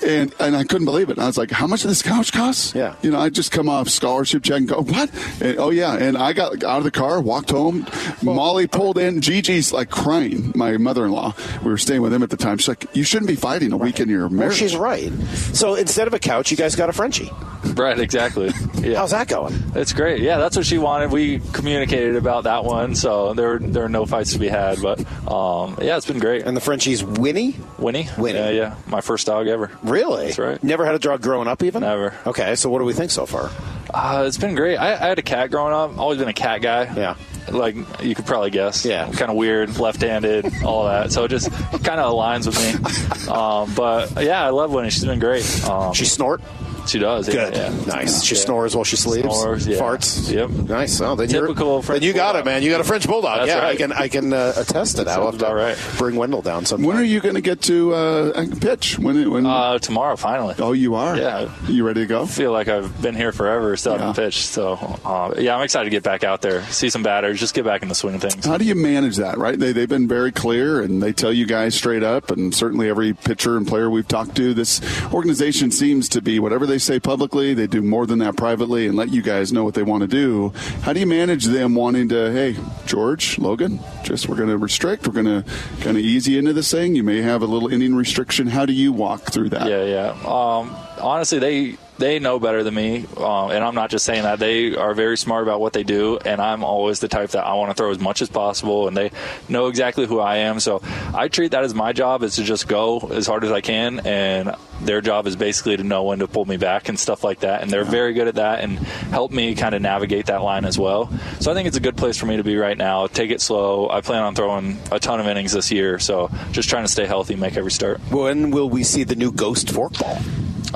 And 0.05 0.35
and 0.39 0.57
I 0.57 0.65
couldn't 0.65 0.85
believe 0.85 1.11
it. 1.11 1.19
I 1.19 1.27
was 1.27 1.37
like, 1.39 1.51
how 1.51 1.67
much 1.67 1.83
does 1.83 1.91
this 1.91 2.03
couch 2.03 2.33
cost? 2.33 2.75
Yeah. 2.75 2.95
You 3.03 3.11
know, 3.11 3.19
I 3.19 3.29
just 3.31 3.51
come 3.53 3.69
off 3.69 3.89
scholarship 3.89 4.43
check 4.43 4.59
and 4.59 4.69
go, 4.69 4.83
what? 4.83 5.11
And, 5.41 5.59
oh, 5.59 5.71
yeah. 5.71 5.95
And 5.95 6.17
I 6.17 6.33
got 6.33 6.63
out 6.65 6.79
of 6.79 6.85
the 6.85 6.91
car, 6.91 7.21
walked 7.21 7.51
home. 7.51 7.87
Molly 8.23 8.67
pulled 8.67 8.99
in. 8.99 9.21
Gigi's 9.21 9.73
like 9.73 9.91
crying, 9.91 10.53
my 10.55 10.77
mother 10.77 11.05
in 11.07 11.13
law. 11.13 11.35
We 11.63 11.71
were 11.71 11.79
staying 11.79 12.03
with 12.03 12.13
him 12.13 12.23
at 12.23 12.31
the 12.31 12.37
time. 12.37 12.59
She's 12.59 12.69
like, 12.69 12.87
you 12.95 13.05
shouldn't 13.05 13.29
be 13.29 13.37
fighting 13.37 13.73
a 13.73 13.77
week 13.77 14.01
in 14.01 14.09
your 14.09 14.29
Well, 14.29 14.31
marriage. 14.39 14.57
she's 14.57 14.77
right. 14.77 15.13
So 15.53 15.75
instead 15.75 16.07
of 16.07 16.15
a 16.15 16.19
couch, 16.19 16.51
you 16.51 16.57
guys 16.57 16.77
got 16.77 16.89
a 16.89 16.93
Frenchie. 16.93 17.31
Right, 17.75 17.99
exactly. 17.99 18.53
Yeah. 18.85 18.99
How's 18.99 19.13
that 19.13 19.29
going? 19.29 19.55
It's 19.75 19.95
great. 19.95 20.21
Yeah, 20.21 20.37
that's 20.37 20.57
what 20.59 20.67
she 20.67 20.77
wanted. 20.77 21.11
We 21.11 21.41
communicated 21.55 22.17
about 22.17 22.45
that 22.45 22.65
one, 22.67 22.95
so 22.95 23.24
there 23.33 23.49
were, 23.51 23.59
there 23.59 23.83
were 23.85 23.89
no 23.89 24.05
fights 24.05 24.33
to 24.35 24.39
be 24.39 24.49
had. 24.49 24.83
But 24.83 24.99
um, 25.31 25.79
yeah, 25.81 25.97
it's 25.97 26.07
been 26.07 26.19
great. 26.19 26.43
And 26.45 26.57
the 26.57 26.61
Frenchie's 26.61 27.03
Winnie? 27.03 27.57
Winnie, 27.79 28.09
Winnie. 28.19 28.39
yeah, 28.39 28.51
yeah, 28.51 28.75
my 28.87 29.01
first 29.01 29.27
dog 29.27 29.47
ever. 29.49 29.71
Really? 29.83 30.27
That's 30.27 30.39
right. 30.39 30.63
Never 30.63 30.85
had 30.85 30.95
a 30.95 30.99
dog 30.99 31.23
growing 31.23 31.49
up, 31.49 31.63
even? 31.63 31.81
Never. 31.81 32.15
Okay, 32.27 32.55
so 32.57 32.69
what 32.69 32.81
do 32.81 32.85
we 32.85 32.93
think 32.93 33.11
so 33.11 33.25
far? 33.25 33.51
Uh, 33.93 34.25
it's 34.27 34.39
been 34.39 34.55
great. 34.55 34.77
I, 34.77 34.93
I 34.93 35.09
had 35.09 35.19
a 35.19 35.23
cat 35.23 35.51
growing 35.51 35.73
up. 35.73 35.97
Always 35.99 36.19
been 36.19 36.29
a 36.29 36.33
cat 36.35 36.61
guy. 36.63 36.93
Yeah. 36.95 37.17
Like 37.51 37.77
you 38.03 38.15
could 38.15 38.27
probably 38.27 38.51
guess. 38.51 38.85
Yeah. 38.85 39.05
Kind 39.13 39.31
of 39.31 39.37
weird, 39.37 39.79
left-handed, 39.79 40.63
all 40.65 40.87
that. 40.87 41.13
So 41.13 41.25
it 41.25 41.29
just 41.29 41.51
kind 41.53 42.01
of 42.01 42.13
aligns 42.13 42.47
with 42.47 42.59
me. 42.59 43.01
Um, 43.25 43.73
but 43.75 44.23
yeah, 44.23 44.45
I 44.45 44.51
love 44.51 44.71
Winnie. 44.71 44.91
She's 44.91 45.05
been 45.05 45.19
great. 45.19 45.45
Um, 45.67 45.95
She 45.95 46.05
snort? 46.05 46.43
She 46.87 46.99
does. 46.99 47.29
Good. 47.29 47.55
Yeah. 47.55 47.73
Nice. 47.87 48.23
She 48.23 48.35
Yeah. 48.35 48.41
snores 48.43 48.75
while 48.77 48.85
she 48.85 48.97
sleeps? 48.97 49.29
Snores, 49.41 49.67
yeah. 49.67 49.79
Farts? 49.79 50.31
Yep. 50.33 50.51
Nice. 50.69 51.01
Oh, 51.01 51.15
then 51.15 51.29
Typical 51.29 51.75
you're, 51.75 51.83
French 51.83 52.01
Then 52.01 52.07
you 52.09 52.15
got 52.15 52.33
bulldog. 52.35 52.47
it, 52.47 52.51
man. 52.51 52.63
You 52.63 52.71
got 52.71 52.81
a 52.81 52.85
French 52.85 53.07
bulldog. 53.07 53.39
That's 53.39 53.49
yeah, 53.49 53.67
I 53.67 53.77
can 53.77 53.93
I 53.93 54.09
can 54.09 54.33
uh, 54.33 54.53
attest 54.57 54.97
to 54.97 55.05
that. 55.05 55.19
I'll 55.19 55.27
have 55.31 55.39
to 55.39 55.45
about 55.47 55.55
right. 55.57 55.77
bring 55.99 56.17
Wendell 56.17 56.43
down 56.43 56.65
sometime. 56.67 56.87
when 56.87 56.97
are 56.97 57.03
you 57.05 57.21
going 57.21 57.35
to 57.35 57.41
get 57.41 57.61
to 57.63 57.95
uh, 57.95 58.47
pitch? 58.61 58.99
When? 58.99 59.31
when 59.31 59.47
Uh, 59.47 59.79
tomorrow, 59.79 60.17
finally. 60.17 60.55
oh, 60.59 60.73
you 60.73 60.95
are? 60.95 61.17
Yeah. 61.17 61.49
You 61.69 61.85
ready 61.87 62.01
to 62.01 62.07
go? 62.07 62.23
I 62.23 62.27
feel 62.27 62.53
like 62.53 62.69
I've 62.69 63.01
been 63.03 63.15
here 63.15 63.33
forever, 63.33 63.77
still 63.77 63.93
haven't 63.93 64.09
Yeah. 64.09 64.13
pitched. 64.25 64.47
So 64.47 64.73
uh, 65.05 65.35
yeah, 65.39 65.57
I'm 65.57 65.63
excited 65.63 65.85
to 65.85 65.91
get 65.91 66.03
back 66.03 66.25
out 66.25 66.43
there, 66.43 66.63
see 66.67 66.91
some 66.91 67.03
batters, 67.03 67.41
just 67.41 67.55
get 67.55 67.65
back 67.65 67.83
in 67.83 67.89
the 67.89 67.95
swing 67.95 68.15
of 68.17 68.23
things. 68.23 68.45
How 68.45 68.57
do 68.59 68.65
you 68.65 68.75
manage 68.75 69.17
that, 69.17 69.39
right? 69.39 69.59
They, 69.59 69.73
they've 69.73 69.89
been 69.89 70.09
very 70.09 70.33
clear 70.33 70.81
and 70.81 71.03
they 71.03 71.13
tell 71.13 71.33
you 71.33 71.47
guys 71.47 71.75
straight 71.75 72.03
up, 72.03 72.31
and 72.31 72.55
certainly 72.55 72.89
every 72.89 73.13
pitcher 73.13 73.57
and 73.57 73.67
player 73.67 73.89
we've 73.91 74.09
talked 74.09 74.37
to, 74.37 74.55
this 74.55 74.81
organization 75.13 75.71
seems 75.71 76.09
to 76.11 76.21
be 76.23 76.39
whatever 76.39 76.67
they 76.67 76.74
say 76.79 77.01
publicly, 77.01 77.55
they 77.55 77.67
do 77.67 77.83
more 77.83 78.07
than 78.07 78.19
that 78.21 78.37
privately 78.37 78.87
and 78.87 78.97
let 78.97 79.11
you 79.11 79.23
guys 79.23 79.53
know 79.53 79.65
what 79.65 79.75
they 79.75 79.83
want 79.83 80.03
to 80.03 80.07
do. 80.07 80.51
How 80.83 80.93
do 80.93 81.01
you 81.01 81.07
manage 81.07 81.45
them 81.45 81.75
wanting 81.75 82.09
to, 82.11 82.33
hey, 82.33 82.57
George, 82.87 83.39
Logan, 83.39 83.81
just 84.03 84.29
we're 84.29 84.37
going 84.37 84.49
to 84.49 84.59
restrict, 84.59 85.07
we're 85.07 85.23
going 85.23 85.43
to 85.43 85.51
kind 85.81 85.97
of 85.97 86.03
ease 86.03 86.29
you 86.29 86.39
into 86.39 86.53
this 86.53 86.71
thing? 86.71 86.95
You 86.95 87.03
may 87.03 87.23
have 87.23 87.43
a 87.43 87.47
little 87.47 87.73
inning 87.73 87.95
restriction. 87.95 88.47
How 88.47 88.67
do 88.67 88.73
you 88.73 88.93
walk 88.93 89.23
through 89.23 89.51
that? 89.51 89.69
Yeah, 89.69 89.85
yeah. 89.85 90.11
Um, 90.25 90.75
honestly, 91.01 91.39
they 91.39 91.77
they 91.99 92.19
know 92.19 92.39
better 92.41 92.63
than 92.63 92.75
me, 92.75 93.07
um, 93.17 93.51
and 93.51 93.63
I'm 93.63 93.75
not 93.75 93.91
just 93.91 94.05
saying 94.05 94.25
that. 94.25 94.39
They 94.39 94.75
are 94.77 94.95
very 94.95 95.17
smart 95.17 95.45
about 95.45 95.61
what 95.61 95.73
they 95.73 95.85
do, 95.85 96.19
and 96.25 96.41
I'm 96.41 96.65
always 96.65 97.01
the 97.01 97.09
type 97.09 97.31
that 97.31 97.47
I 97.47 97.55
want 97.55 97.71
to 97.71 97.75
throw 97.75 97.91
as 97.91 97.99
much 97.99 98.21
as 98.21 98.29
possible, 98.29 98.89
and 98.89 98.97
they 98.97 99.11
know 99.49 99.69
exactly 99.69 100.07
who 100.07 100.19
I 100.19 100.39
am. 100.39 100.61
So 100.61 100.83
I 101.15 101.29
treat 101.29 101.53
that 101.53 101.65
as 101.65 101.75
my 101.75 101.93
job 101.93 102.23
is 102.23 102.37
to 102.37 102.43
just 102.43 102.67
go 102.67 102.99
as 103.13 103.27
hard 103.27 103.45
as 103.45 103.53
I 103.53 103.61
can, 103.61 104.01
and 104.01 104.57
their 104.81 105.01
job 105.01 105.27
is 105.27 105.37
basically 105.37 105.77
to 105.77 105.85
know 105.85 106.03
when 106.03 106.19
to 106.19 106.27
pull 106.27 106.45
me 106.45 106.57
back 106.57 106.89
and 106.89 106.99
stuff 106.99 107.23
like 107.23 107.41
that. 107.41 107.63
And 107.63 107.71
they're 107.71 107.85
very 107.85 108.13
good 108.13 108.29
at 108.29 108.35
that 108.37 108.61
and 108.61 108.79
help 108.79 109.31
me 109.31 109.55
kind 109.55 109.75
of 109.75 109.81
navigate 109.81 110.27
that 110.27 110.43
line 110.43 110.65
as 110.65 110.79
well. 110.79 111.13
So 111.41 111.51
I 111.51 111.55
think 111.55 111.69
it's 111.69 111.77
a 111.77 111.81
good 111.81 111.97
place 111.97 112.17
for 112.17 112.27
me 112.27 112.37
to 112.37 112.45
be 112.45 112.57
right 112.57 112.77
now. 112.77 113.07
Take 113.07 113.31
it 113.31 113.41
slow. 113.41 113.89
I 113.89 114.01
plan 114.01 114.23
on 114.23 114.35
throwing 114.35 114.79
a 114.91 114.99
ton 114.99 115.21
of 115.21 115.27
innings 115.27 115.53
this 115.53 115.71
year, 115.71 115.99
so 115.99 116.31
just 116.51 116.69
trying 116.69 116.85
to 116.85 116.91
stay 116.91 117.07
healthy, 117.07 117.37
make 117.37 117.57
every 117.57 117.71
start. 117.71 118.01
When 118.11 118.51
will 118.51 118.69
we 118.69 118.83
see 118.83 119.05
the 119.05 119.17
new 119.17 119.31
Ghost 119.31 119.69
forkball? 119.69 120.23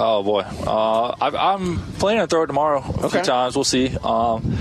Oh 0.00 0.22
boy, 0.22 0.40
uh, 0.66 1.14
I, 1.20 1.52
I'm 1.54 1.78
planning 1.94 2.20
to 2.22 2.26
throw 2.28 2.44
it 2.44 2.46
tomorrow 2.46 2.80
a 2.80 3.06
Okay. 3.06 3.08
few 3.18 3.22
times. 3.22 3.56
We'll 3.56 3.64
see. 3.64 3.96
Um, 4.04 4.56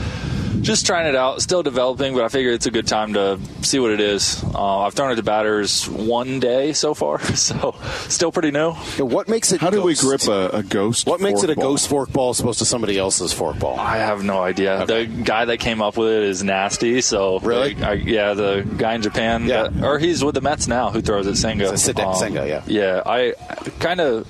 just 0.62 0.88
trying 0.88 1.06
it 1.06 1.16
out, 1.16 1.40
still 1.44 1.62
developing, 1.62 2.16
but 2.16 2.24
I 2.24 2.30
figure 2.30 2.52
it's 2.52 2.66
a 2.66 2.72
good 2.72 2.88
time 2.88 3.14
to 3.14 3.40
see 3.62 3.78
what 3.78 3.92
it 3.92 4.00
is. 4.00 4.44
Uh, 4.56 4.80
I've 4.80 4.94
thrown 4.96 5.12
it 5.12 5.16
to 5.18 5.24
batters 5.24 5.88
one 5.88 6.40
day 6.40 6.74
so 6.74 6.96
far, 6.96 7.20
so 7.36 7.76
still 8.08 8.32
pretty 8.32 8.50
new. 8.50 8.74
Yeah, 8.98 9.04
What 9.04 9.28
makes 9.30 9.52
it? 9.52 9.62
How 9.62 9.70
do 9.70 9.84
we 9.84 9.94
grip 9.94 10.24
a, 10.28 10.50
a 10.50 10.64
ghost? 10.64 11.06
What 11.06 11.22
makes 11.22 11.44
it 11.44 11.52
a 11.52 11.54
forkball? 11.54 11.62
ghost 11.62 11.90
forkball 11.90 12.30
as 12.32 12.40
opposed 12.40 12.60
to 12.60 12.66
somebody 12.66 12.98
else's 12.98 13.34
forkball? 13.36 13.78
I 13.78 13.98
have 13.98 14.24
no 14.24 14.42
idea. 14.42 14.84
The 14.88 15.06
guy 15.06 15.46
that 15.46 15.60
came 15.60 15.80
up 15.82 15.96
with 15.96 16.10
it 16.10 16.24
is 16.24 16.44
nasty. 16.44 17.02
So 17.02 17.38
Really? 17.40 17.76
I, 17.84 17.94
yeah, 17.94 18.34
the 18.34 18.68
guy 18.78 18.96
in 18.96 19.04
Japan, 19.04 19.46
Yeah. 19.46 19.68
that- 19.68 19.84
or 19.86 20.00
he's 20.00 20.24
with 20.24 20.34
the 20.34 20.42
Mets 20.42 20.68
now, 20.68 20.90
who 20.90 21.02
throws 21.02 21.28
it 21.28 21.36
Senga. 21.36 21.72
It's 21.72 21.88
a 21.88 21.94
Sida- 21.94 22.16
Senga, 22.16 22.48
yeah. 22.48 22.64
Yeah, 22.66 23.04
I 23.06 23.36
kind 23.80 24.02
of 24.02 24.28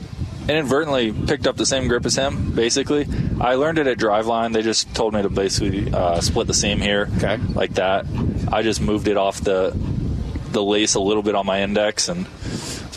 inadvertently 0.49 1.11
picked 1.11 1.47
up 1.47 1.55
the 1.57 1.65
same 1.65 1.87
grip 1.87 2.05
as 2.05 2.15
him. 2.15 2.51
Basically, 2.53 3.07
I 3.39 3.55
learned 3.55 3.77
it 3.79 3.87
at 3.87 3.97
Driveline. 3.97 4.53
They 4.53 4.61
just 4.61 4.93
told 4.95 5.13
me 5.13 5.21
to 5.21 5.29
basically 5.29 5.91
uh, 5.93 6.21
split 6.21 6.47
the 6.47 6.53
seam 6.53 6.79
here, 6.79 7.09
Okay. 7.17 7.37
like 7.53 7.73
that. 7.75 8.05
I 8.51 8.61
just 8.61 8.81
moved 8.81 9.07
it 9.07 9.17
off 9.17 9.41
the 9.41 9.73
the 10.51 10.63
lace 10.63 10.95
a 10.95 10.99
little 10.99 11.21
bit 11.23 11.35
on 11.35 11.45
my 11.45 11.61
index, 11.61 12.07
and 12.09 12.25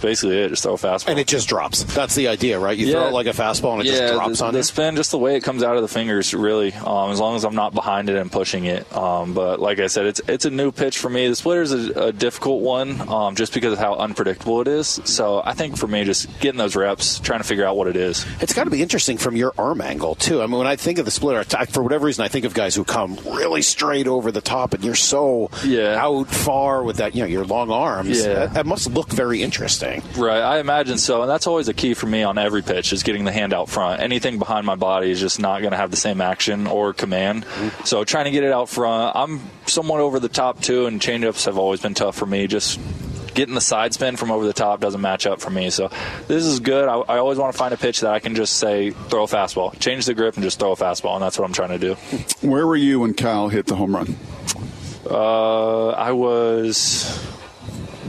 it's 0.00 0.20
basically 0.22 0.38
it. 0.38 0.48
Just 0.48 0.62
throw 0.62 0.74
a 0.74 0.76
fastball. 0.76 1.08
And 1.10 1.18
it 1.18 1.26
just 1.26 1.48
drops. 1.48 1.82
That's 1.84 2.14
the 2.14 2.28
idea, 2.28 2.58
right? 2.58 2.76
You 2.76 2.86
Yeah. 2.86 2.92
throw 2.94 3.08
it 3.08 3.12
like 3.12 3.26
a 3.26 3.30
fastball 3.30 3.74
and 3.78 3.82
it 3.82 3.90
just 3.90 4.12
drops 4.14 4.38
the, 4.38 4.44
on 4.46 4.52
the 4.52 4.60
you. 4.60 4.62
spin, 4.64 4.96
just 4.96 5.10
the 5.10 5.18
way 5.18 5.36
it 5.36 5.42
comes 5.42 5.62
out 5.62 5.76
of 5.76 5.82
the 5.82 5.88
fingers, 5.88 6.32
really. 6.34 6.72
Um, 6.72 7.10
as 7.10 7.20
long 7.20 7.36
as 7.36 7.44
I'm 7.44 7.54
not 7.54 7.74
behind 7.74 8.08
it 8.08 8.16
and 8.16 8.30
pushing 8.32 8.64
it. 8.64 8.90
Um, 8.96 9.34
but 9.34 9.60
like 9.60 9.78
I 9.80 9.86
said, 9.88 10.06
it's 10.06 10.20
it's 10.26 10.44
a 10.44 10.50
new 10.50 10.72
pitch 10.72 10.98
for 10.98 11.10
me. 11.10 11.28
The 11.28 11.36
splitter 11.36 11.62
is 11.62 11.72
a, 11.72 12.06
a 12.06 12.12
difficult 12.12 12.62
one, 12.62 13.00
um, 13.08 13.34
just 13.36 13.52
because 13.52 13.72
of 13.74 13.78
how 13.78 13.94
unpredictable 13.96 14.60
it 14.60 14.68
is. 14.68 15.00
So 15.04 15.42
I 15.44 15.52
think 15.54 15.76
for 15.76 15.86
me, 15.86 16.04
just 16.04 16.28
getting 16.40 16.58
those 16.58 16.76
reps, 16.76 17.18
trying 17.20 17.40
to 17.40 17.44
figure 17.44 17.66
out 17.66 17.76
what 17.76 17.86
it 17.88 17.96
is. 17.96 18.24
It's 18.40 18.52
got 18.54 18.64
to 18.64 18.70
be 18.70 18.82
interesting 18.82 19.18
from 19.18 19.36
your 19.36 19.52
arm 19.58 19.80
angle 19.80 20.14
too. 20.14 20.42
I 20.42 20.46
mean, 20.46 20.58
when 20.58 20.66
I 20.66 20.76
think 20.76 20.98
of 20.98 21.04
the 21.04 21.10
splitter, 21.10 21.44
I, 21.56 21.66
for 21.66 21.82
whatever 21.82 22.06
reason, 22.06 22.24
I 22.24 22.28
think 22.28 22.44
of 22.44 22.54
guys 22.54 22.74
who 22.74 22.84
come 22.84 23.18
really 23.26 23.62
straight 23.62 24.06
over 24.06 24.30
the 24.32 24.40
top, 24.40 24.74
and 24.74 24.82
you're 24.84 24.94
so 24.94 25.50
Yeah. 25.64 26.00
out 26.02 26.28
far 26.28 26.82
with 26.82 26.96
that, 26.96 27.14
you 27.14 27.22
know, 27.22 27.28
your 27.28 27.44
long 27.44 27.70
arms. 27.70 28.20
Yeah. 28.24 28.34
That, 28.34 28.54
that 28.54 28.66
must 28.66 28.90
look 28.92 29.10
very 29.10 29.42
interesting. 29.42 29.89
Right, 30.16 30.40
I 30.40 30.58
imagine 30.58 30.98
so, 30.98 31.22
and 31.22 31.30
that's 31.30 31.46
always 31.46 31.68
a 31.68 31.74
key 31.74 31.94
for 31.94 32.06
me 32.06 32.22
on 32.22 32.38
every 32.38 32.62
pitch 32.62 32.92
is 32.92 33.02
getting 33.02 33.24
the 33.24 33.32
hand 33.32 33.52
out 33.52 33.68
front. 33.68 34.00
Anything 34.00 34.38
behind 34.38 34.66
my 34.66 34.76
body 34.76 35.10
is 35.10 35.20
just 35.20 35.40
not 35.40 35.60
going 35.60 35.72
to 35.72 35.76
have 35.76 35.90
the 35.90 35.96
same 35.96 36.20
action 36.20 36.66
or 36.66 36.92
command. 36.92 37.44
So 37.84 38.04
trying 38.04 38.26
to 38.26 38.30
get 38.30 38.44
it 38.44 38.52
out 38.52 38.68
front, 38.68 39.16
I'm 39.16 39.40
somewhat 39.66 40.00
over 40.00 40.20
the 40.20 40.28
top 40.28 40.60
too, 40.60 40.86
and 40.86 41.00
changeups 41.00 41.46
have 41.46 41.58
always 41.58 41.80
been 41.80 41.94
tough 41.94 42.16
for 42.16 42.26
me. 42.26 42.46
Just 42.46 42.80
getting 43.34 43.54
the 43.54 43.60
side 43.60 43.94
spin 43.94 44.16
from 44.16 44.30
over 44.30 44.44
the 44.46 44.52
top 44.52 44.80
doesn't 44.80 45.00
match 45.00 45.26
up 45.26 45.40
for 45.40 45.50
me. 45.50 45.70
So 45.70 45.88
this 46.28 46.44
is 46.44 46.60
good. 46.60 46.88
I, 46.88 46.96
I 46.96 47.18
always 47.18 47.38
want 47.38 47.52
to 47.52 47.58
find 47.58 47.72
a 47.72 47.76
pitch 47.76 48.00
that 48.00 48.12
I 48.12 48.18
can 48.20 48.34
just 48.34 48.56
say 48.56 48.90
throw 48.90 49.24
a 49.24 49.26
fastball, 49.26 49.78
change 49.78 50.06
the 50.06 50.14
grip, 50.14 50.34
and 50.34 50.42
just 50.42 50.58
throw 50.58 50.72
a 50.72 50.76
fastball, 50.76 51.14
and 51.14 51.22
that's 51.22 51.38
what 51.38 51.44
I'm 51.44 51.52
trying 51.52 51.70
to 51.70 51.78
do. 51.78 51.94
Where 52.46 52.66
were 52.66 52.76
you 52.76 53.00
when 53.00 53.14
Kyle 53.14 53.48
hit 53.48 53.66
the 53.66 53.76
home 53.76 53.94
run? 53.94 54.16
Uh, 55.08 55.88
I 55.90 56.12
was 56.12 57.26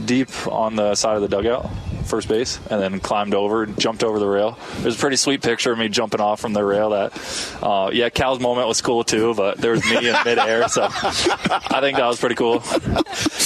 deep 0.04 0.28
on 0.46 0.76
the 0.76 0.94
side 0.94 1.16
of 1.16 1.22
the 1.22 1.28
dugout, 1.28 1.70
first 2.04 2.28
base, 2.28 2.58
and 2.70 2.80
then 2.80 3.00
climbed 3.00 3.34
over, 3.34 3.66
jumped 3.66 4.02
over 4.04 4.18
the 4.18 4.26
rail. 4.28 4.58
There's 4.78 4.96
a 4.96 4.98
pretty 4.98 5.16
sweet 5.16 5.42
picture 5.42 5.72
of 5.72 5.78
me 5.78 5.88
jumping 5.88 6.20
off 6.20 6.40
from 6.40 6.52
the 6.52 6.64
rail. 6.64 6.90
That, 6.90 7.58
uh, 7.62 7.90
yeah, 7.92 8.08
Cal's 8.10 8.40
moment 8.40 8.68
was 8.68 8.80
cool 8.82 9.04
too, 9.04 9.34
but 9.34 9.58
there 9.58 9.72
was 9.72 9.84
me 9.84 10.08
in 10.08 10.16
midair, 10.24 10.68
so 10.68 10.84
I 10.90 11.78
think 11.80 11.96
that 11.98 12.06
was 12.06 12.18
pretty 12.20 12.34
cool. 12.36 12.62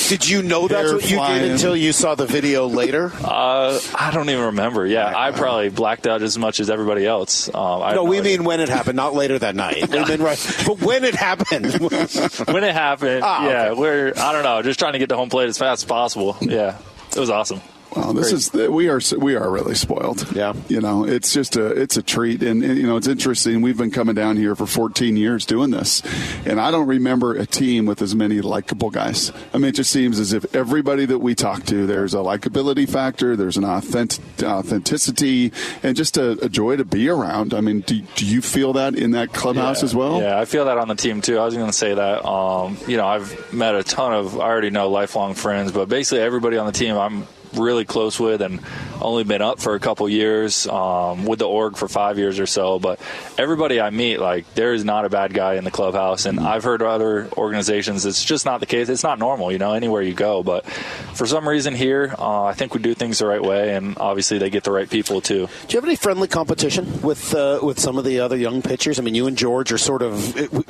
Did 0.09 0.29
you 0.29 0.43
know 0.43 0.69
that's 0.69 0.89
Hair 0.89 0.95
what 0.95 1.11
you 1.11 1.17
flying. 1.17 1.43
did 1.43 1.51
until 1.53 1.77
you 1.77 1.93
saw 1.93 2.15
the 2.15 2.27
video 2.27 2.67
later? 2.69 3.11
Uh, 3.25 3.81
I 3.95 4.11
don't 4.13 4.29
even 4.31 4.45
remember. 4.47 4.87
Yeah, 4.87 5.13
I 5.17 5.33
probably 5.33 5.69
blacked 5.69 6.07
out 6.07 6.23
as 6.23 6.39
much 6.39 6.61
as 6.61 6.71
everybody 6.71 7.05
else. 7.07 7.49
Um, 7.53 7.83
I 7.83 7.95
No, 7.95 8.05
we 8.05 8.21
mean 8.21 8.45
when 8.45 8.61
it 8.61 8.69
happened, 8.69 8.97
not 8.97 9.15
later 9.15 9.39
that 9.39 9.57
night. 9.57 9.89
We 9.91 10.05
mean 10.05 10.23
right, 10.23 10.39
but 10.67 10.81
when 10.81 11.05
it 11.05 11.15
happened. 11.15 11.73
when 11.81 12.65
it 12.65 12.73
happened. 12.73 13.23
Ah, 13.25 13.47
yeah, 13.49 13.63
okay. 13.71 13.81
we're 13.81 14.13
I 14.17 14.33
don't 14.33 14.45
know, 14.45 14.63
just 14.63 14.79
trying 14.79 14.93
to 14.93 14.99
get 14.99 15.09
to 15.09 15.17
home 15.17 15.29
plate 15.29 15.49
as 15.49 15.59
fast 15.59 15.83
as 15.83 15.89
possible. 15.89 16.37
Yeah, 16.41 16.79
it 17.11 17.19
was 17.19 17.31
awesome. 17.31 17.61
Wow, 17.97 18.13
this 18.13 18.33
is 18.33 18.53
we 18.53 18.89
are 18.89 19.01
we 19.19 19.37
are 19.37 19.51
really 19.51 19.75
spoiled. 19.75 20.31
Yeah. 20.37 20.53
you 20.69 20.81
know, 20.81 21.05
it's 21.05 21.33
just 21.33 21.57
a 21.57 21.67
it's 21.67 21.97
a 21.97 22.03
treat, 22.03 22.43
and, 22.43 22.63
you 22.63 22.87
know 22.87 22.97
it's 22.97 23.07
interesting. 23.09 23.63
We've 23.63 23.77
been 23.77 23.91
coming 23.91 24.15
down 24.15 24.37
here 24.37 24.55
for 24.55 24.67
14 24.67 25.17
years 25.17 25.47
doing 25.47 25.71
this, 25.71 26.03
and 26.45 26.61
I 26.61 26.71
don't 26.71 26.87
remember 26.87 27.35
a 27.35 27.47
team 27.47 27.87
with 27.87 28.03
as 28.03 28.15
many 28.15 28.41
likable 28.41 28.91
guys. 28.91 29.33
I 29.55 29.59
mean, 29.59 29.71
it 29.71 29.77
just 29.77 29.91
seems 29.91 30.19
as 30.19 30.33
if 30.33 30.55
everybody 30.55 31.07
that 31.07 31.19
we 31.19 31.35
talk 31.35 31.65
to, 31.67 31.87
there's 31.87 32.15
a 32.15 32.19
likability 32.19 32.89
factor, 32.89 33.37
there's 33.37 33.57
an 33.57 33.65
authentic, 33.65 34.23
authenticity, 34.43 35.53
and 35.83 35.97
just 35.97 36.17
a, 36.17 36.33
a 36.45 36.49
joy 36.49 36.77
to 36.77 36.85
be 36.85 37.09
around. 37.09 37.55
I 37.55 37.61
mean, 37.61 37.81
do, 37.81 38.01
do 38.17 38.27
you 38.27 38.43
feel 38.43 38.75
that 38.75 38.95
in 38.95 39.13
that 39.13 39.33
clubhouse 39.33 39.83
as 39.83 39.95
well? 39.95 40.21
Yeah, 40.21 40.39
I 40.39 40.45
feel 40.45 40.67
that 40.67 40.79
on 40.79 40.89
the 40.89 40.95
team 40.95 41.23
too. 41.23 41.39
I 41.39 41.45
was 41.45 41.55
going 41.55 41.67
to 41.67 41.73
say 41.73 41.95
that. 41.95 42.27
Um, 42.27 42.77
you 42.87 42.97
know, 42.97 43.07
I've 43.07 43.53
met 43.53 43.75
a 43.75 43.83
ton 43.83 44.13
of 44.13 44.39
I 44.39 44.45
already 44.45 44.71
know 44.71 44.89
lifelong 44.91 45.35
friends, 45.35 45.73
but 45.73 45.89
basically 45.89 46.21
everybody 46.21 46.57
on 46.59 46.67
the 46.67 46.73
team 46.73 46.97
I'm 46.97 47.27
really 47.57 47.85
close 47.85 48.19
with 48.21 48.43
and 48.43 48.61
only 49.01 49.25
been 49.25 49.43
up 49.43 49.61
for 49.61 49.75
a 49.75 49.81
couple 49.81 50.09
years 50.09 50.67
um, 50.69 51.25
with 51.27 51.39
the 51.39 51.47
org 51.49 51.77
for 51.77 51.89
five 51.89 52.19
years 52.19 52.39
or 52.39 52.47
so. 52.47 52.79
But 52.79 53.01
everybody 53.39 53.81
i 53.81 53.91
meet 53.91 54.19
like 54.19 54.53
there 54.55 54.73
is 54.73 54.85
not 54.85 55.05
a 55.05 55.11
bad 55.11 55.35
guy 55.35 55.55
in 55.55 55.65
the 55.65 55.71
clubhouse. 55.71 56.27
And 56.27 56.41
i've 56.41 56.65
heard 56.65 56.83
other 56.83 57.29
organizations 57.37 58.05
it's 58.07 58.25
just 58.25 58.45
not 58.45 58.61
the 58.61 58.67
case. 58.67 58.89
It's 58.89 59.03
not 59.03 59.19
normal 59.19 59.53
you 59.53 59.59
know 59.59 59.73
anywhere 59.73 60.03
you 60.03 60.15
go. 60.15 60.43
But 60.43 60.65
for 60.67 61.27
some 61.27 61.49
reason 61.49 61.75
here 61.75 62.15
uh, 62.19 62.45
i 62.45 62.55
think 62.55 62.75
we 62.75 62.81
do 62.81 62.95
things 62.95 63.19
the 63.19 63.27
right 63.27 63.43
way. 63.43 63.75
And 63.75 63.97
obviously 63.99 64.39
they 64.39 64.51
get 64.51 64.65
the 64.65 64.73
right 64.73 64.89
people 64.89 65.21
too. 65.21 65.47
Do 65.69 65.75
you 65.75 65.79
have 65.79 65.85
any 65.85 65.97
friendly 65.97 66.29
competition 66.29 67.03
with 67.03 67.35
uh, 67.35 67.61
with 67.63 67.79
some 67.79 67.99
of 67.99 68.05
the 68.05 68.21
other 68.21 68.37
young 68.37 68.63
pitchers? 68.63 68.99
I 68.99 69.03
mean, 69.03 69.15
you 69.15 69.27
and 69.27 69.37
George 69.37 69.73
are 69.73 69.79
sort 69.79 70.03
of, 70.03 70.21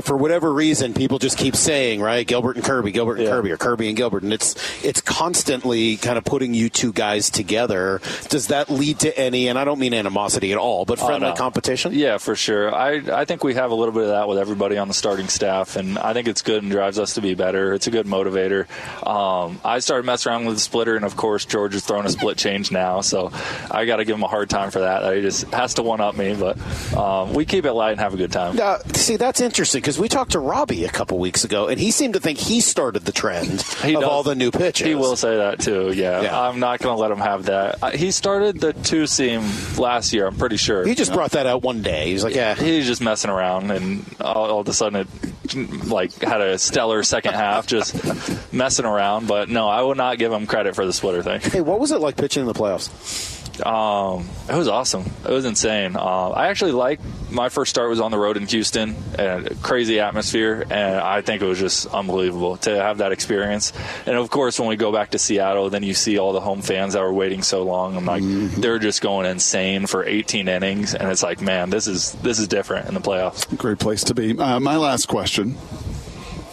for 0.03 0.17
whatever 0.17 0.53
reason, 0.53 0.95
people 0.95 1.19
just 1.19 1.39
keep 1.39 1.55
saying, 1.57 2.01
right, 2.01 2.27
Gilbert 2.27 2.57
and 2.57 2.65
Kirby, 2.65 2.91
Gilbert 2.93 3.17
and 3.17 3.25
Yeah. 3.25 3.31
Kirby, 3.31 3.51
or 3.53 3.57
Kirby 3.57 3.89
and 3.89 3.97
Gilbert, 3.97 4.23
and 4.23 4.33
it's 4.33 4.55
it's 4.85 5.01
constantly 5.01 5.97
kind 5.97 6.17
of 6.19 6.25
putting 6.25 6.55
you 6.55 6.69
two 6.77 6.93
guys 6.93 7.31
together. 7.31 8.01
Does 8.29 8.49
that 8.49 8.71
lead 8.71 9.01
to 9.01 9.19
any? 9.19 9.49
And 9.49 9.59
I 9.59 9.65
don't 9.65 9.79
mean 9.81 9.95
animosity 9.95 10.53
at 10.53 10.59
all, 10.59 10.85
but 10.85 11.01
Oh, 11.01 11.07
friendly 11.07 11.31
no. 11.31 11.35
competition. 11.35 11.93
Yeah, 11.95 12.19
for 12.19 12.37
sure. 12.37 12.73
I 12.75 13.03
I 13.13 13.25
think 13.25 13.43
we 13.43 13.55
have 13.55 13.71
a 13.71 13.75
little 13.75 13.93
bit 13.95 14.03
of 14.05 14.09
that 14.11 14.29
with 14.29 14.39
everybody 14.39 14.77
on 14.79 14.89
the 14.89 14.95
starting 14.95 15.29
staff, 15.29 15.77
and 15.77 15.99
I 15.99 16.13
think 16.13 16.29
it's 16.29 16.43
good 16.43 16.63
and 16.63 16.71
drives 16.71 16.99
us 16.99 17.15
to 17.15 17.21
be 17.23 17.35
better. 17.35 17.73
It's 17.75 17.87
a 17.87 17.91
good 17.91 18.07
motivator. 18.07 18.67
Um, 19.07 19.61
I 19.65 19.79
started 19.81 20.05
messing 20.07 20.31
around 20.33 20.45
with 20.47 20.57
the 20.57 20.61
splitter, 20.61 20.97
and 20.97 21.05
of 21.05 21.17
course 21.17 21.45
George 21.45 21.75
is 21.75 21.85
throwing 21.85 22.07
a 22.07 22.11
split 22.11 22.37
change 22.37 22.71
now, 22.71 23.01
so 23.01 23.31
I 23.71 23.85
got 23.87 23.97
to 23.97 24.05
give 24.05 24.17
him 24.17 24.23
a 24.23 24.29
hard 24.29 24.51
time 24.51 24.71
for 24.71 24.81
that. 24.81 25.15
He 25.17 25.23
just 25.23 25.45
has 25.55 25.75
to 25.75 25.83
one 25.83 26.01
up 26.01 26.17
me, 26.17 26.35
but 26.35 26.57
um, 26.97 27.33
we 27.33 27.45
keep 27.47 27.65
it 27.65 27.73
light 27.73 27.93
and 27.93 28.01
have 28.01 28.13
a 28.15 28.17
good 28.19 28.33
time. 28.33 28.59
Uh, 28.61 28.79
see, 28.95 29.17
that's 29.17 29.41
interesting 29.41 29.81
because 29.81 29.99
we 29.99 30.09
talked 30.09 30.33
to 30.33 30.39
Robbie 30.41 30.85
a 30.85 30.91
couple 30.91 31.19
weeks 31.19 31.45
ago, 31.45 31.69
and 31.69 31.81
he 31.81 31.91
seemed 31.91 32.15
to 32.15 32.21
think 32.21 32.39
he 32.39 32.61
started 32.61 33.05
the 33.05 33.13
trend 33.13 33.63
He 33.83 33.95
of 33.95 34.01
does. 34.03 34.11
all 34.11 34.23
the 34.23 34.35
new 34.35 34.51
pitches. 34.51 34.87
He 34.87 34.95
will 34.95 35.17
say 35.17 35.37
that 35.37 35.61
too. 35.61 35.93
Yeah, 35.93 36.21
Yeah. 36.23 36.41
I'm 36.41 36.59
not 36.61 36.66
going 36.75 36.97
to 36.97 37.01
let 37.01 37.11
him 37.11 37.19
have 37.19 37.45
that. 37.47 37.83
Uh, 37.83 37.91
he 37.91 38.11
started 38.11 38.61
the 38.61 38.73
two 38.73 39.07
seam 39.07 39.43
last 39.79 40.13
year. 40.13 40.27
I'm 40.27 40.37
pretty 40.37 40.57
sure. 40.57 40.87
He 40.87 40.95
just 40.95 41.13
brought 41.13 41.33
that 41.33 41.47
out 41.47 41.63
one 41.63 41.83
day. 41.83 42.11
He's 42.11 42.25
like, 42.25 42.35
"Yeah, 42.35 42.55
He's 42.55 42.87
just 42.87 43.01
messing 43.01 43.31
around, 43.31 43.71
and 43.71 44.05
all, 44.21 44.51
all 44.51 44.61
of 44.61 44.69
a 44.69 44.73
sudden 44.73 45.01
it 45.07 45.87
like 45.87 46.13
had 46.21 46.41
a 46.41 46.59
stellar 46.59 47.03
second 47.03 47.35
half, 47.35 47.67
just 47.67 48.53
messing 48.53 48.85
around. 48.87 49.29
But 49.29 49.49
no, 49.49 49.69
I 49.69 49.83
will 49.83 49.95
not 49.95 50.19
give 50.19 50.33
him 50.33 50.47
credit 50.47 50.75
for 50.75 50.85
the 50.85 50.93
splitter 50.93 51.23
thing. 51.23 51.41
Hey, 51.41 51.61
what 51.61 51.81
was 51.81 51.93
it 51.93 52.01
like 52.01 52.17
pitching 52.17 52.43
in 52.43 52.47
the 52.47 52.55
playoffs? 52.55 53.35
Um, 53.65 54.29
it 54.49 54.55
was 54.55 54.69
awesome. 54.69 55.05
It 55.25 55.31
was 55.31 55.45
insane. 55.45 55.97
Uh, 55.97 56.31
I 56.31 56.49
actually 56.49 56.73
like 56.73 57.01
my 57.31 57.49
first 57.49 57.71
start 57.71 57.89
was 57.89 58.01
on 58.01 58.11
the 58.11 58.19
road 58.19 58.37
in 58.37 58.47
Houston, 58.47 58.95
and 59.19 59.47
a 59.47 59.55
crazy 59.57 60.01
atmosphere, 60.01 60.65
and 60.69 60.97
I 60.97 61.23
think 61.23 61.43
it 61.43 61.47
was 61.47 61.59
just 61.59 61.87
unbelievable 61.87 62.59
to 62.59 62.77
have 62.77 62.99
that 62.99 63.13
experience. 63.13 63.73
And 64.05 64.17
of 64.17 64.29
course, 64.31 64.59
when 64.59 64.69
we 64.69 64.77
go 64.77 64.93
back 64.93 65.11
to 65.13 65.19
Seattle, 65.19 65.71
then 65.71 65.83
you 65.83 65.95
see 65.95 66.19
all 66.19 66.33
the 66.33 66.41
home 66.47 66.63
fans 66.63 66.95
that 66.95 67.03
were 67.03 67.13
waiting 67.13 67.43
so 67.43 67.63
long. 67.65 67.97
I'm 67.97 68.07
like, 68.07 68.23
they're 68.61 68.79
just 68.79 69.03
going 69.03 69.27
insane 69.27 69.87
for 69.87 70.03
18 70.05 70.49
innings, 70.49 70.95
and 70.95 71.11
it's 71.11 71.23
like, 71.23 71.41
man, 71.43 71.69
this 71.69 71.87
is 71.87 72.13
this 72.23 72.39
is 72.39 72.49
different 72.49 72.89
in 72.89 72.95
the 72.95 73.01
playoffs. 73.01 73.45
Great 73.59 73.79
place 73.79 74.05
to 74.05 74.15
be. 74.15 74.39
Uh, 74.39 74.59
my 74.61 74.77
last 74.77 75.07
question. 75.09 75.57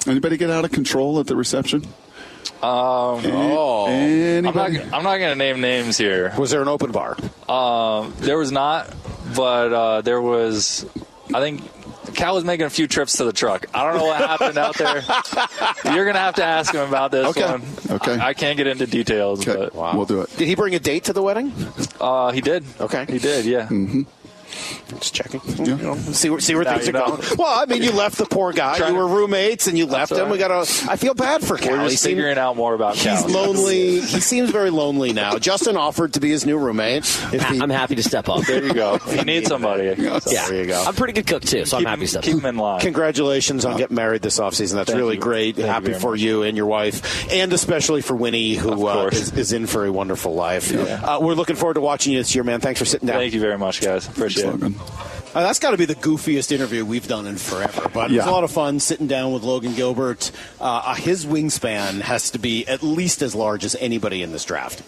Anybody 0.06 0.36
get 0.36 0.50
out 0.50 0.66
of 0.66 0.72
control 0.72 1.20
at 1.22 1.28
the 1.28 1.36
reception? 1.36 1.84
Um, 2.62 3.22
Oh, 3.26 3.88
I'm 3.88 4.44
not. 4.44 4.70
I'm 4.94 5.04
not 5.04 5.18
going 5.18 5.30
to 5.32 5.36
name 5.36 5.62
names 5.62 5.98
here. 5.98 6.34
was 6.38 6.52
there 6.52 6.62
an 6.62 6.68
open 6.68 6.92
bar? 6.92 7.16
Um, 7.48 8.14
there 8.20 8.38
was 8.38 8.52
not, 8.52 8.94
but 9.36 9.72
uh, 9.74 10.02
there 10.02 10.22
was. 10.22 10.86
I 11.34 11.40
think 11.40 11.62
Cal 12.14 12.36
was 12.36 12.44
making 12.44 12.66
a 12.66 12.70
few 12.70 12.88
trips 12.88 13.18
to 13.18 13.24
the 13.26 13.34
truck. 13.34 13.66
I 13.74 13.84
don't 13.84 13.98
know 14.00 14.06
what 14.06 14.18
happened 14.18 14.58
out 14.58 14.78
there. 14.78 15.04
You're 15.94 16.06
gonna 16.06 16.20
have 16.20 16.36
to 16.36 16.44
ask 16.44 16.74
him 16.74 16.88
about 16.88 17.12
this 17.12 17.28
Okay. 17.28 17.46
one. 17.46 17.64
Okay. 17.90 18.16
I, 18.18 18.30
I 18.30 18.34
can't 18.34 18.58
get 18.58 18.68
into 18.68 18.86
details, 18.88 19.48
Okay, 19.48 19.70
but 19.74 19.96
we'll 19.96 20.06
do 20.06 20.22
it. 20.22 20.36
Did 20.38 20.48
he 20.48 20.56
bring 20.56 20.76
a 20.76 20.80
date 20.80 21.06
to 21.06 21.14
the 21.14 21.22
wedding? 21.22 21.52
uh, 22.00 22.32
he 22.32 22.42
did. 22.42 22.64
Okay. 22.80 23.06
he 23.10 23.20
did. 23.20 23.46
Yeah. 23.46 23.68
Just 25.00 25.14
checking. 25.14 25.42
Yeah. 25.46 25.64
You 25.64 25.76
know, 25.78 25.96
see 25.96 26.30
where 26.30 26.40
see 26.40 26.56
where 26.56 26.64
Now 26.64 26.76
things 26.76 26.90
are 26.90 26.92
know. 26.94 27.08
going. 27.18 27.22
Well, 27.38 27.60
I 27.60 27.66
mean, 27.66 27.84
you 27.84 27.92
left 27.92 28.18
the 28.18 28.26
poor 28.26 28.52
guy. 28.54 28.78
You 28.88 28.96
were 28.96 29.08
roommates, 29.08 29.68
and 29.68 29.78
you 29.78 29.86
left 29.86 30.12
all 30.12 30.20
him. 30.20 30.30
We 30.30 30.38
got 30.38 30.48
to. 30.66 30.90
I 30.90 30.96
feel 30.96 31.14
bad 31.14 31.44
for 31.44 31.58
Cal. 31.58 31.78
We're 31.78 31.90
just 31.90 32.04
seemed- 32.04 32.16
figuring 32.18 32.38
out 32.38 32.56
more 32.58 32.74
about 32.74 32.96
Cal. 32.96 33.16
He's 33.24 33.34
lonely. 33.34 34.00
He 34.02 34.20
seems 34.20 34.50
very 34.50 34.70
lonely 34.70 35.14
now. 35.14 35.38
Justin 35.40 35.78
offered 35.78 36.14
to 36.14 36.20
be 36.20 36.30
his 36.30 36.46
new 36.46 36.58
roommate. 36.58 37.04
If 37.34 37.48
he, 37.50 37.60
I'm 37.60 37.70
happy 37.70 37.96
to 37.96 38.04
step 38.04 38.30
up. 38.30 38.46
There 38.46 38.64
you 38.64 38.74
go. 38.74 38.96
If 39.06 39.18
you 39.18 39.24
need 39.26 39.48
somebody, 39.48 39.86
Yeah, 39.86 40.20
There 40.20 40.54
you 40.56 40.66
go. 40.68 40.82
I'm 40.82 40.94
a 40.94 40.98
pretty 40.98 41.14
good 41.14 41.28
cook 41.28 41.44
too, 41.44 41.66
so 41.66 41.78
keep, 41.78 41.88
I'm 41.88 41.92
happy 41.92 42.02
to 42.02 42.08
step 42.08 42.24
keep 42.24 42.36
up. 42.36 42.40
him 42.42 42.46
in 42.48 42.58
line. 42.58 42.80
Congratulations 42.82 43.66
on 43.66 43.78
getting 43.78 43.96
married 43.96 44.22
this 44.22 44.40
offseason. 44.40 44.74
That's 44.76 44.90
Thank 44.90 44.98
really 45.00 45.16
you. 45.16 45.22
great. 45.22 45.56
Thank 45.56 45.68
Happy 45.68 45.88
very 45.88 46.00
for 46.00 46.12
much. 46.12 46.20
you 46.22 46.44
and 46.44 46.56
your 46.58 46.66
wife, 46.68 47.32
and 47.32 47.52
especially 47.54 48.02
for 48.02 48.16
Winnie, 48.16 48.54
who 48.56 48.88
uh, 48.88 49.10
is, 49.12 49.32
is 49.34 49.52
in 49.54 49.68
for 49.68 49.86
a 49.86 49.92
wonderful 49.92 50.34
life. 50.36 50.74
Uh, 50.74 51.20
we're 51.22 51.34
looking 51.34 51.56
forward 51.56 51.76
to 51.76 51.82
watching 51.82 52.14
you 52.14 52.20
this 52.20 52.34
year, 52.36 52.44
man. 52.44 52.60
Thanks 52.60 52.80
for 52.80 52.86
sitting 52.86 53.08
down. 53.08 53.18
Thank 53.18 53.34
you 53.34 53.40
very 53.42 53.58
much, 53.58 53.82
guys. 53.82 54.08
Appreciate 54.08 54.46
it. 54.46 54.52
Logan. 54.52 54.76
Uh, 55.36 55.42
that's 55.42 55.58
got 55.60 55.72
to 55.72 55.78
be 55.78 55.86
the 55.86 55.96
goofiest 55.96 56.52
interview 56.52 56.86
we've 56.86 57.08
done 57.08 57.26
in 57.26 57.38
forever. 57.38 57.90
But 57.92 58.12
Yeah. 58.12 58.30
a 58.30 58.32
lot 58.32 58.44
of 58.44 58.52
fun 58.52 58.80
sitting 58.80 59.08
down 59.08 59.34
with 59.34 59.42
Logan 59.44 59.74
Gilbert. 59.74 60.32
Uh, 60.62 60.94
his 60.96 61.26
wingspan 61.26 62.02
has 62.02 62.30
to 62.32 62.40
be 62.40 62.68
at 62.68 62.84
least 62.84 63.22
as 63.24 63.34
large 63.34 63.66
as 63.66 63.76
anybody 63.80 64.22
in 64.22 64.32
this 64.32 64.46
draft, 64.46 64.84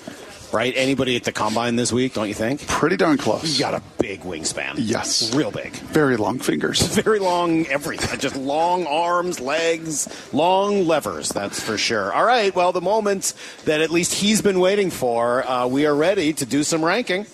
right? 0.54 0.72
Anybody 0.76 1.16
at 1.16 1.24
the 1.24 1.32
combine 1.32 1.78
this 1.78 1.92
week, 1.92 2.14
don't 2.14 2.28
you 2.28 2.36
think? 2.36 2.68
Pretty 2.68 2.96
darn 2.96 3.18
close. 3.18 3.42
He's 3.42 3.58
got 3.58 3.74
a 3.74 3.82
big 3.98 4.22
wingspan. 4.22 4.76
Yes. 4.78 5.34
Real 5.34 5.50
big. 5.50 5.72
Very 5.74 6.16
long 6.16 6.38
fingers. 6.38 6.80
Very 6.96 7.18
long 7.18 7.66
everything. 7.66 8.20
Just 8.20 8.36
long 8.36 8.86
arms, 8.86 9.40
legs, 9.40 10.08
long 10.32 10.86
levers, 10.86 11.30
that's 11.30 11.60
for 11.60 11.76
sure. 11.76 12.14
All 12.14 12.24
right, 12.24 12.54
well, 12.56 12.72
the 12.72 12.82
moment 12.82 13.34
that 13.64 13.82
at 13.82 13.90
least 13.90 14.14
he's 14.14 14.44
been 14.44 14.60
waiting 14.60 14.92
for, 14.92 15.44
uh, 15.50 15.66
we 15.66 15.88
are 15.88 15.96
ready 15.96 16.34
to 16.34 16.46
do 16.46 16.64
some 16.64 16.86
ranking. 16.86 17.26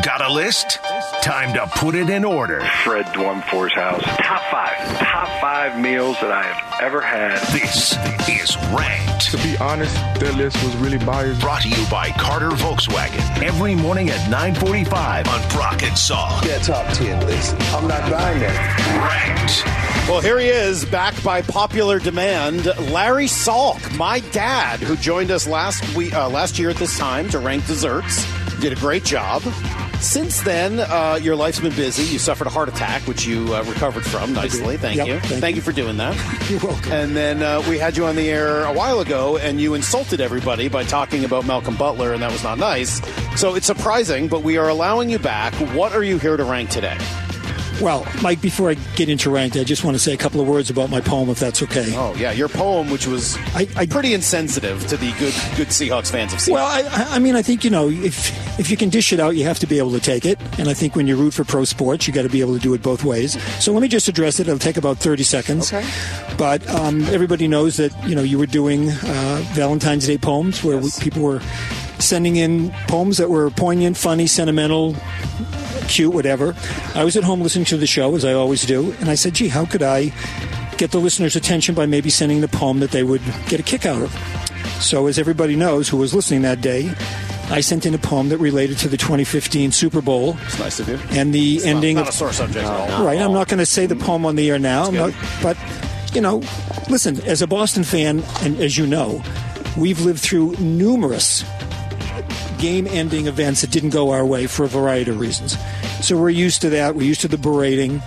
Got 0.00 0.22
a 0.22 0.32
list? 0.32 0.78
Time 1.22 1.52
to 1.52 1.66
put 1.76 1.94
it 1.94 2.08
in 2.08 2.24
order. 2.24 2.60
Fred 2.82 3.04
Dwumfor's 3.06 3.74
house. 3.74 4.02
Top 4.02 4.42
five. 4.50 4.98
Top 4.98 5.28
five 5.40 5.78
meals 5.78 6.16
that 6.20 6.32
I 6.32 6.42
have 6.44 6.80
ever 6.82 7.00
had. 7.00 7.38
This 7.52 7.92
is 8.26 8.56
Ranked. 8.72 9.30
To 9.30 9.36
be 9.36 9.56
honest, 9.58 9.94
that 9.94 10.34
list 10.36 10.60
was 10.64 10.74
really 10.76 10.98
biased. 10.98 11.40
Brought 11.40 11.62
to 11.62 11.68
you 11.68 11.86
by 11.90 12.10
Carter 12.12 12.48
Volkswagen. 12.50 13.42
Every 13.42 13.74
morning 13.74 14.08
at 14.08 14.28
945 14.30 15.28
on 15.28 15.48
Brock 15.50 15.82
and 15.82 15.92
Salk. 15.92 16.42
That 16.46 16.62
top 16.62 16.92
10 16.94 17.26
list. 17.26 17.54
I'm 17.74 17.86
not 17.86 18.10
buying 18.10 18.40
that. 18.40 18.98
Ranked. 18.98 20.08
Well, 20.08 20.20
here 20.20 20.38
he 20.38 20.48
is, 20.48 20.84
back 20.86 21.22
by 21.22 21.42
popular 21.42 21.98
demand. 22.00 22.64
Larry 22.90 23.26
Salk, 23.26 23.96
my 23.96 24.20
dad, 24.32 24.80
who 24.80 24.96
joined 24.96 25.30
us 25.30 25.46
last 25.46 25.94
week, 25.94 26.12
uh, 26.14 26.28
last 26.28 26.58
year 26.58 26.70
at 26.70 26.76
this 26.76 26.98
time 26.98 27.28
to 27.28 27.38
rank 27.38 27.66
desserts, 27.66 28.26
did 28.60 28.72
a 28.72 28.76
great 28.76 29.04
job. 29.04 29.42
Since 30.02 30.42
then, 30.42 30.80
uh, 30.80 31.18
your 31.22 31.36
life's 31.36 31.60
been 31.60 31.74
busy. 31.74 32.02
You 32.02 32.18
suffered 32.18 32.46
a 32.48 32.50
heart 32.50 32.68
attack, 32.68 33.02
which 33.02 33.24
you 33.24 33.54
uh, 33.54 33.62
recovered 33.62 34.04
from 34.04 34.32
nicely. 34.32 34.76
Thank 34.76 34.96
Yep, 34.98 35.06
you. 35.06 35.18
thank 35.38 35.54
you. 35.56 35.62
for 35.62 35.70
doing 35.72 35.96
that. 35.98 36.16
You're 36.50 36.58
welcome. 36.60 36.92
And 36.92 37.16
then 37.16 37.42
uh, 37.42 37.62
we 37.68 37.78
had 37.78 37.96
you 37.96 38.04
on 38.06 38.16
the 38.16 38.28
air 38.28 38.64
a 38.64 38.72
while 38.72 38.98
ago, 39.00 39.36
and 39.38 39.60
you 39.60 39.74
insulted 39.74 40.20
everybody 40.20 40.68
by 40.68 40.82
talking 40.84 41.24
about 41.24 41.46
Malcolm 41.46 41.76
Butler, 41.76 42.12
and 42.12 42.22
that 42.22 42.32
was 42.32 42.42
not 42.42 42.58
nice. 42.58 43.00
So 43.40 43.54
it's 43.54 43.66
surprising, 43.66 44.26
but 44.26 44.42
we 44.42 44.56
are 44.58 44.68
allowing 44.68 45.08
you 45.08 45.18
back. 45.20 45.54
What 45.74 45.92
are 45.94 46.02
you 46.02 46.18
here 46.18 46.36
to 46.36 46.44
rank 46.44 46.70
today? 46.70 46.98
Well, 47.82 48.06
Mike, 48.22 48.40
before 48.40 48.70
I 48.70 48.74
get 48.94 49.08
into 49.08 49.28
ranked, 49.28 49.56
I 49.56 49.64
just 49.64 49.82
want 49.82 49.96
to 49.96 49.98
say 49.98 50.14
a 50.14 50.16
couple 50.16 50.40
of 50.40 50.46
words 50.46 50.70
about 50.70 50.88
my 50.88 51.00
poem, 51.00 51.28
if 51.28 51.40
that's 51.40 51.62
okay. 51.64 51.92
Oh 51.96 52.14
yeah, 52.14 52.30
your 52.30 52.48
poem, 52.48 52.90
which 52.90 53.08
was 53.08 53.36
I 53.56 53.86
pretty 53.86 54.14
insensitive 54.14 54.86
to 54.86 54.96
the 54.96 55.10
good 55.18 55.34
good 55.56 55.68
Seahawks 55.68 56.10
fans 56.10 56.32
of 56.32 56.38
Seahawks. 56.38 56.52
Well, 56.52 56.66
I, 56.66 57.16
I 57.16 57.18
mean, 57.18 57.34
I 57.34 57.42
think 57.42 57.64
you 57.64 57.70
know, 57.70 57.88
if 57.88 58.30
if 58.60 58.70
you 58.70 58.76
can 58.76 58.88
dish 58.88 59.12
it 59.12 59.18
out, 59.18 59.34
you 59.34 59.44
have 59.44 59.58
to 59.58 59.66
be 59.66 59.78
able 59.78 59.90
to 59.92 60.00
take 60.00 60.24
it. 60.24 60.38
And 60.60 60.68
I 60.68 60.74
think 60.74 60.94
when 60.94 61.08
you 61.08 61.16
root 61.16 61.34
for 61.34 61.42
pro 61.42 61.64
sports, 61.64 62.06
you 62.06 62.12
got 62.12 62.22
to 62.22 62.28
be 62.28 62.40
able 62.40 62.54
to 62.54 62.60
do 62.60 62.72
it 62.74 62.82
both 62.82 63.02
ways. 63.02 63.42
So 63.62 63.72
let 63.72 63.82
me 63.82 63.88
just 63.88 64.06
address 64.06 64.38
it. 64.38 64.46
It'll 64.46 64.60
take 64.60 64.76
about 64.76 64.98
thirty 64.98 65.24
seconds. 65.24 65.72
Okay. 65.72 65.84
But 66.38 66.64
um, 66.70 67.02
everybody 67.06 67.48
knows 67.48 67.78
that 67.78 67.92
you 68.06 68.14
know 68.14 68.22
you 68.22 68.38
were 68.38 68.46
doing 68.46 68.90
uh, 68.90 69.42
Valentine's 69.54 70.06
Day 70.06 70.18
poems 70.18 70.62
where 70.62 70.78
we, 70.78 70.90
people 71.00 71.22
were 71.22 71.40
sending 71.98 72.36
in 72.36 72.70
poems 72.86 73.16
that 73.18 73.28
were 73.28 73.50
poignant, 73.50 73.96
funny, 73.96 74.26
sentimental, 74.26 74.94
cute, 75.92 76.12
whatever. 76.12 76.54
I 76.94 77.04
was 77.04 77.16
at 77.16 77.24
home 77.24 77.42
listening 77.42 77.66
to 77.66 77.76
the 77.76 77.86
show 77.86 78.14
as 78.16 78.24
I 78.24 78.32
always 78.32 78.64
do, 78.64 78.94
and 79.00 79.10
I 79.10 79.14
said, 79.14 79.34
"Gee, 79.34 79.48
how 79.48 79.66
could 79.66 79.82
I 79.82 80.12
get 80.78 80.90
the 80.90 80.98
listeners' 80.98 81.36
attention 81.36 81.74
by 81.74 81.86
maybe 81.86 82.10
sending 82.10 82.40
the 82.40 82.48
poem 82.48 82.80
that 82.80 82.90
they 82.90 83.02
would 83.02 83.22
get 83.48 83.60
a 83.60 83.62
kick 83.62 83.86
out 83.86 84.02
of?" 84.02 84.12
So, 84.80 85.06
as 85.06 85.18
everybody 85.18 85.54
knows 85.54 85.88
who 85.88 85.96
was 85.96 86.14
listening 86.14 86.42
that 86.42 86.60
day, 86.60 86.90
I 87.50 87.60
sent 87.60 87.84
in 87.84 87.94
a 87.94 87.98
poem 87.98 88.30
that 88.30 88.38
related 88.38 88.78
to 88.78 88.88
the 88.88 88.96
2015 88.96 89.72
Super 89.72 90.00
Bowl. 90.00 90.36
It's 90.46 90.58
nice 90.58 90.80
of 90.80 90.88
you. 90.88 90.98
And 91.10 91.34
the 91.34 91.56
It's 91.56 91.66
ending 91.66 91.96
not 91.96 92.08
of 92.08 92.14
a 92.14 92.16
sore 92.16 92.32
subject 92.32 92.64
at 92.64 92.90
all. 92.90 93.04
Right. 93.04 93.20
I'm 93.20 93.32
not 93.32 93.48
going 93.48 93.58
to 93.58 93.66
say 93.66 93.86
the 93.86 93.96
poem 93.96 94.24
on 94.24 94.36
the 94.36 94.50
air 94.50 94.58
now. 94.58 94.90
Not, 94.90 95.12
but 95.42 95.56
you 96.14 96.20
know, 96.20 96.42
listen. 96.88 97.20
As 97.26 97.42
a 97.42 97.46
Boston 97.46 97.84
fan, 97.84 98.24
and 98.40 98.58
as 98.58 98.78
you 98.78 98.86
know, 98.86 99.22
we've 99.76 100.00
lived 100.00 100.20
through 100.20 100.56
numerous 100.58 101.44
game-ending 102.58 103.26
events 103.26 103.60
that 103.60 103.70
didn't 103.70 103.90
go 103.90 104.10
our 104.10 104.24
way 104.24 104.46
for 104.46 104.64
a 104.64 104.68
variety 104.68 105.10
of 105.10 105.18
reasons. 105.18 105.56
So 106.02 106.18
we're 106.18 106.30
used 106.30 106.60
to 106.62 106.70
that. 106.70 106.94
We're 106.94 107.06
used 107.06 107.20
to 107.22 107.28
the 107.28 107.38
berating. 107.38 108.02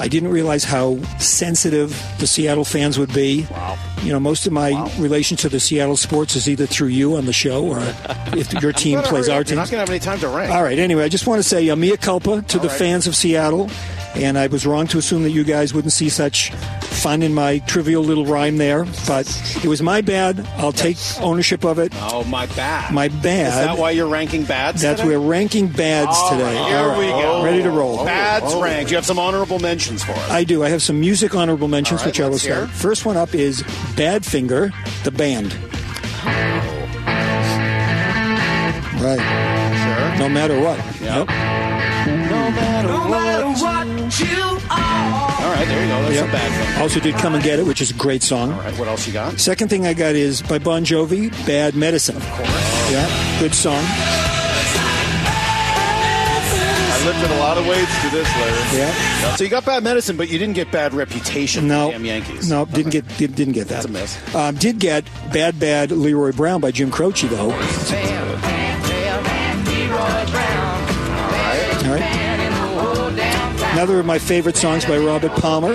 I 0.00 0.08
didn't 0.08 0.30
realize 0.30 0.64
how 0.64 0.98
sensitive 1.18 1.90
the 2.18 2.26
Seattle 2.26 2.64
fans 2.64 2.98
would 2.98 3.12
be. 3.12 3.46
Wow. 3.50 3.76
You 4.02 4.12
know, 4.12 4.18
most 4.18 4.46
of 4.46 4.52
my 4.52 4.90
relation 4.98 5.36
to 5.38 5.50
the 5.50 5.60
Seattle 5.60 5.98
sports 5.98 6.36
is 6.36 6.48
either 6.48 6.64
through 6.64 6.88
you 6.88 7.16
on 7.16 7.26
the 7.26 7.34
show 7.34 7.66
or 7.66 7.80
if 8.32 8.50
your 8.62 8.72
team 8.72 9.00
plays 9.02 9.26
hurry 9.26 9.36
our 9.36 9.44
team. 9.44 9.56
You're 9.56 9.62
not 9.62 9.70
going 9.70 9.76
to 9.76 9.78
have 9.80 9.90
any 9.90 9.98
time 9.98 10.18
to 10.20 10.28
rank. 10.28 10.52
All 10.52 10.62
right. 10.62 10.78
Anyway, 10.78 11.04
I 11.04 11.10
just 11.10 11.26
want 11.26 11.42
to 11.42 11.46
say 11.46 11.68
uh, 11.68 11.76
mea 11.76 11.98
culpa 11.98 12.40
to 12.40 12.58
the 12.58 12.68
right. 12.68 12.78
fans 12.78 13.06
of 13.06 13.14
Seattle, 13.14 13.68
and 14.14 14.38
I 14.38 14.46
was 14.48 14.66
wrong 14.66 14.86
to 14.88 14.98
assume 14.98 15.22
that 15.22 15.30
you 15.30 15.44
guys 15.44 15.72
wouldn't 15.72 15.92
see 15.92 16.08
such 16.08 16.52
fun 17.00 17.22
in 17.22 17.32
my 17.32 17.58
trivial 17.60 18.02
little 18.02 18.26
rhyme 18.26 18.58
there. 18.58 18.84
But 19.06 19.26
it 19.64 19.66
was 19.66 19.80
my 19.80 20.00
bad. 20.00 20.46
I'll 20.56 20.72
take 20.72 20.98
ownership 21.20 21.64
of 21.64 21.78
it. 21.78 21.92
Oh, 21.96 22.24
my 22.24 22.46
bad. 22.46 22.92
My 22.92 23.08
bad. 23.08 23.48
Is 23.48 23.54
that 23.66 23.78
why 23.78 23.92
you're 23.92 24.08
ranking 24.08 24.44
bads? 24.44 24.82
That's 24.82 25.00
today? 25.00 25.16
we're 25.16 25.26
ranking 25.26 25.68
bads 25.68 26.10
All 26.12 26.30
today. 26.30 26.52
here 26.52 26.76
All 26.76 26.88
right. 26.88 26.98
we 26.98 27.06
go. 27.06 27.44
Ready 27.44 27.62
to 27.62 27.70
roll. 27.70 28.04
Bads 28.04 28.46
oh. 28.48 28.62
ranked. 28.62 28.90
You 28.90 28.96
have 28.96 29.06
some 29.06 29.18
honorable 29.18 29.58
mentions 29.58 30.04
for 30.04 30.12
us. 30.12 30.30
I 30.30 30.44
do. 30.44 30.62
I 30.62 30.68
have 30.68 30.82
some 30.82 31.00
music 31.00 31.34
honorable 31.34 31.68
mentions, 31.68 32.00
right, 32.00 32.06
which 32.08 32.20
I 32.20 32.28
will 32.28 32.38
start. 32.38 32.68
First 32.70 33.06
one 33.06 33.16
up 33.16 33.34
is 33.34 33.62
Badfinger, 33.96 34.72
the 35.04 35.10
band. 35.10 35.56
Oh. 36.22 36.70
Right. 39.00 39.18
Sure. 39.18 40.18
No 40.18 40.28
matter 40.28 40.60
what. 40.60 40.76
Yep. 41.00 41.28
No 42.30 42.50
matter 42.50 42.99
right, 45.60 45.68
there 45.68 45.82
you 45.82 45.88
go. 45.88 46.02
That's 46.02 46.14
Yep. 46.14 46.28
a 46.28 46.32
bad 46.32 46.50
thing. 46.74 46.82
Also 46.82 47.00
did 47.00 47.14
Come 47.16 47.34
and 47.34 47.42
Get 47.44 47.58
It, 47.58 47.66
which 47.66 47.80
is 47.80 47.90
a 47.90 47.94
great 47.94 48.22
song. 48.22 48.52
All 48.52 48.60
right, 48.60 48.76
what 48.78 48.88
else 48.88 49.06
you 49.06 49.12
got? 49.12 49.38
Second 49.38 49.68
thing 49.68 49.86
I 49.86 49.94
got 49.94 50.14
is 50.14 50.42
by 50.42 50.58
Bon 50.58 50.84
Jovi, 50.84 51.30
Bad 51.46 51.74
Medicine. 51.74 52.16
Of 52.16 52.26
course. 52.30 52.90
Yeah, 52.90 53.06
good 53.40 53.54
song. 53.54 53.82
I 56.92 57.04
lifted 57.06 57.30
a 57.30 57.38
lot 57.38 57.56
of 57.56 57.66
weights 57.66 58.02
to 58.02 58.10
this, 58.10 58.28
Larry. 58.36 58.78
Yeah. 58.78 59.36
So 59.36 59.44
you 59.44 59.50
got 59.50 59.64
bad 59.64 59.82
medicine, 59.82 60.16
but 60.18 60.28
you 60.28 60.38
didn't 60.38 60.54
get 60.54 60.70
bad 60.70 60.92
reputation. 60.92 61.66
No, 61.66 61.90
damn 61.90 62.04
Yankees. 62.04 62.50
no, 62.50 62.66
didn't 62.66 62.90
get 62.92 63.06
did, 63.16 63.34
didn't 63.34 63.54
get 63.54 63.68
that. 63.68 63.84
That's 63.84 63.86
a 63.86 63.88
miss. 63.88 64.34
Um, 64.34 64.54
did 64.56 64.78
get 64.78 65.04
Bad 65.32 65.58
Bad 65.58 65.92
Leroy 65.92 66.32
Brown 66.32 66.60
by 66.60 66.70
Jim 66.72 66.90
Croce 66.90 67.26
though. 67.26 67.50
All 71.82 71.96
right. 71.96 72.19
Another 73.72 74.00
of 74.00 74.06
my 74.06 74.18
favorite 74.18 74.56
songs 74.56 74.84
by 74.84 74.98
Robert 74.98 75.32
Palmer, 75.32 75.74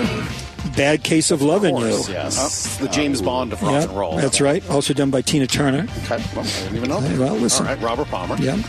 Bad 0.76 1.02
Case 1.02 1.30
of 1.30 1.40
Love 1.42 1.64
in 1.64 1.76
You. 1.76 2.02
Yes, 2.08 2.76
the 2.78 2.88
James 2.88 3.22
Bond 3.22 3.52
of 3.54 3.62
rock 3.62 3.72
Yeah, 3.72 3.82
and 3.84 3.92
roll. 3.98 4.16
that's 4.16 4.40
right. 4.40 4.68
Also 4.70 4.92
done 4.92 5.10
by 5.10 5.22
Tina 5.22 5.46
Turner. 5.46 5.86
Okay, 6.04 6.22
well, 6.34 6.44
I 6.44 6.60
didn't 6.62 6.76
even 6.76 6.88
know. 6.90 7.00
Hey, 7.00 7.18
well, 7.18 7.34
listen. 7.34 7.66
All 7.66 7.74
right, 7.74 7.82
Robert 7.82 8.06
Palmer. 8.08 8.36
Yeah. 8.38 8.60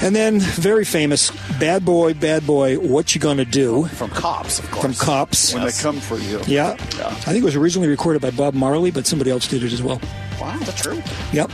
And 0.00 0.14
then 0.14 0.38
very 0.38 0.84
famous, 0.84 1.32
Bad 1.58 1.84
Boy, 1.84 2.14
Bad 2.14 2.46
Boy, 2.46 2.76
What 2.78 3.14
You 3.14 3.20
Gonna 3.20 3.44
Do? 3.44 3.86
From 3.86 4.10
Cops, 4.10 4.60
of 4.60 4.70
course. 4.70 4.84
From 4.84 4.94
Cops. 4.94 5.54
When 5.54 5.64
they 5.64 5.72
come 5.72 5.98
for 5.98 6.18
you. 6.18 6.40
Yeah. 6.46 6.76
yeah. 6.96 7.06
I 7.08 7.32
think 7.32 7.38
it 7.38 7.44
was 7.44 7.56
originally 7.56 7.88
recorded 7.88 8.22
by 8.22 8.30
Bob 8.30 8.54
Marley, 8.54 8.90
but 8.92 9.06
somebody 9.06 9.30
else 9.32 9.48
did 9.48 9.64
it 9.64 9.72
as 9.72 9.82
well. 9.82 10.00
Wow, 10.40 10.54
is 10.60 10.66
that 10.66 10.76
true? 10.76 11.02
Yep. 11.32 11.50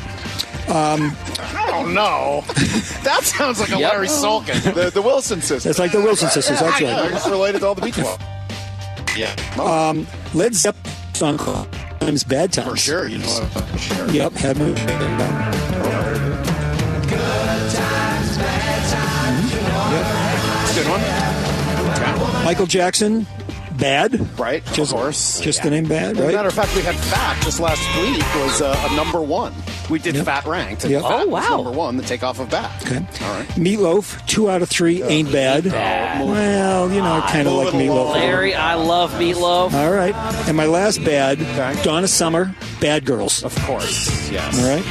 Um, 0.68 1.16
don't 1.82 1.94
know. 1.94 2.42
that 3.02 3.20
sounds 3.24 3.60
like 3.60 3.70
a 3.70 3.78
Yep. 3.78 3.92
Larry 3.92 4.06
Sulkin. 4.08 4.74
The, 4.74 4.90
the 4.90 5.02
Wilson 5.02 5.40
sisters. 5.40 5.66
It's 5.66 5.78
like 5.78 5.92
the 5.92 6.00
Wilson 6.00 6.28
sisters, 6.30 6.60
that's 6.60 6.80
Yeah, 6.80 7.00
right. 7.00 7.12
It's 7.12 7.28
related 7.28 7.60
to 7.60 7.66
all 7.66 7.74
the 7.74 7.82
Beach 7.82 7.96
Boys. 7.96 8.18
Yeah. 9.16 9.34
um, 9.60 10.06
Led 10.34 10.54
Zeppelin 10.54 10.92
song 11.14 11.38
called 11.38 11.70
Times 12.00 12.24
Bad 12.24 12.52
Times. 12.52 12.68
For 12.70 12.76
sure, 12.76 13.08
you 13.08 13.18
know. 13.18 13.26
For 13.26 13.78
sure. 13.78 14.10
Yep. 14.10 14.32
Had 14.32 14.56
me. 14.58 14.74
It's 19.46 20.76
a 20.78 20.82
good 20.82 20.88
one. 20.90 22.44
Michael 22.44 22.66
Jackson, 22.66 23.26
Bad. 23.78 24.38
Right, 24.38 24.64
Just, 24.66 24.92
of 24.92 24.98
course. 24.98 25.40
Just 25.40 25.58
Yeah. 25.58 25.64
the 25.64 25.70
name 25.70 25.86
Bad, 25.86 26.16
As 26.16 26.28
a 26.28 26.32
matter 26.32 26.48
of 26.48 26.54
fact, 26.54 26.74
we 26.76 26.82
had 26.82 26.94
Fat 26.94 27.42
just 27.42 27.60
last 27.60 27.82
week 28.00 28.22
was 28.36 28.62
uh, 28.62 28.88
a 28.90 28.96
number 28.96 29.20
one. 29.20 29.52
We 29.90 29.98
did 29.98 30.16
Fat 30.24 30.46
ranked. 30.46 30.84
Yep. 30.84 31.02
Fat 31.02 31.12
Oh, 31.22 31.26
wow. 31.26 31.56
number 31.56 31.70
one. 31.70 31.96
The 31.96 32.02
takeoff 32.02 32.38
of 32.40 32.50
Bat. 32.50 32.82
Okay. 32.86 32.96
All 32.96 33.34
right. 33.34 33.46
Meatloaf, 33.50 34.26
two 34.26 34.48
out 34.50 34.62
of 34.62 34.68
three, 34.68 35.02
uh, 35.02 35.08
ain't 35.08 35.30
bad. 35.30 35.66
Well, 35.66 36.90
you 36.90 37.00
know, 37.00 37.12
I 37.12 37.30
kind 37.30 37.46
of 37.46 37.54
like 37.54 37.68
Meatloaf. 37.74 38.12
Larry, 38.14 38.54
I 38.54 38.74
love 38.74 39.12
meatloaf. 39.12 39.72
All 39.74 39.90
right. 39.92 40.14
And 40.48 40.56
my 40.56 40.66
last 40.66 41.04
bad, 41.04 41.38
Donna 41.84 42.08
Summer, 42.08 42.54
Bad 42.80 43.04
Girls. 43.04 43.42
Of 43.44 43.54
course. 43.62 44.30
Yes. 44.30 44.58
All 44.58 44.68
right. 44.74 44.84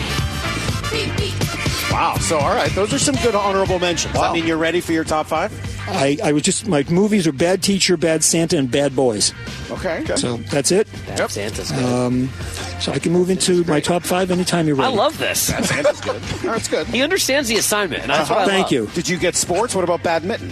Wow. 1.91 2.16
So, 2.20 2.38
all 2.39 2.54
right, 2.56 2.72
those 2.72 2.94
are 2.94 3.00
some 3.00 3.16
good 3.16 3.36
honorable 3.36 3.80
mentions. 3.80 4.14
Does 4.14 4.22
that 4.24 4.34
mean 4.34 4.46
you're 4.48 4.58
ready 4.58 4.82
for 4.82 4.94
your 4.94 5.04
top 5.04 5.28
five? 5.28 5.52
I, 5.88 6.17
I 6.23 6.31
was 6.31 6.43
just, 6.43 6.67
my 6.67 6.84
movies 6.89 7.27
are 7.27 7.31
Bad 7.31 7.61
Teacher, 7.61 7.97
Bad 7.97 8.23
Santa, 8.23 8.57
and 8.57 8.71
Bad 8.71 8.95
Boys. 8.95 9.34
Okay. 9.69 10.05
So 10.15 10.38
that's 10.38 10.71
it. 10.71 10.88
Bad 11.07 11.29
Santa's 11.29 11.71
good. 11.71 11.84
Um, 11.86 12.29
so 12.79 12.91
I 12.91 12.99
can 12.99 13.11
move 13.11 13.29
into 13.29 13.63
my 13.65 13.79
top 13.79 14.03
five 14.03 14.31
anytime 14.31 14.65
you're 14.67 14.75
ready. 14.75 14.93
I 14.93 14.95
love 14.95 15.17
this. 15.17 15.51
Bad 15.51 15.65
Santa's 15.65 16.01
good. 16.01 16.21
That's 16.41 16.67
good. 16.67 16.88
He 16.88 17.01
understands 17.01 17.49
the 17.49 17.55
assignment. 17.57 18.03
And 18.03 18.11
that's 18.11 18.29
what 18.29 18.39
I 18.39 18.45
Thank 18.45 18.63
love. 18.65 18.71
you. 18.71 18.88
Did 18.93 19.09
you 19.09 19.17
get 19.17 19.36
sports? 19.36 19.75
What 19.75 19.84
about 19.84 20.03
badminton? 20.03 20.51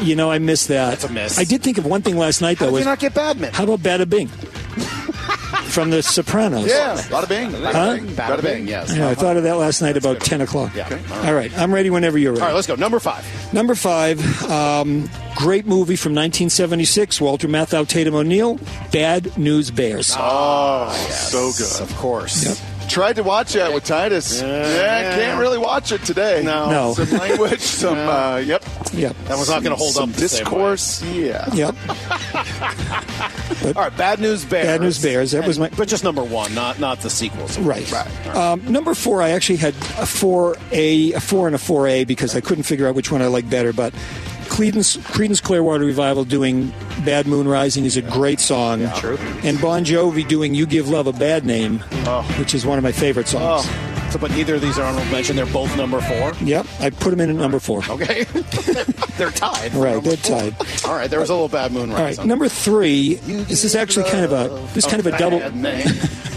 You 0.00 0.16
know, 0.16 0.30
I 0.30 0.38
missed 0.38 0.68
that. 0.68 0.90
That's 0.90 1.04
a 1.04 1.12
miss. 1.12 1.38
I 1.38 1.44
did 1.44 1.62
think 1.62 1.78
of 1.78 1.86
one 1.86 2.02
thing 2.02 2.16
last 2.16 2.40
night, 2.40 2.58
How 2.58 2.66
though. 2.66 2.70
did 2.72 2.74
Was, 2.74 2.80
you 2.84 2.90
not 2.90 2.98
get 2.98 3.14
badminton? 3.14 3.54
how 3.54 3.62
about 3.64 3.78
Bada 3.80 4.08
Bing? 4.10 4.28
From 5.54 5.90
The 5.90 6.02
Sopranos. 6.02 6.66
Yeah, 6.66 6.96
bada 7.08 7.28
bing. 7.28 7.50
Huh? 7.52 7.98
Bada 8.14 8.42
bing, 8.42 8.66
yes. 8.68 8.94
Yeah, 8.94 9.08
I 9.08 9.14
thought 9.14 9.36
of 9.36 9.42
that 9.44 9.56
last 9.56 9.80
night 9.82 9.96
about 9.96 10.20
10 10.20 10.40
o'clock. 10.40 10.74
Yeah. 10.74 10.88
All 11.24 11.34
right, 11.34 11.56
I'm 11.58 11.72
ready 11.74 11.90
whenever 11.90 12.18
you're 12.18 12.32
ready. 12.32 12.42
All 12.42 12.48
right, 12.48 12.54
let's 12.54 12.66
go. 12.66 12.74
Number 12.74 13.00
five. 13.00 13.24
Number 13.52 13.74
five, 13.74 14.20
um, 14.50 15.08
great 15.36 15.66
movie 15.66 15.96
from 15.96 16.12
1976, 16.12 17.20
Walter 17.20 17.48
Matthau, 17.48 17.86
Tatum 17.86 18.14
O'Neal, 18.14 18.58
Bad 18.92 19.36
News 19.38 19.70
Bears. 19.70 20.14
Oh, 20.16 20.92
so 21.10 21.50
good. 21.56 21.82
Of 21.88 21.96
course. 21.96 22.44
Yep. 22.46 22.73
Tried 22.88 23.16
to 23.16 23.22
watch 23.22 23.54
that 23.54 23.72
with 23.72 23.84
Titus. 23.84 24.40
Yeah, 24.40 25.16
can't 25.16 25.40
really 25.40 25.58
watch 25.58 25.90
it 25.92 26.02
today. 26.04 26.42
No. 26.44 26.70
No. 26.70 26.94
Some 27.04 27.18
language, 27.18 27.60
some, 27.60 27.98
uh, 27.98 28.36
yep. 28.36 28.62
Yep. 28.92 29.16
That 29.24 29.38
was 29.38 29.48
not 29.48 29.62
going 29.62 29.72
to 29.72 29.76
hold 29.76 29.92
some 29.94 30.10
up 30.10 30.16
the 30.16 30.28
same 30.28 30.44
way. 30.44 30.50
discourse. 30.50 31.02
Yeah. 31.02 31.52
Yep. 31.54 31.74
All 33.76 33.82
right, 33.82 33.96
Bad 33.96 34.20
News 34.20 34.44
Bears. 34.44 34.66
Bad 34.66 34.80
News 34.82 35.02
Bears, 35.02 35.32
that 35.32 35.46
was 35.46 35.58
my- 35.58 35.70
But 35.70 35.88
just 35.88 36.04
number 36.04 36.22
one, 36.22 36.54
not 36.54 36.78
not 36.78 37.00
the 37.00 37.10
sequels. 37.10 37.58
Right. 37.58 37.90
Um, 38.34 38.64
number 38.70 38.94
four, 38.94 39.22
I 39.22 39.30
actually 39.30 39.56
had 39.56 39.74
a 39.98 40.06
four 40.06 40.56
A, 40.72 41.12
a 41.12 41.20
four 41.20 41.46
and 41.46 41.54
a 41.54 41.58
four 41.58 41.86
A 41.88 42.04
because 42.04 42.36
I 42.36 42.40
couldn't 42.40 42.64
figure 42.64 42.86
out 42.86 42.94
which 42.94 43.10
one 43.10 43.22
I 43.22 43.26
liked 43.26 43.50
better. 43.50 43.72
But 43.72 43.92
Creedence, 44.54 44.96
Creedence 44.98 45.42
Clearwater 45.42 45.84
Revival 45.84 46.24
doing 46.24 46.72
"Bad 47.04 47.26
Moon 47.26 47.48
Rising" 47.48 47.84
is 47.84 47.96
a 47.96 48.02
great 48.02 48.38
song. 48.38 48.88
True. 48.98 49.18
And 49.42 49.60
Bon 49.60 49.84
Jovi 49.84 50.26
doing 50.28 50.54
"You 50.54 50.64
Give 50.64 50.88
Love 50.88 51.08
a 51.08 51.12
Bad 51.12 51.44
Name," 51.44 51.82
oh. 52.06 52.22
which 52.38 52.54
is 52.54 52.64
one 52.64 52.78
of 52.78 52.84
my 52.84 52.92
favorite 52.92 53.26
songs. 53.26 53.66
Oh. 53.66 54.10
So, 54.12 54.18
but 54.20 54.30
neither 54.30 54.54
of 54.54 54.60
these 54.60 54.78
are 54.78 54.84
honorable 54.84 55.10
mention. 55.10 55.34
They're 55.34 55.44
both 55.44 55.76
number 55.76 56.00
four. 56.00 56.34
Yep, 56.40 56.66
I 56.78 56.90
put 56.90 57.10
them 57.10 57.18
in 57.18 57.30
at 57.30 57.34
number 57.34 57.58
four. 57.58 57.82
Okay, 57.88 58.22
they're 59.18 59.32
tied. 59.32 59.74
Right, 59.74 60.00
they're 60.00 60.16
four. 60.16 60.38
tied. 60.38 60.56
All 60.84 60.94
right, 60.94 61.10
there 61.10 61.18
was 61.18 61.30
a 61.30 61.34
little 61.34 61.48
bad 61.48 61.72
moon 61.72 61.90
All 61.90 61.98
rise. 61.98 62.18
right, 62.18 62.26
number 62.26 62.48
three. 62.48 63.14
This 63.14 63.64
is 63.64 63.74
actually 63.74 64.08
kind 64.08 64.24
of 64.24 64.30
a 64.32 64.50
this 64.72 64.84
is 64.84 64.86
kind 64.86 65.04
of 65.04 65.12
a 65.12 65.18
double. 65.18 65.40
Name. 65.50 65.88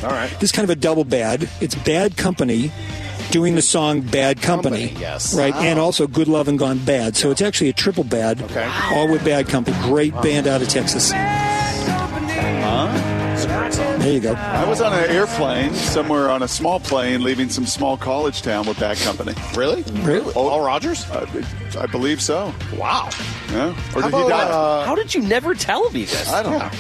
All 0.04 0.10
right. 0.10 0.32
This 0.40 0.50
is 0.50 0.52
kind 0.52 0.64
of 0.64 0.72
a 0.72 0.80
double 0.80 1.04
bad. 1.04 1.48
It's 1.62 1.76
Bad 1.76 2.18
Company 2.18 2.72
doing 3.32 3.56
the 3.56 3.62
song 3.62 4.02
Bad 4.02 4.42
Company. 4.42 4.88
Company, 4.88 5.02
yes. 5.02 5.36
Right, 5.38 5.54
Wow. 5.54 5.62
and 5.62 5.80
also 5.80 6.08
Good 6.08 6.28
Love 6.28 6.48
and 6.48 6.58
Gone 6.58 6.80
Bad. 6.80 7.16
So 7.16 7.30
it's 7.32 7.42
actually 7.42 7.70
a 7.70 7.74
triple 7.74 8.04
bad. 8.04 8.42
Okay. 8.44 8.70
All 8.94 9.08
with 9.10 9.24
Bad 9.26 9.48
Company. 9.48 9.78
Great 9.84 10.14
band 10.22 10.48
out 10.48 10.62
of 10.62 10.70
Texas. 10.70 11.12
There 14.00 14.14
you 14.14 14.20
go. 14.22 14.34
I 14.34 14.64
was 14.68 14.80
on 14.80 14.94
an 14.94 15.10
airplane 15.10 15.74
somewhere 15.74 16.30
on 16.30 16.42
a 16.44 16.48
small 16.48 16.80
plane 16.80 17.24
leaving 17.24 17.50
some 17.50 17.66
small 17.66 17.98
college 17.98 18.42
town 18.42 18.66
with 18.66 18.80
Bad 18.80 18.98
Company. 18.98 19.34
Really? 19.56 19.84
Really? 20.04 20.34
All 20.34 20.62
Rogers? 20.62 21.04
Uh, 21.10 21.26
I 21.78 21.88
believe 21.88 22.22
so. 22.22 22.54
Wow. 22.78 23.10
Yeah. 23.52 23.70
Or 23.96 24.02
How 24.02 24.10
did 24.10 24.16
he 24.18 24.22
about, 24.26 24.30
die? 24.30 24.44
uh, 24.50 24.86
How 24.86 24.96
did 24.96 25.14
you 25.14 25.22
never 25.22 25.54
tell 25.54 25.90
me 25.92 26.06
this? 26.06 26.32
I 26.32 26.42
don't 26.44 26.54
Yeah. 26.54 26.58
know. 26.60 26.72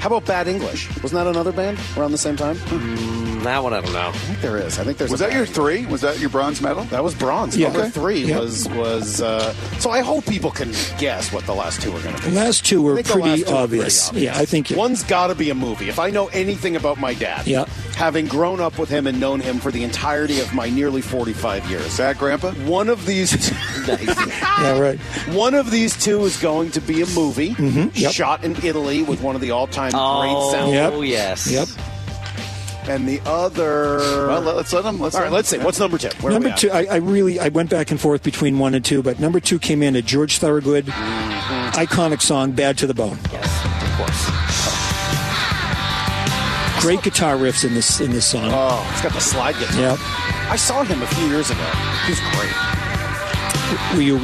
How 0.00 0.06
about 0.06 0.24
Bad 0.26 0.46
English? 0.46 0.88
Wasn't 1.02 1.12
that 1.12 1.26
another 1.26 1.50
band 1.52 1.78
around 1.96 2.12
the 2.12 2.18
same 2.18 2.36
time? 2.36 2.56
Mm, 2.56 3.27
that 3.44 3.62
one 3.62 3.72
I 3.72 3.80
don't 3.80 3.92
know. 3.92 4.08
I 4.08 4.12
think 4.12 4.40
there 4.40 4.56
is. 4.58 4.78
I 4.78 4.84
think 4.84 4.98
there's. 4.98 5.10
Was 5.10 5.20
a 5.20 5.24
that 5.24 5.32
your 5.34 5.46
three? 5.46 5.86
Was 5.86 6.00
that 6.02 6.18
your 6.18 6.30
bronze 6.30 6.60
medal? 6.60 6.84
That 6.84 7.02
was 7.04 7.14
bronze. 7.14 7.56
Yeah. 7.56 7.68
Number 7.68 7.80
Okay. 7.82 7.90
three 7.90 8.20
Yeah. 8.24 8.38
was 8.38 8.68
was. 8.70 9.20
Uh, 9.22 9.52
so 9.78 9.90
I 9.90 10.00
hope 10.00 10.24
people 10.26 10.50
can 10.50 10.72
guess 10.98 11.32
what 11.32 11.44
the 11.46 11.54
last 11.54 11.80
two 11.82 11.90
are 11.96 12.00
going 12.00 12.14
to 12.16 12.22
be. 12.22 12.30
The 12.30 12.36
last 12.36 12.64
two 12.64 12.82
were 12.82 12.96
think 13.02 13.08
pretty 13.08 13.42
two 13.44 13.50
obvious. 13.52 14.10
pretty 14.10 14.26
Yeah, 14.26 14.36
I 14.38 14.44
think. 14.44 14.70
One's 14.70 15.02
got 15.02 15.28
to 15.28 15.34
be 15.34 15.50
a 15.50 15.54
movie. 15.54 15.88
If 15.88 15.98
I 15.98 16.10
know 16.10 16.26
anything 16.28 16.76
about 16.76 16.98
my 16.98 17.14
dad, 17.14 17.46
Yeah. 17.46 17.64
having 17.96 18.26
grown 18.26 18.60
up 18.60 18.78
with 18.78 18.88
him 18.88 19.06
and 19.06 19.18
known 19.20 19.40
him 19.40 19.58
for 19.58 19.70
the 19.70 19.82
entirety 19.84 20.40
of 20.40 20.52
my 20.54 20.68
nearly 20.70 21.00
45 21.02 21.68
years, 21.70 21.96
that 21.96 22.18
Grandpa? 22.18 22.50
one 22.66 22.88
of 22.88 23.06
these, 23.06 23.50
Yeah, 23.88 24.78
right. 24.78 24.98
one 25.32 25.54
of 25.54 25.70
these 25.70 25.96
two 25.96 26.24
is 26.24 26.36
going 26.36 26.70
to 26.72 26.80
be 26.80 27.02
a 27.02 27.06
movie 27.06 27.50
Mm-hmm. 27.54 27.88
Yep. 27.94 28.12
shot 28.12 28.44
in 28.44 28.56
Italy 28.64 29.02
with 29.02 29.20
one 29.22 29.34
of 29.34 29.40
the 29.40 29.50
all-time 29.50 29.92
Oh, 29.94 30.20
great 30.20 30.52
sound, 30.60 30.72
Yep. 30.72 30.92
yes. 31.08 31.50
Yep. 31.50 31.68
And 32.88 33.06
the 33.08 33.20
other. 33.26 33.98
Well, 34.26 34.40
let- 34.40 34.56
let's 34.56 34.72
let 34.72 34.84
them. 34.84 34.98
Let's 34.98 35.14
all 35.14 35.20
let 35.20 35.24
right, 35.24 35.28
him- 35.30 35.34
let's 35.34 35.48
see. 35.48 35.58
What's 35.58 35.78
number 35.78 35.98
two? 35.98 36.08
Where 36.20 36.32
number 36.32 36.52
two, 36.52 36.70
I, 36.70 36.84
I 36.84 36.96
really 36.96 37.38
I 37.38 37.48
went 37.48 37.70
back 37.70 37.90
and 37.90 38.00
forth 38.00 38.22
between 38.22 38.58
one 38.58 38.74
and 38.74 38.84
two, 38.84 39.02
but 39.02 39.18
number 39.20 39.40
two 39.40 39.58
came 39.58 39.82
in 39.82 39.94
at 39.96 40.04
George 40.04 40.38
Thorogood, 40.38 40.86
Mm-hmm. 40.86 41.80
iconic 41.80 42.20
song, 42.20 42.52
"Bad 42.52 42.78
to 42.78 42.86
the 42.86 42.94
Bone." 42.94 43.18
Yes, 43.32 43.46
of 43.82 43.96
course. 43.96 44.30
Great 46.80 47.02
guitar 47.02 47.36
riffs 47.36 47.64
in 47.64 47.74
this 47.74 48.00
in 48.00 48.12
this 48.12 48.24
song. 48.24 48.50
Oh, 48.52 48.88
it's 48.92 49.02
got 49.02 49.12
the 49.12 49.20
slide 49.20 49.56
guitar. 49.58 49.80
Yep. 49.80 49.98
I 50.50 50.56
saw 50.56 50.84
him 50.84 51.02
a 51.02 51.06
few 51.08 51.26
years 51.26 51.50
ago. 51.50 51.64
He's 52.06 52.20
great. 52.20 52.52
Were 53.94 54.00
you 54.02 54.18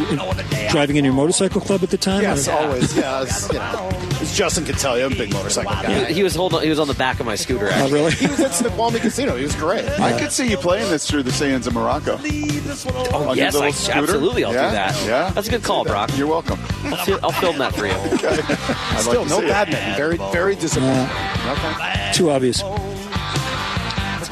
driving 0.70 0.96
in 0.96 1.04
your 1.04 1.14
motorcycle 1.14 1.60
club 1.60 1.82
at 1.82 1.90
the 1.90 1.98
time? 1.98 2.22
Yes, 2.22 2.48
or- 2.48 2.52
always. 2.52 2.96
Yes, 2.96 3.48
you 3.52 3.58
know. 3.58 3.90
As 4.20 4.36
Justin 4.36 4.64
can 4.64 4.74
tell 4.76 4.98
you, 4.98 5.04
I'm 5.04 5.12
a 5.12 5.16
big 5.16 5.32
motorcycle 5.32 5.70
guy. 5.72 6.04
He, 6.06 6.14
he 6.14 6.22
was 6.22 6.34
holding. 6.34 6.62
He 6.62 6.68
was 6.70 6.78
on 6.78 6.88
the 6.88 6.94
back 6.94 7.20
of 7.20 7.26
my 7.26 7.34
scooter. 7.34 7.66
Oh, 7.66 7.70
Actually. 7.70 7.92
really? 7.92 8.10
He 8.12 8.26
was 8.26 8.40
at 8.40 8.52
Snoqualmie 8.54 9.00
Casino. 9.00 9.36
He 9.36 9.42
was 9.44 9.54
great. 9.56 9.84
I 10.00 10.18
could 10.18 10.32
see 10.32 10.48
you 10.50 10.56
playing 10.56 10.90
this 10.90 11.08
through 11.08 11.24
the 11.24 11.32
sands 11.32 11.66
of 11.66 11.74
Morocco. 11.74 12.18
Oh, 12.20 13.08
oh 13.12 13.28
On 13.30 13.36
yes, 13.36 13.52
little 13.54 13.68
I, 13.68 13.70
scooter? 13.72 13.98
absolutely. 14.00 14.44
I'll 14.44 14.52
Yeah? 14.54 14.68
do 14.70 14.74
that. 14.74 15.06
Yeah. 15.06 15.30
that's 15.30 15.48
a 15.48 15.50
good 15.50 15.62
call, 15.62 15.84
Brock. 15.84 16.16
You're 16.16 16.26
welcome. 16.26 16.58
I'll, 16.84 17.04
fi- 17.04 17.18
I'll 17.22 17.32
film 17.32 17.58
that 17.58 17.74
for 17.74 17.86
you. 17.86 17.92
I'd 17.92 19.00
Still, 19.00 19.20
like 19.20 19.28
to 19.28 19.34
no 19.34 19.40
see 19.40 19.46
badminton. 19.48 19.96
Very, 19.96 20.16
very 20.32 20.54
disappointing. 20.56 21.08
Okay. 21.48 22.10
Too 22.14 22.30
obvious. 22.30 22.62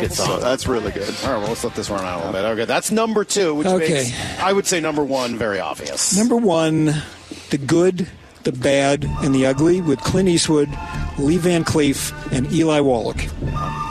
That's 0.03 0.19
a 0.19 0.23
good 0.23 0.27
So 0.27 0.33
song. 0.33 0.41
that's 0.41 0.67
really 0.67 0.93
good. 0.93 1.15
All 1.25 1.33
right, 1.33 1.39
well, 1.39 1.49
let's 1.49 1.65
let 1.65 1.75
this 1.75 1.91
run 1.91 2.05
out 2.05 2.15
a 2.15 2.27
little 2.27 2.33
bit. 2.33 2.45
Okay, 2.45 2.65
that's 2.65 2.91
number 2.91 3.25
two, 3.25 3.55
which 3.55 3.67
Okay. 3.67 3.95
makes, 3.95 4.41
I 4.41 4.53
would 4.53 4.67
say, 4.67 4.81
number 4.81 5.05
one 5.05 5.37
very 5.39 5.61
obvious. 5.61 6.17
Number 6.17 6.37
one, 6.37 6.95
the 7.51 7.59
good, 7.59 8.09
the 8.45 8.53
bad, 8.53 9.05
and 9.23 9.35
the 9.35 9.47
ugly 9.47 9.81
with 9.81 10.01
Clint 10.01 10.29
Eastwood, 10.29 10.69
Lee 11.19 11.37
Van 11.37 11.65
Cleef, 11.65 12.13
and 12.33 12.51
Eli 12.53 12.81
Wallach. 12.81 13.25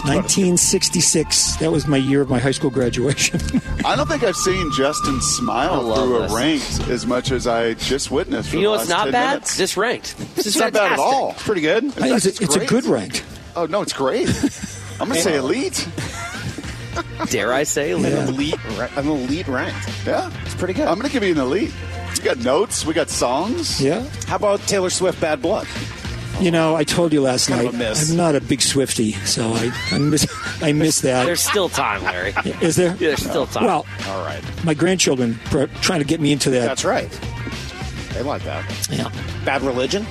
1966. 0.03 1.57
That 1.57 1.72
was 1.72 1.88
my 1.88 1.97
year 1.97 2.22
of 2.22 2.30
my 2.30 2.39
high 2.39 2.51
school 2.51 2.70
graduation. 2.72 3.39
I 3.86 3.95
don't 3.95 4.07
think 4.07 4.24
I've 4.24 4.36
seen 4.36 4.72
Justin 4.74 5.16
I 5.18 5.20
smile 5.20 5.82
love 5.84 6.07
through 6.07 6.20
this. 6.20 6.32
a 6.32 6.36
ranked 6.36 6.89
as 6.89 7.05
much 7.05 7.32
as 7.32 7.47
I 7.47 7.76
just 7.76 8.12
witnessed. 8.12 8.49
For 8.49 8.57
You 8.57 8.64
know 8.64 8.72
the 8.72 8.78
what's 8.80 8.89
last 8.89 8.97
not 8.97 9.03
10 9.05 9.12
bad? 9.14 9.30
minutes. 9.34 9.57
This 9.57 9.78
ranked. 9.78 10.18
This 10.36 10.47
is 10.47 10.55
It's 10.55 10.55
not 10.57 10.74
bad 10.74 10.84
at 10.93 10.97
fantastic. 10.97 11.05
all. 11.16 11.32
It's 11.32 11.43
pretty 11.43 11.62
good. 11.62 11.86
I 11.86 11.89
think 11.91 12.16
it's, 12.18 12.26
a, 12.26 12.43
it's 12.43 12.55
a 12.55 12.59
great. 12.59 12.70
good 12.70 12.86
ranked. 12.86 13.24
Oh 13.55 13.66
no, 13.68 13.82
it's 13.82 13.93
great. 13.93 14.28
I'm 15.02 15.08
gonna 15.08 15.20
say 15.22 15.38
elite. 15.38 15.88
Dare 17.30 17.54
I 17.54 17.64
say? 17.64 17.91
An 17.91 18.02
Yeah. 18.02 18.28
elite, 18.28 18.64
ra- 18.78 18.89
an 18.97 19.08
elite 19.08 19.47
ranked. 19.47 19.89
Yeah, 20.06 20.32
It's 20.45 20.56
pretty 20.56 20.74
good. 20.74 20.88
I'm 20.88 20.97
gonna 20.97 21.10
give 21.10 21.24
you 21.24 21.32
an 21.32 21.39
elite. 21.39 21.72
We 22.18 22.24
got 22.24 22.38
notes. 22.39 22.86
We 22.86 22.93
got 22.93 23.10
songs. 23.10 23.82
Yeah. 23.82 24.06
How 24.28 24.36
about 24.36 24.60
Taylor 24.68 24.89
Swift, 24.89 25.20
Bad 25.22 25.41
Blood? 25.41 25.68
You 26.39 26.49
know, 26.52 26.76
I 26.76 26.84
told 26.84 27.14
you 27.14 27.22
last 27.22 27.47
Kind 27.47 27.62
night 27.64 27.68
of 27.70 27.76
a 27.76 27.78
miss. 27.78 28.10
I'm 28.12 28.18
not 28.18 28.36
a 28.36 28.41
big 28.41 28.60
Swiftie, 28.60 29.16
so 29.28 29.54
I 29.54 29.72
I 29.91 29.99
miss 29.99 30.28
I 30.62 30.72
miss 30.74 31.02
that. 31.02 31.26
There's 31.26 31.41
still 31.41 31.70
time, 31.70 32.04
Larry. 32.04 32.34
Is 32.62 32.76
there? 32.76 32.91
There's 32.93 33.20
still 33.24 33.45
time. 33.47 33.66
Well, 33.66 33.86
All 34.08 34.26
right. 34.26 34.41
my 34.64 34.74
grandchildren 34.74 35.39
are 35.54 35.68
trying 35.82 35.99
to 35.99 36.06
get 36.06 36.20
me 36.20 36.32
into 36.32 36.49
that. 36.52 36.66
That's 36.66 36.84
right. 36.86 37.10
They 38.14 38.24
like 38.24 38.43
that. 38.43 38.66
Yeah. 38.91 39.10
Bad 39.45 39.62
Religion? 39.62 40.06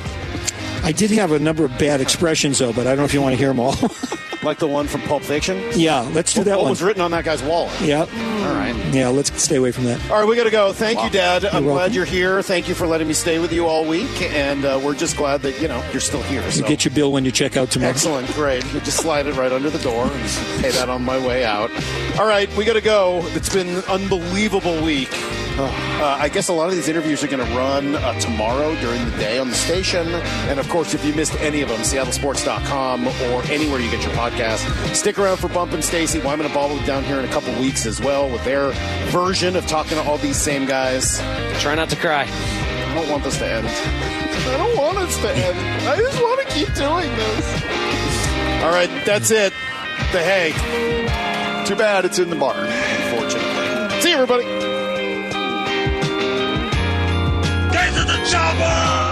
I 0.83 0.93
did 0.93 1.11
have 1.13 1.33
a 1.33 1.39
number 1.39 1.65
of 1.65 1.77
bad 1.79 2.01
expressions 2.01 2.59
though, 2.59 2.73
but 2.73 2.87
I 2.87 2.91
don't 2.91 2.99
know 2.99 3.05
if 3.05 3.15
you 3.15 3.23
want 3.23 3.33
to 3.35 3.39
hear 3.39 3.49
them 3.49 3.61
all. 3.61 3.75
Like 4.43 4.59
the 4.59 4.67
one 4.67 4.87
from 4.87 5.03
Pulp 5.03 5.23
Fiction? 5.23 5.63
yeah, 5.75 6.01
let's 6.15 6.33
do 6.33 6.43
that 6.45 6.57
what 6.57 6.63
one. 6.63 6.71
was 6.71 6.83
written 6.83 7.03
on 7.03 7.11
that 7.11 7.27
guy's 7.27 7.43
wallet? 7.43 7.79
Yeah. 7.83 7.99
All 8.01 8.55
right. 8.55 8.75
Yeah, 8.91 9.09
let's 9.09 9.31
stay 9.43 9.57
away 9.57 9.71
from 9.71 9.85
that. 9.85 10.01
All 10.11 10.19
right, 10.19 10.27
we 10.27 10.35
got 10.35 10.45
to 10.45 10.51
go. 10.51 10.73
Thank 10.73 11.03
you, 11.03 11.11
Dad. 11.11 11.45
I'm 11.45 11.63
You're 11.63 11.75
glad 11.75 11.95
you're 11.95 12.07
here. 12.07 12.41
Thank 12.41 12.67
you 12.67 12.75
for 12.75 12.87
letting 12.87 13.07
me 13.07 13.13
stay 13.13 13.39
with 13.39 13.53
you 13.53 13.67
all 13.67 13.87
week, 13.87 14.23
and 14.33 14.65
uh, 14.65 14.81
we're 14.83 14.95
just 14.95 15.19
glad 15.19 15.43
that 15.43 15.61
you 15.61 15.69
know 15.69 15.85
you're 15.93 16.01
still 16.01 16.23
here. 16.23 16.43
You 16.43 16.51
So. 16.53 16.67
get 16.67 16.87
your 16.87 16.95
bill 16.95 17.13
when 17.13 17.27
you 17.27 17.31
check 17.33 17.59
out 17.59 17.71
tomorrow. 17.71 17.91
Excellent, 17.91 18.29
great. 18.33 18.65
You 18.73 18.81
just 18.81 18.97
slide 18.97 19.27
it 19.27 19.35
right 19.37 19.53
under 19.53 19.69
the 19.69 19.79
door 19.81 20.05
and 20.07 20.63
pay 20.63 20.71
that 20.71 20.89
on 20.89 21.05
my 21.05 21.19
way 21.19 21.45
out. 21.45 21.71
All 22.19 22.27
right, 22.27 22.49
we 22.57 22.65
got 22.65 22.73
to 22.73 22.81
go. 22.81 23.21
It's 23.35 23.53
been 23.53 23.69
an 23.69 23.85
unbelievable 23.91 24.83
week. 24.83 25.11
Uh, 25.65 26.17
I 26.19 26.29
guess 26.29 26.49
a 26.49 26.53
lot 26.53 26.69
of 26.69 26.75
these 26.75 26.89
interviews 26.89 27.23
are 27.23 27.29
going 27.29 27.47
to 27.47 27.57
run 27.57 27.95
uh, 27.95 28.19
tomorrow 28.21 28.75
during 28.77 29.05
the 29.05 29.17
day 29.19 29.39
on 29.39 29.49
the 29.49 29.55
station. 29.55 30.07
And 30.49 30.59
of 30.59 30.69
course, 30.69 30.95
if 30.95 31.05
you 31.05 31.15
missed 31.15 31.35
any 31.41 31.63
of 31.63 31.69
them, 31.69 31.81
seattlesports.com 31.81 33.07
or 33.07 33.43
anywhere 33.45 33.81
you 33.81 33.91
get 33.91 34.03
your 34.03 34.13
podcast. 34.13 34.95
Stick 34.95 35.19
around 35.19 35.39
for 35.39 35.49
Bump 35.49 35.73
and 35.73 35.85
Stacy. 35.85 36.21
Wyman 36.21 36.47
and 36.47 36.81
be 36.81 36.87
down 36.87 37.05
here 37.05 37.19
in 37.19 37.25
a 37.25 37.33
couple 37.33 37.53
weeks 37.61 37.87
as 37.87 38.01
well 38.01 38.31
with 38.31 38.45
their 38.45 38.71
version 39.11 39.57
of 39.57 39.67
talking 39.67 39.97
to 39.99 40.03
all 40.03 40.19
these 40.19 40.37
same 40.37 40.67
guys. 40.67 41.19
Try 41.61 41.75
not 41.75 41.91
to 41.91 41.97
cry. 41.97 42.27
I 42.27 42.95
don't 42.95 43.11
want 43.11 43.25
this 43.25 43.39
to 43.39 43.47
end. 43.47 43.67
I 43.67 44.57
don't 44.57 44.77
want 44.77 44.99
us 44.99 45.17
to 45.21 45.31
end. 45.31 45.59
I 45.87 45.97
just 45.97 46.21
want 46.21 46.49
to 46.49 46.55
keep 46.55 46.75
doing 46.75 47.11
this. 47.17 47.63
All 48.63 48.71
right, 48.71 48.91
that's 49.07 49.31
it. 49.31 49.53
The 50.13 50.23
hay. 50.23 50.53
Too 51.67 51.77
bad 51.77 52.05
it's 52.05 52.19
in 52.19 52.31
the 52.31 52.37
barn. 52.37 52.67
Unfortunately. 52.67 54.01
See 54.01 54.11
you, 54.11 54.17
everybody. 54.17 54.70
to 58.01 58.07
the 58.07 58.25
chopper! 58.25 59.10